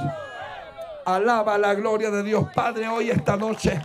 Alaba 1.09 1.57
la 1.57 1.75
gloria 1.75 2.11
de 2.11 2.23
Dios, 2.23 2.49
Padre, 2.55 2.87
hoy 2.87 3.09
esta 3.09 3.35
noche. 3.35 3.81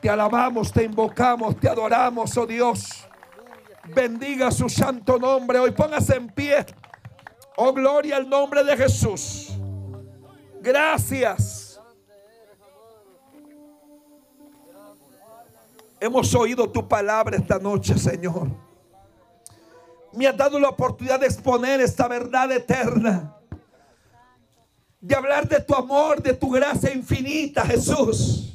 Te 0.00 0.08
alabamos, 0.08 0.70
te 0.70 0.84
invocamos, 0.84 1.58
te 1.58 1.68
adoramos, 1.68 2.36
oh 2.36 2.46
Dios. 2.46 3.08
Bendiga 3.92 4.52
su 4.52 4.68
santo 4.68 5.18
nombre. 5.18 5.58
Hoy 5.58 5.72
póngase 5.72 6.14
en 6.14 6.28
pie. 6.28 6.64
Oh, 7.56 7.72
gloria 7.72 8.18
al 8.18 8.30
nombre 8.30 8.62
de 8.62 8.76
Jesús. 8.76 9.58
Gracias. 10.60 11.80
Hemos 15.98 16.32
oído 16.36 16.70
tu 16.70 16.86
palabra 16.86 17.36
esta 17.36 17.58
noche, 17.58 17.98
Señor. 17.98 18.46
Me 20.12 20.28
has 20.28 20.36
dado 20.36 20.60
la 20.60 20.68
oportunidad 20.68 21.18
de 21.18 21.26
exponer 21.26 21.80
esta 21.80 22.06
verdad 22.06 22.52
eterna 22.52 23.39
de 25.00 25.14
hablar 25.14 25.48
de 25.48 25.60
tu 25.60 25.74
amor, 25.74 26.22
de 26.22 26.34
tu 26.34 26.50
gracia 26.50 26.92
infinita, 26.92 27.64
Jesús. 27.64 28.52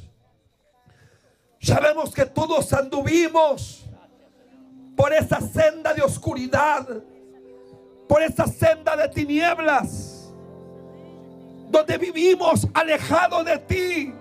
Sabemos 1.60 2.14
que 2.14 2.26
todos 2.26 2.72
anduvimos 2.74 3.84
por 4.96 5.12
esa 5.12 5.42
senda 5.42 5.94
de 5.94 6.04
oscuridad, 6.04 6.88
por 8.08 8.22
esa 8.22 8.46
senda 8.46 8.96
de 8.96 9.10
tinieblas, 9.10 10.32
donde 11.72 11.98
vivimos 11.98 12.68
alejados 12.74 13.44
de 13.46 13.58
ti, 13.58 14.14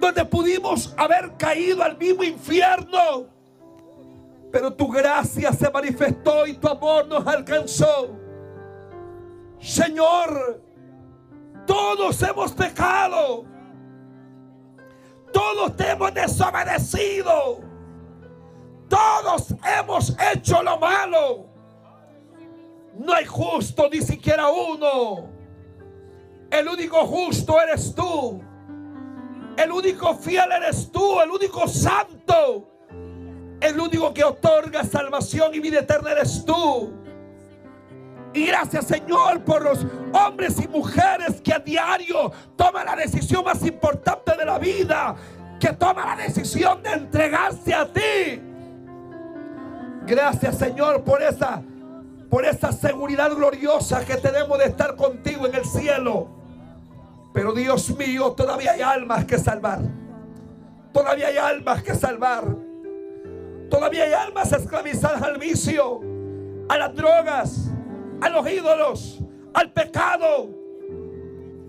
donde 0.00 0.24
pudimos 0.24 0.94
haber 0.96 1.36
caído 1.36 1.82
al 1.82 1.98
mismo 1.98 2.24
infierno, 2.24 3.26
pero 4.50 4.72
tu 4.72 4.88
gracia 4.88 5.52
se 5.52 5.70
manifestó 5.70 6.46
y 6.46 6.54
tu 6.54 6.68
amor 6.68 7.06
nos 7.06 7.26
alcanzó. 7.26 8.25
Señor, 9.60 10.62
todos 11.66 12.22
hemos 12.22 12.52
pecado. 12.52 13.44
Todos 15.32 15.76
te 15.76 15.90
hemos 15.90 16.14
desobedecido. 16.14 17.60
Todos 18.88 19.54
hemos 19.78 20.16
hecho 20.32 20.62
lo 20.62 20.78
malo. 20.78 21.46
No 22.98 23.12
hay 23.12 23.26
justo 23.26 23.88
ni 23.92 24.00
siquiera 24.00 24.48
uno. 24.48 25.28
El 26.50 26.68
único 26.68 27.04
justo 27.06 27.60
eres 27.60 27.94
tú. 27.94 28.40
El 29.56 29.72
único 29.72 30.14
fiel 30.14 30.50
eres 30.52 30.90
tú. 30.90 31.20
El 31.20 31.30
único 31.30 31.66
santo. 31.66 32.68
El 33.60 33.80
único 33.80 34.14
que 34.14 34.24
otorga 34.24 34.84
salvación 34.84 35.54
y 35.54 35.60
vida 35.60 35.80
eterna 35.80 36.12
eres 36.12 36.44
tú. 36.44 36.92
Y 38.36 38.44
gracias 38.44 38.84
Señor 38.84 39.42
por 39.44 39.62
los 39.62 39.86
hombres 40.12 40.60
y 40.62 40.68
mujeres 40.68 41.40
que 41.42 41.54
a 41.54 41.58
diario 41.58 42.30
toman 42.54 42.84
la 42.84 42.94
decisión 42.94 43.42
más 43.42 43.64
importante 43.64 44.36
de 44.36 44.44
la 44.44 44.58
vida, 44.58 45.16
que 45.58 45.72
toman 45.72 46.18
la 46.18 46.24
decisión 46.24 46.82
de 46.82 46.92
entregarse 46.92 47.72
a 47.72 47.90
ti. 47.90 48.42
Gracias 50.06 50.58
Señor 50.58 51.02
por 51.02 51.22
esa 51.22 51.62
por 52.28 52.44
esa 52.44 52.72
seguridad 52.72 53.34
gloriosa 53.34 54.04
que 54.04 54.16
tenemos 54.16 54.58
de 54.58 54.66
estar 54.66 54.96
contigo 54.96 55.46
en 55.46 55.54
el 55.54 55.64
cielo. 55.64 56.28
Pero 57.32 57.52
Dios 57.52 57.96
mío, 57.96 58.32
todavía 58.32 58.72
hay 58.72 58.82
almas 58.82 59.24
que 59.24 59.38
salvar. 59.38 59.80
Todavía 60.92 61.28
hay 61.28 61.38
almas 61.38 61.82
que 61.82 61.94
salvar. 61.94 62.44
Todavía 63.70 64.04
hay 64.04 64.12
almas 64.12 64.52
esclavizadas 64.52 65.22
al 65.22 65.38
vicio, 65.38 66.00
a 66.68 66.76
las 66.76 66.94
drogas, 66.94 67.70
a 68.20 68.28
los 68.28 68.50
ídolos, 68.50 69.20
al 69.54 69.72
pecado. 69.72 70.50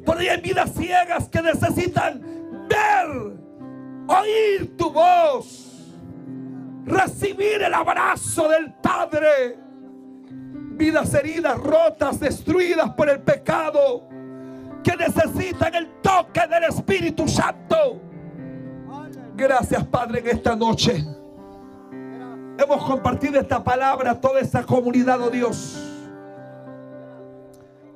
Todavía 0.06 0.34
hay 0.34 0.42
vidas 0.42 0.72
ciegas 0.74 1.28
que 1.28 1.42
necesitan 1.42 2.22
ver, 2.70 3.34
oír 4.08 4.78
tu 4.78 4.92
voz, 4.92 5.94
recibir 6.86 7.62
el 7.62 7.74
abrazo 7.74 8.48
del 8.48 8.74
Padre. 8.74 9.60
Vidas 10.78 11.14
heridas, 11.16 11.58
rotas, 11.58 12.20
destruidas 12.20 12.92
por 12.92 13.10
el 13.10 13.20
pecado, 13.20 14.08
que 14.84 14.96
necesitan 14.96 15.74
el 15.74 15.88
toque 16.02 16.42
del 16.48 16.66
Espíritu 16.66 17.28
Santo. 17.28 18.00
Gracias 19.36 19.86
Padre 19.88 20.20
en 20.20 20.28
esta 20.28 20.56
noche. 20.56 21.04
Hemos 22.60 22.84
compartido 22.86 23.40
esta 23.40 23.64
palabra 23.64 24.12
a 24.12 24.22
toda 24.22 24.40
esta 24.40 24.64
comunidad, 24.64 25.22
oh 25.22 25.30
Dios. 25.30 25.97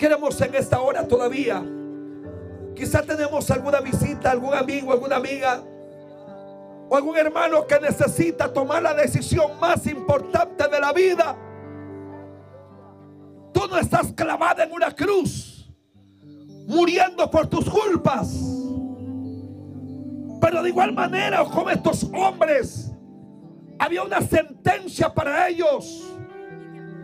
Queremos 0.02 0.42
en 0.42 0.56
esta 0.56 0.82
hora 0.82 1.08
todavía. 1.08 1.64
Quizá 2.76 3.04
tenemos 3.04 3.52
alguna 3.52 3.82
visita, 3.82 4.32
algún 4.32 4.52
amigo, 4.52 4.92
alguna 4.92 5.18
amiga 5.18 5.64
o 6.90 6.96
algún 6.96 7.16
hermano 7.16 7.68
que 7.68 7.80
necesita 7.80 8.52
tomar 8.52 8.82
la 8.82 8.96
decisión 8.96 9.60
más 9.60 9.86
importante 9.86 10.68
de 10.68 10.80
la 10.80 10.92
vida. 10.92 11.38
Tú 13.54 13.68
no 13.70 13.78
estás 13.78 14.12
clavada 14.14 14.64
en 14.64 14.72
una 14.72 14.92
cruz. 14.92 15.72
muriendo 16.68 17.30
por 17.30 17.46
tus 17.46 17.70
culpas. 17.70 18.34
Pero 20.42 20.64
de 20.64 20.70
igual 20.70 20.94
manera, 20.94 21.46
como 21.46 21.70
estos 21.70 22.06
hombres, 22.06 22.92
había 23.78 24.02
una 24.02 24.20
sentencia 24.22 25.14
para 25.14 25.48
ellos. 25.48 26.11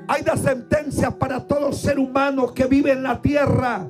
Hay 0.08 0.22
una 0.22 0.38
sentencia 0.38 1.12
para 1.12 1.46
todo 1.46 1.74
ser 1.74 2.00
humano 2.00 2.54
que 2.54 2.66
vive 2.66 2.92
en 2.92 3.04
la 3.04 3.22
tierra 3.22 3.88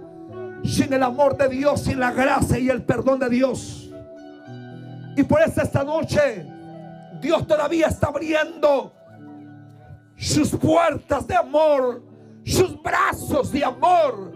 sin 0.64 0.92
el 0.92 1.04
amor 1.04 1.38
de 1.38 1.48
Dios, 1.50 1.84
sin 1.84 2.00
la 2.00 2.12
gracia 2.12 2.58
y 2.58 2.70
el 2.70 2.84
perdón 2.84 3.20
de 3.20 3.30
Dios. 3.30 3.92
Y 5.16 5.24
por 5.24 5.42
eso 5.42 5.62
esta 5.62 5.84
noche 5.84 6.46
Dios 7.22 7.46
todavía 7.48 7.88
está 7.88 8.08
abriendo 8.08 8.94
sus 10.16 10.50
puertas 10.50 11.28
de 11.28 11.36
amor, 11.36 12.04
sus 12.44 12.82
brazos 12.82 13.52
de 13.52 13.64
amor 13.64 14.34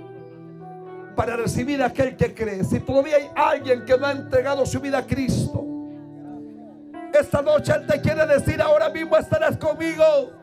para 1.15 1.35
recibir 1.35 1.81
a 1.81 1.87
aquel 1.87 2.15
que 2.15 2.33
cree. 2.33 2.63
Si 2.63 2.79
todavía 2.79 3.15
hay 3.15 3.29
alguien 3.35 3.85
que 3.85 3.97
no 3.97 4.05
ha 4.05 4.11
entregado 4.11 4.65
su 4.65 4.79
vida 4.79 4.99
a 4.99 5.05
Cristo, 5.05 5.65
esta 7.13 7.41
noche 7.41 7.73
Él 7.73 7.85
te 7.87 8.01
quiere 8.01 8.25
decir, 8.25 8.61
ahora 8.61 8.89
mismo 8.89 9.17
estarás 9.17 9.57
conmigo. 9.57 10.40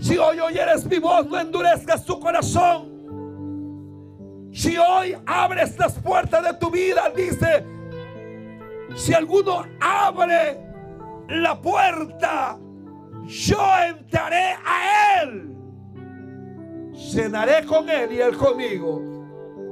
Si 0.00 0.16
hoy 0.16 0.40
oyeres 0.40 0.86
mi 0.86 0.98
voz, 0.98 1.26
no 1.26 1.38
endurezcas 1.38 2.04
tu 2.04 2.18
corazón. 2.18 2.88
Si 4.52 4.76
hoy 4.76 5.16
abres 5.26 5.78
las 5.78 5.92
puertas 5.98 6.42
de 6.42 6.54
tu 6.54 6.70
vida, 6.70 7.12
dice, 7.14 7.64
si 8.96 9.12
alguno 9.12 9.64
abre 9.80 10.58
la 11.28 11.60
puerta, 11.60 12.58
yo 13.26 13.58
entraré 13.86 14.56
a 14.64 15.22
él. 15.22 15.56
Cenaré 16.94 17.64
con 17.64 17.88
él 17.88 18.12
y 18.12 18.20
él 18.20 18.36
conmigo. 18.36 19.02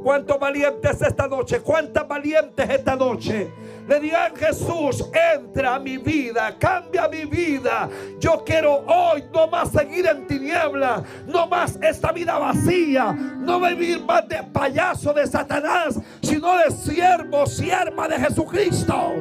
¿Cuántos 0.03 0.39
valientes 0.39 1.03
esta 1.03 1.27
noche? 1.27 1.61
¿Cuántas 1.61 2.07
valientes 2.07 2.71
esta 2.71 2.95
noche? 2.95 3.51
Le 3.89 4.01
digan 4.01 4.37
Jesús, 4.37 5.03
entra 5.35 5.77
a 5.77 5.79
mi 5.79 5.97
vida, 5.97 6.55
cambia 6.59 7.09
mi 7.09 7.25
vida. 7.25 7.89
Yo 8.21 8.45
quiero 8.45 8.85
hoy 8.87 9.25
no 9.33 9.47
más 9.47 9.71
seguir 9.71 10.07
en 10.07 10.27
tinieblas, 10.27 11.03
no 11.27 11.47
más 11.47 11.79
esta 11.81 12.13
vida 12.13 12.39
vacía, 12.39 13.13
no 13.13 13.59
vivir 13.59 14.05
más 14.05 14.29
de 14.29 14.43
payaso 14.43 15.15
de 15.15 15.27
Satanás, 15.27 15.99
sino 16.21 16.59
de 16.59 16.71
siervo, 16.71 17.47
sierva 17.47 18.09
de 18.09 18.19
Jesucristo. 18.19 19.15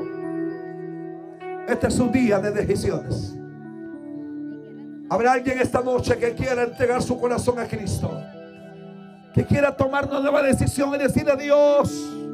Este 1.66 1.88
es 1.88 2.00
un 2.00 2.12
día 2.12 2.40
de 2.40 2.52
decisiones. 2.52 3.38
Habrá 5.10 5.32
alguien 5.32 5.60
esta 5.60 5.80
noche 5.80 6.18
que 6.18 6.34
quiera 6.34 6.64
entregar 6.64 7.02
su 7.02 7.18
corazón 7.18 7.58
a 7.58 7.66
Cristo. 7.66 8.22
Que 9.34 9.46
quiera 9.46 9.74
tomar 9.78 10.10
una 10.10 10.20
nueva 10.20 10.42
decisión 10.42 10.94
y 10.94 10.98
decirle 10.98 11.32
a 11.32 11.36
Dios. 11.38 12.27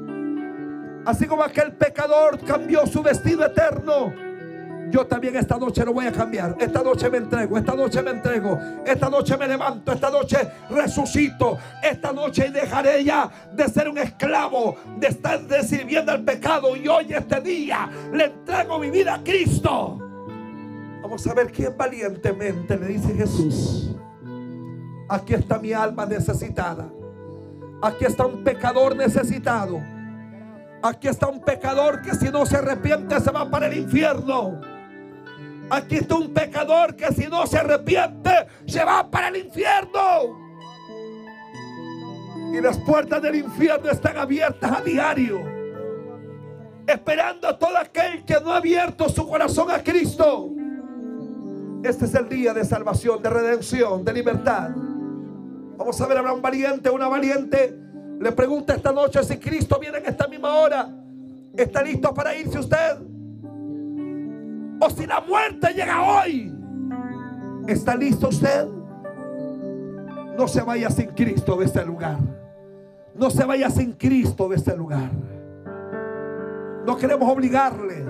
Así 1.06 1.28
como 1.28 1.44
aquel 1.44 1.74
pecador 1.74 2.40
cambió 2.46 2.86
su 2.88 3.02
vestido 3.02 3.46
eterno. 3.46 4.14
Yo 4.90 5.08
también 5.08 5.36
esta 5.36 5.58
noche 5.58 5.84
lo 5.84 5.92
voy 5.92 6.06
a 6.06 6.12
cambiar. 6.12 6.56
Esta 6.60 6.84
noche 6.84 7.10
me 7.10 7.18
entrego, 7.18 7.58
esta 7.58 7.74
noche 7.74 8.02
me 8.04 8.12
entrego. 8.12 8.60
Esta 8.86 9.10
noche 9.10 9.36
me 9.38 9.48
levanto, 9.48 9.92
esta 9.92 10.12
noche 10.12 10.38
resucito. 10.70 11.58
Esta 11.82 12.14
noche 12.14 12.52
dejaré 12.52 13.04
ya 13.04 13.28
de 13.52 13.68
ser 13.68 13.90
un 13.90 13.98
esclavo, 13.98 14.76
de 15.00 15.08
estar 15.08 15.42
sirviendo 15.64 16.12
al 16.12 16.24
pecado. 16.24 16.76
Y 16.76 16.88
hoy 16.88 17.12
este 17.12 17.42
día 17.42 17.90
le 18.14 18.26
entrego 18.26 18.78
mi 18.78 18.92
vida 18.92 19.16
a 19.16 19.24
Cristo. 19.24 19.98
Vamos 21.02 21.26
a 21.26 21.34
ver 21.34 21.52
quién 21.52 21.76
valientemente 21.76 22.78
le 22.78 22.88
dice 22.88 23.16
Jesús. 23.16 23.96
Aquí 25.10 25.34
está 25.34 25.58
mi 25.58 25.74
alma 25.74 26.06
necesitada. 26.06 26.88
Aquí 27.82 28.06
está 28.06 28.26
un 28.26 28.44
pecador 28.44 28.96
necesitado. 28.96 29.93
Aquí 30.84 31.08
está 31.08 31.28
un 31.28 31.40
pecador 31.40 32.02
que 32.02 32.14
si 32.14 32.30
no 32.30 32.46
se 32.46 32.58
arrepiente 32.58 33.18
se 33.22 33.32
va 33.32 33.50
para 33.50 33.68
el 33.68 33.78
infierno. 33.78 34.60
Aquí 35.70 35.96
está 35.96 36.16
un 36.16 36.34
pecador 36.34 36.94
que 36.98 37.08
si 37.14 37.28
no 37.28 37.48
se 37.48 37.58
arrepiente 37.58 38.32
se 38.68 38.84
va 38.84 39.10
para 39.10 39.30
el 39.30 39.38
infierno. 39.38 40.44
Y 42.52 42.60
las 42.60 42.78
puertas 42.80 43.22
del 43.22 43.36
infierno 43.36 43.90
están 43.90 44.18
abiertas 44.18 44.72
a 44.74 44.82
diario. 44.82 45.40
Esperando 46.86 47.48
a 47.48 47.58
todo 47.58 47.78
aquel 47.78 48.26
que 48.26 48.42
no 48.42 48.52
ha 48.52 48.58
abierto 48.58 49.08
su 49.08 49.26
corazón 49.26 49.72
a 49.72 49.82
Cristo. 49.82 50.50
Este 51.82 52.04
es 52.04 52.14
el 52.14 52.28
día 52.28 52.54
de 52.54 52.66
salvación, 52.66 53.24
de 53.24 53.30
redención, 53.30 54.04
de 54.04 54.12
libertad. 54.12 54.72
Vamos 55.78 56.02
a 56.02 56.08
ver, 56.08 56.18
habrá 56.18 56.34
un 56.34 56.42
valiente, 56.42 56.90
una 56.90 57.08
valiente. 57.08 57.83
Le 58.24 58.32
pregunta 58.32 58.74
esta 58.74 58.94
noche 58.94 59.22
si 59.22 59.38
Cristo 59.38 59.78
viene 59.78 59.98
en 59.98 60.06
esta 60.06 60.30
misma 60.30 60.56
hora. 60.56 60.88
¿Está 61.58 61.84
listo 61.84 62.14
para 62.14 62.34
irse 62.34 62.58
usted? 62.58 62.98
O 64.80 64.90
si 64.90 65.06
la 65.06 65.20
muerte 65.20 65.74
llega 65.74 66.02
hoy. 66.02 66.56
¿Está 67.68 67.98
listo 67.98 68.30
usted? 68.30 68.66
No 70.38 70.48
se 70.48 70.62
vaya 70.62 70.90
sin 70.90 71.08
Cristo 71.08 71.58
de 71.58 71.66
este 71.66 71.84
lugar. 71.84 72.18
No 73.14 73.30
se 73.30 73.44
vaya 73.44 73.70
sin 73.70 73.92
Cristo 73.92 74.48
de 74.48 74.56
este 74.56 74.74
lugar. 74.78 75.12
No 76.86 76.96
queremos 76.96 77.30
obligarle. 77.30 78.06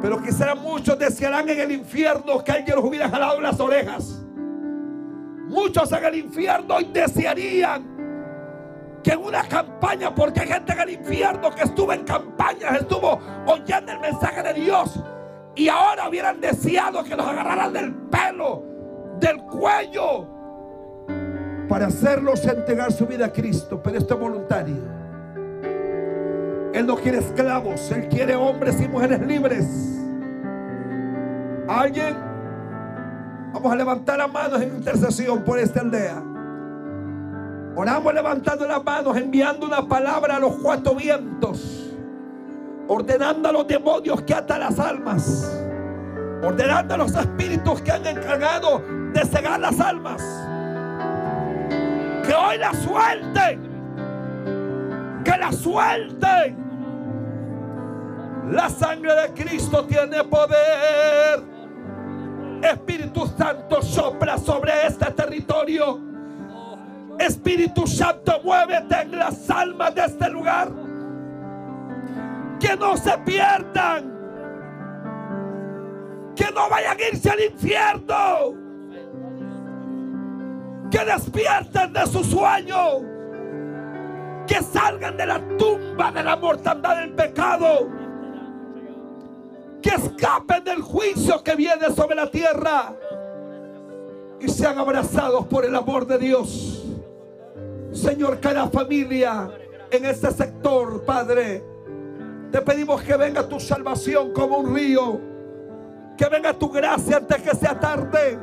Pero 0.00 0.22
quizá 0.22 0.54
muchos 0.54 0.98
desearán 0.98 1.46
en 1.50 1.60
el 1.60 1.72
infierno 1.72 2.42
que 2.42 2.50
alguien 2.50 2.76
los 2.76 2.84
hubiera 2.86 3.10
jalado 3.10 3.42
las 3.42 3.60
orejas. 3.60 4.24
Muchos 5.48 5.92
en 5.92 6.02
el 6.02 6.14
infierno 6.14 6.76
desearían 6.94 7.89
que 9.02 9.12
en 9.12 9.24
una 9.24 9.42
campaña, 9.44 10.14
porque 10.14 10.40
hay 10.40 10.48
gente 10.48 10.72
en 10.72 10.80
el 10.80 10.90
infierno 10.90 11.50
que 11.54 11.62
estuvo 11.62 11.92
en 11.92 12.04
campañas, 12.04 12.80
estuvo 12.80 13.18
oyendo 13.46 13.92
el 13.92 14.00
mensaje 14.00 14.42
de 14.42 14.54
Dios 14.54 15.00
y 15.54 15.68
ahora 15.68 16.08
hubieran 16.08 16.40
deseado 16.40 17.02
que 17.02 17.16
los 17.16 17.26
agarraran 17.26 17.72
del 17.72 17.94
pelo, 17.94 18.62
del 19.18 19.38
cuello, 19.44 20.26
para 21.68 21.86
hacerlos 21.86 22.44
entregar 22.46 22.92
su 22.92 23.06
vida 23.06 23.26
a 23.26 23.32
Cristo. 23.32 23.80
Pero 23.82 23.98
esto 23.98 24.14
es 24.14 24.20
voluntario. 24.20 25.00
Él 26.72 26.86
no 26.86 26.96
quiere 26.96 27.18
esclavos, 27.18 27.90
Él 27.90 28.08
quiere 28.08 28.34
hombres 28.36 28.80
y 28.80 28.88
mujeres 28.88 29.20
libres. 29.26 29.66
¿Alguien? 31.68 32.16
Vamos 33.52 33.72
a 33.72 33.76
levantar 33.76 34.18
las 34.18 34.32
manos 34.32 34.62
en 34.62 34.76
intercesión 34.76 35.42
por 35.42 35.58
esta 35.58 35.80
aldea. 35.80 36.22
Oramos 37.76 38.12
levantando 38.12 38.66
las 38.66 38.82
manos, 38.84 39.16
enviando 39.16 39.66
una 39.66 39.86
palabra 39.86 40.36
a 40.36 40.38
los 40.40 40.56
cuatro 40.56 40.94
vientos, 40.94 41.94
ordenando 42.88 43.48
a 43.48 43.52
los 43.52 43.66
demonios 43.66 44.22
que 44.22 44.34
atan 44.34 44.60
las 44.60 44.78
almas, 44.78 45.50
ordenando 46.42 46.94
a 46.94 46.96
los 46.98 47.14
espíritus 47.14 47.80
que 47.80 47.92
han 47.92 48.06
encargado 48.06 48.82
de 49.12 49.24
cegar 49.24 49.60
las 49.60 49.80
almas. 49.80 50.22
Que 52.26 52.34
hoy 52.34 52.58
la 52.58 52.72
suelten 52.74 53.70
que 55.24 55.36
la 55.38 55.52
suelten. 55.52 56.70
La 58.50 58.68
sangre 58.68 59.14
de 59.14 59.32
Cristo 59.34 59.84
tiene 59.84 60.24
poder. 60.24 61.42
Espíritu 62.62 63.26
Santo 63.38 63.80
sopla 63.82 64.38
sobre 64.38 64.86
este 64.86 65.10
territorio. 65.12 66.09
Espíritu 67.20 67.86
Santo, 67.86 68.40
muévete 68.42 69.02
en 69.02 69.18
las 69.18 69.48
almas 69.50 69.94
de 69.94 70.04
este 70.04 70.30
lugar. 70.30 70.70
Que 72.58 72.76
no 72.76 72.96
se 72.96 73.16
pierdan. 73.18 74.18
Que 76.34 76.46
no 76.54 76.68
vayan 76.68 76.98
a 76.98 77.08
irse 77.12 77.30
al 77.30 77.40
infierno. 77.40 78.54
Que 80.90 81.04
despierten 81.04 81.92
de 81.92 82.06
su 82.06 82.24
sueño 82.24 83.20
que 84.50 84.60
salgan 84.64 85.16
de 85.16 85.26
la 85.26 85.40
tumba 85.56 86.10
de 86.10 86.24
la 86.24 86.34
mortandad 86.34 86.96
del 86.96 87.12
pecado, 87.12 87.88
que 89.80 89.90
escapen 89.90 90.64
del 90.64 90.82
juicio 90.82 91.40
que 91.44 91.54
viene 91.54 91.86
sobre 91.94 92.16
la 92.16 92.28
tierra 92.28 92.92
y 94.40 94.48
sean 94.48 94.76
abrazados 94.76 95.46
por 95.46 95.64
el 95.64 95.76
amor 95.76 96.04
de 96.04 96.18
Dios. 96.18 96.69
Señor, 97.92 98.38
cada 98.40 98.68
familia 98.68 99.50
en 99.90 100.04
este 100.04 100.30
sector, 100.30 101.04
Padre, 101.04 101.64
te 102.52 102.60
pedimos 102.62 103.02
que 103.02 103.16
venga 103.16 103.48
tu 103.48 103.58
salvación 103.58 104.32
como 104.32 104.58
un 104.58 104.74
río, 104.74 105.20
que 106.16 106.28
venga 106.28 106.52
tu 106.52 106.70
gracia 106.70 107.16
antes 107.16 107.42
que 107.42 107.56
sea 107.56 107.78
tarde. 107.78 108.38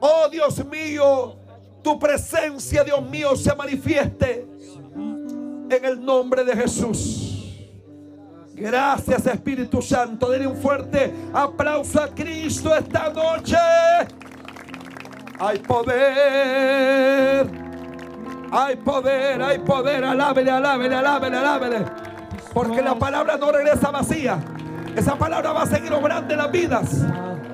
Oh 0.00 0.28
Dios 0.30 0.64
mío, 0.66 1.36
tu 1.82 1.98
presencia, 1.98 2.84
Dios 2.84 3.02
mío, 3.08 3.34
se 3.36 3.54
manifieste 3.54 4.46
en 4.94 5.84
el 5.84 6.04
nombre 6.04 6.44
de 6.44 6.54
Jesús. 6.54 7.24
Gracias 8.54 9.26
Espíritu 9.26 9.82
Santo. 9.82 10.30
Denle 10.30 10.48
un 10.48 10.56
fuerte 10.56 11.12
aplauso 11.32 12.00
a 12.00 12.08
Cristo 12.08 12.74
esta 12.74 13.10
noche. 13.10 13.56
Hay 15.38 15.58
poder 15.60 17.67
Hay 18.50 18.76
poder, 18.76 19.42
hay 19.42 19.58
poder. 19.58 20.04
Alábele, 20.04 20.50
alábele, 20.50 20.94
alábele, 20.94 21.36
alábele. 21.36 21.84
Porque 22.52 22.80
la 22.82 22.94
palabra 22.94 23.36
no 23.36 23.52
regresa 23.52 23.90
vacía. 23.90 24.38
Esa 24.96 25.16
palabra 25.16 25.52
va 25.52 25.62
a 25.62 25.66
seguir 25.66 25.92
obrando 25.92 26.32
en 26.32 26.38
las 26.38 26.50
vidas. 26.50 27.04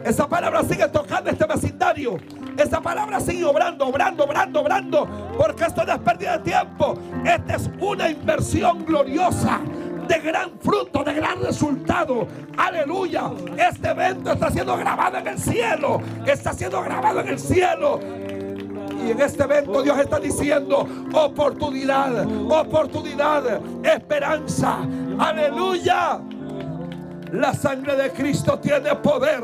Esa 0.05 0.29
palabra 0.29 0.63
sigue 0.63 0.87
tocando 0.89 1.31
este 1.31 1.47
vecindario. 1.47 2.17
Esa 2.57 2.81
palabra 2.81 3.19
sigue 3.21 3.45
obrando, 3.45 3.87
obrando, 3.87 4.25
obrando, 4.25 4.61
obrando. 4.61 5.09
Porque 5.37 5.65
esto 5.65 5.85
no 5.85 5.93
es 5.93 5.99
pérdida 5.99 6.39
de 6.39 6.45
tiempo. 6.45 6.95
Esta 7.25 7.57
es 7.57 7.71
una 7.81 8.09
inversión 8.09 8.85
gloriosa 8.85 9.61
de 10.07 10.19
gran 10.21 10.59
fruto, 10.61 11.03
de 11.03 11.15
gran 11.15 11.43
resultado. 11.43 12.29
Aleluya. 12.57 13.31
Este 13.57 13.89
evento 13.89 14.33
está 14.33 14.51
siendo 14.51 14.77
grabado 14.77 15.19
en 15.19 15.27
el 15.27 15.39
cielo. 15.39 16.01
Está 16.25 16.53
siendo 16.53 16.83
grabado 16.83 17.21
en 17.21 17.29
el 17.29 17.39
cielo. 17.39 18.01
Y 19.05 19.11
en 19.11 19.21
este 19.21 19.43
evento 19.43 19.83
Dios 19.83 19.99
está 19.99 20.19
diciendo 20.19 20.89
oportunidad, 21.13 22.27
oportunidad, 22.51 23.61
esperanza. 23.85 24.79
Aleluya. 25.19 26.21
La 27.33 27.53
sangre 27.53 27.97
de 27.97 28.11
Cristo 28.13 28.59
tiene 28.59 28.95
poder. 28.97 29.43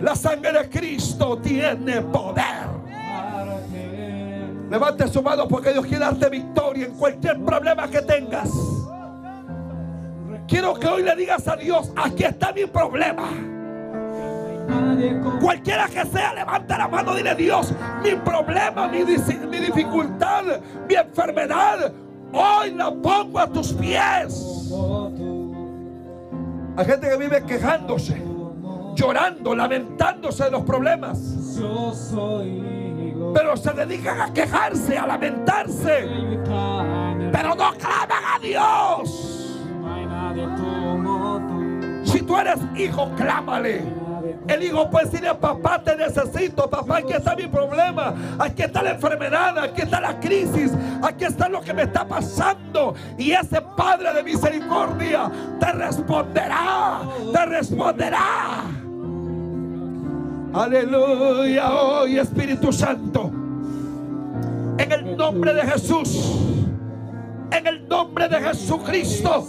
La 0.00 0.14
sangre 0.14 0.52
de 0.52 0.68
Cristo 0.68 1.38
tiene 1.38 2.02
poder. 2.02 2.68
Levante 4.70 5.08
su 5.08 5.22
mano 5.22 5.48
porque 5.48 5.72
Dios 5.72 5.86
quiere 5.86 6.04
darte 6.04 6.28
victoria 6.28 6.86
en 6.86 6.94
cualquier 6.94 7.42
problema 7.42 7.88
que 7.88 8.02
tengas. 8.02 8.50
Quiero 10.46 10.74
que 10.74 10.86
hoy 10.86 11.02
le 11.02 11.16
digas 11.16 11.46
a 11.48 11.56
Dios, 11.56 11.90
aquí 11.96 12.24
está 12.24 12.52
mi 12.52 12.66
problema. 12.66 13.49
Cualquiera 15.40 15.86
que 15.88 16.04
sea, 16.06 16.34
levanta 16.34 16.78
la 16.78 16.88
mano 16.88 17.14
dile 17.14 17.34
Dios, 17.34 17.72
mi 18.02 18.14
problema, 18.16 18.88
mi, 18.88 19.04
mi 19.04 19.58
dificultad, 19.58 20.44
mi 20.88 20.94
enfermedad, 20.94 21.92
hoy 22.32 22.72
la 22.72 22.90
pongo 22.90 23.38
a 23.38 23.46
tus 23.46 23.72
pies. 23.72 24.70
Hay 26.76 26.84
gente 26.84 27.08
que 27.08 27.16
vive 27.16 27.44
quejándose, 27.44 28.22
llorando, 28.94 29.54
lamentándose 29.54 30.44
de 30.44 30.50
los 30.50 30.62
problemas. 30.62 31.18
Pero 33.34 33.56
se 33.56 33.72
dedican 33.72 34.20
a 34.20 34.32
quejarse, 34.32 34.98
a 34.98 35.06
lamentarse. 35.06 36.08
Pero 37.32 37.54
no 37.54 37.72
claman 37.74 38.24
a 38.34 38.38
Dios. 38.40 39.56
Si 42.04 42.22
tú 42.22 42.36
eres 42.36 42.58
hijo, 42.76 43.10
clámale. 43.16 43.99
El 44.48 44.62
hijo 44.64 44.90
puede 44.90 45.04
decirle, 45.06 45.34
papá, 45.34 45.82
te 45.82 45.94
necesito, 45.96 46.68
papá, 46.68 46.98
aquí 46.98 47.12
está 47.12 47.36
mi 47.36 47.46
problema, 47.46 48.14
aquí 48.38 48.62
está 48.62 48.82
la 48.82 48.92
enfermedad, 48.92 49.58
aquí 49.58 49.82
está 49.82 50.00
la 50.00 50.18
crisis, 50.18 50.72
aquí 51.02 51.24
está 51.24 51.48
lo 51.48 51.60
que 51.60 51.74
me 51.74 51.82
está 51.82 52.06
pasando. 52.06 52.94
Y 53.18 53.32
ese 53.32 53.60
Padre 53.76 54.14
de 54.14 54.22
misericordia 54.22 55.30
te 55.58 55.72
responderá, 55.72 57.00
te 57.32 57.46
responderá. 57.46 58.64
Aleluya, 60.52 61.72
hoy 61.72 62.18
Espíritu 62.18 62.72
Santo, 62.72 63.30
en 64.78 64.92
el 64.92 65.16
nombre 65.16 65.54
de 65.54 65.62
Jesús 65.62 66.50
en 67.52 67.66
el 67.66 67.88
nombre 67.88 68.28
de 68.28 68.40
Jesucristo. 68.40 69.48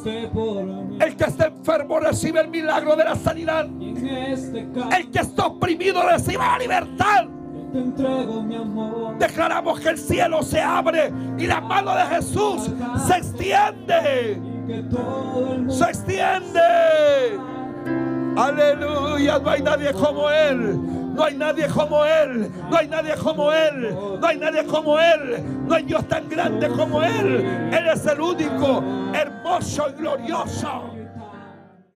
El 0.99 1.15
que 1.15 1.23
está 1.23 1.47
enfermo 1.47 1.99
recibe 1.99 2.41
el 2.41 2.47
milagro 2.49 2.95
de 2.95 3.03
la 3.03 3.15
sanidad. 3.15 3.65
El 3.65 5.11
que 5.11 5.19
está 5.19 5.47
oprimido 5.47 6.01
recibe 6.07 6.43
la 6.43 6.57
libertad. 6.57 7.25
Declaramos 9.17 9.79
que 9.79 9.89
el 9.89 9.97
cielo 9.97 10.43
se 10.43 10.59
abre 10.59 11.11
y 11.37 11.47
la 11.47 11.61
mano 11.61 11.95
de 11.95 12.03
Jesús 12.03 12.69
se 13.07 13.17
extiende. 13.17 14.41
Se 15.69 15.83
extiende. 15.85 16.59
Aleluya, 18.35 19.39
no 19.39 19.49
hay 19.49 19.61
nadie 19.61 19.93
como 19.93 20.29
Él. 20.29 21.00
No 21.13 21.23
hay 21.23 21.35
nadie 21.35 21.67
como 21.67 22.05
Él. 22.05 22.51
No 22.69 22.77
hay 22.77 22.87
nadie 22.87 23.15
como 23.15 23.51
Él. 23.51 23.95
No 24.19 24.27
hay 24.27 24.37
nadie 24.37 24.65
como 24.65 24.99
Él. 24.99 25.43
No 25.67 25.75
hay 25.75 25.83
Dios 25.83 26.07
tan 26.07 26.29
grande 26.29 26.67
como 26.69 27.03
Él. 27.03 27.69
Él 27.71 27.87
es 27.93 28.05
el 28.05 28.21
único, 28.21 28.83
hermoso 29.13 29.89
y 29.89 29.93
glorioso. 29.99 31.00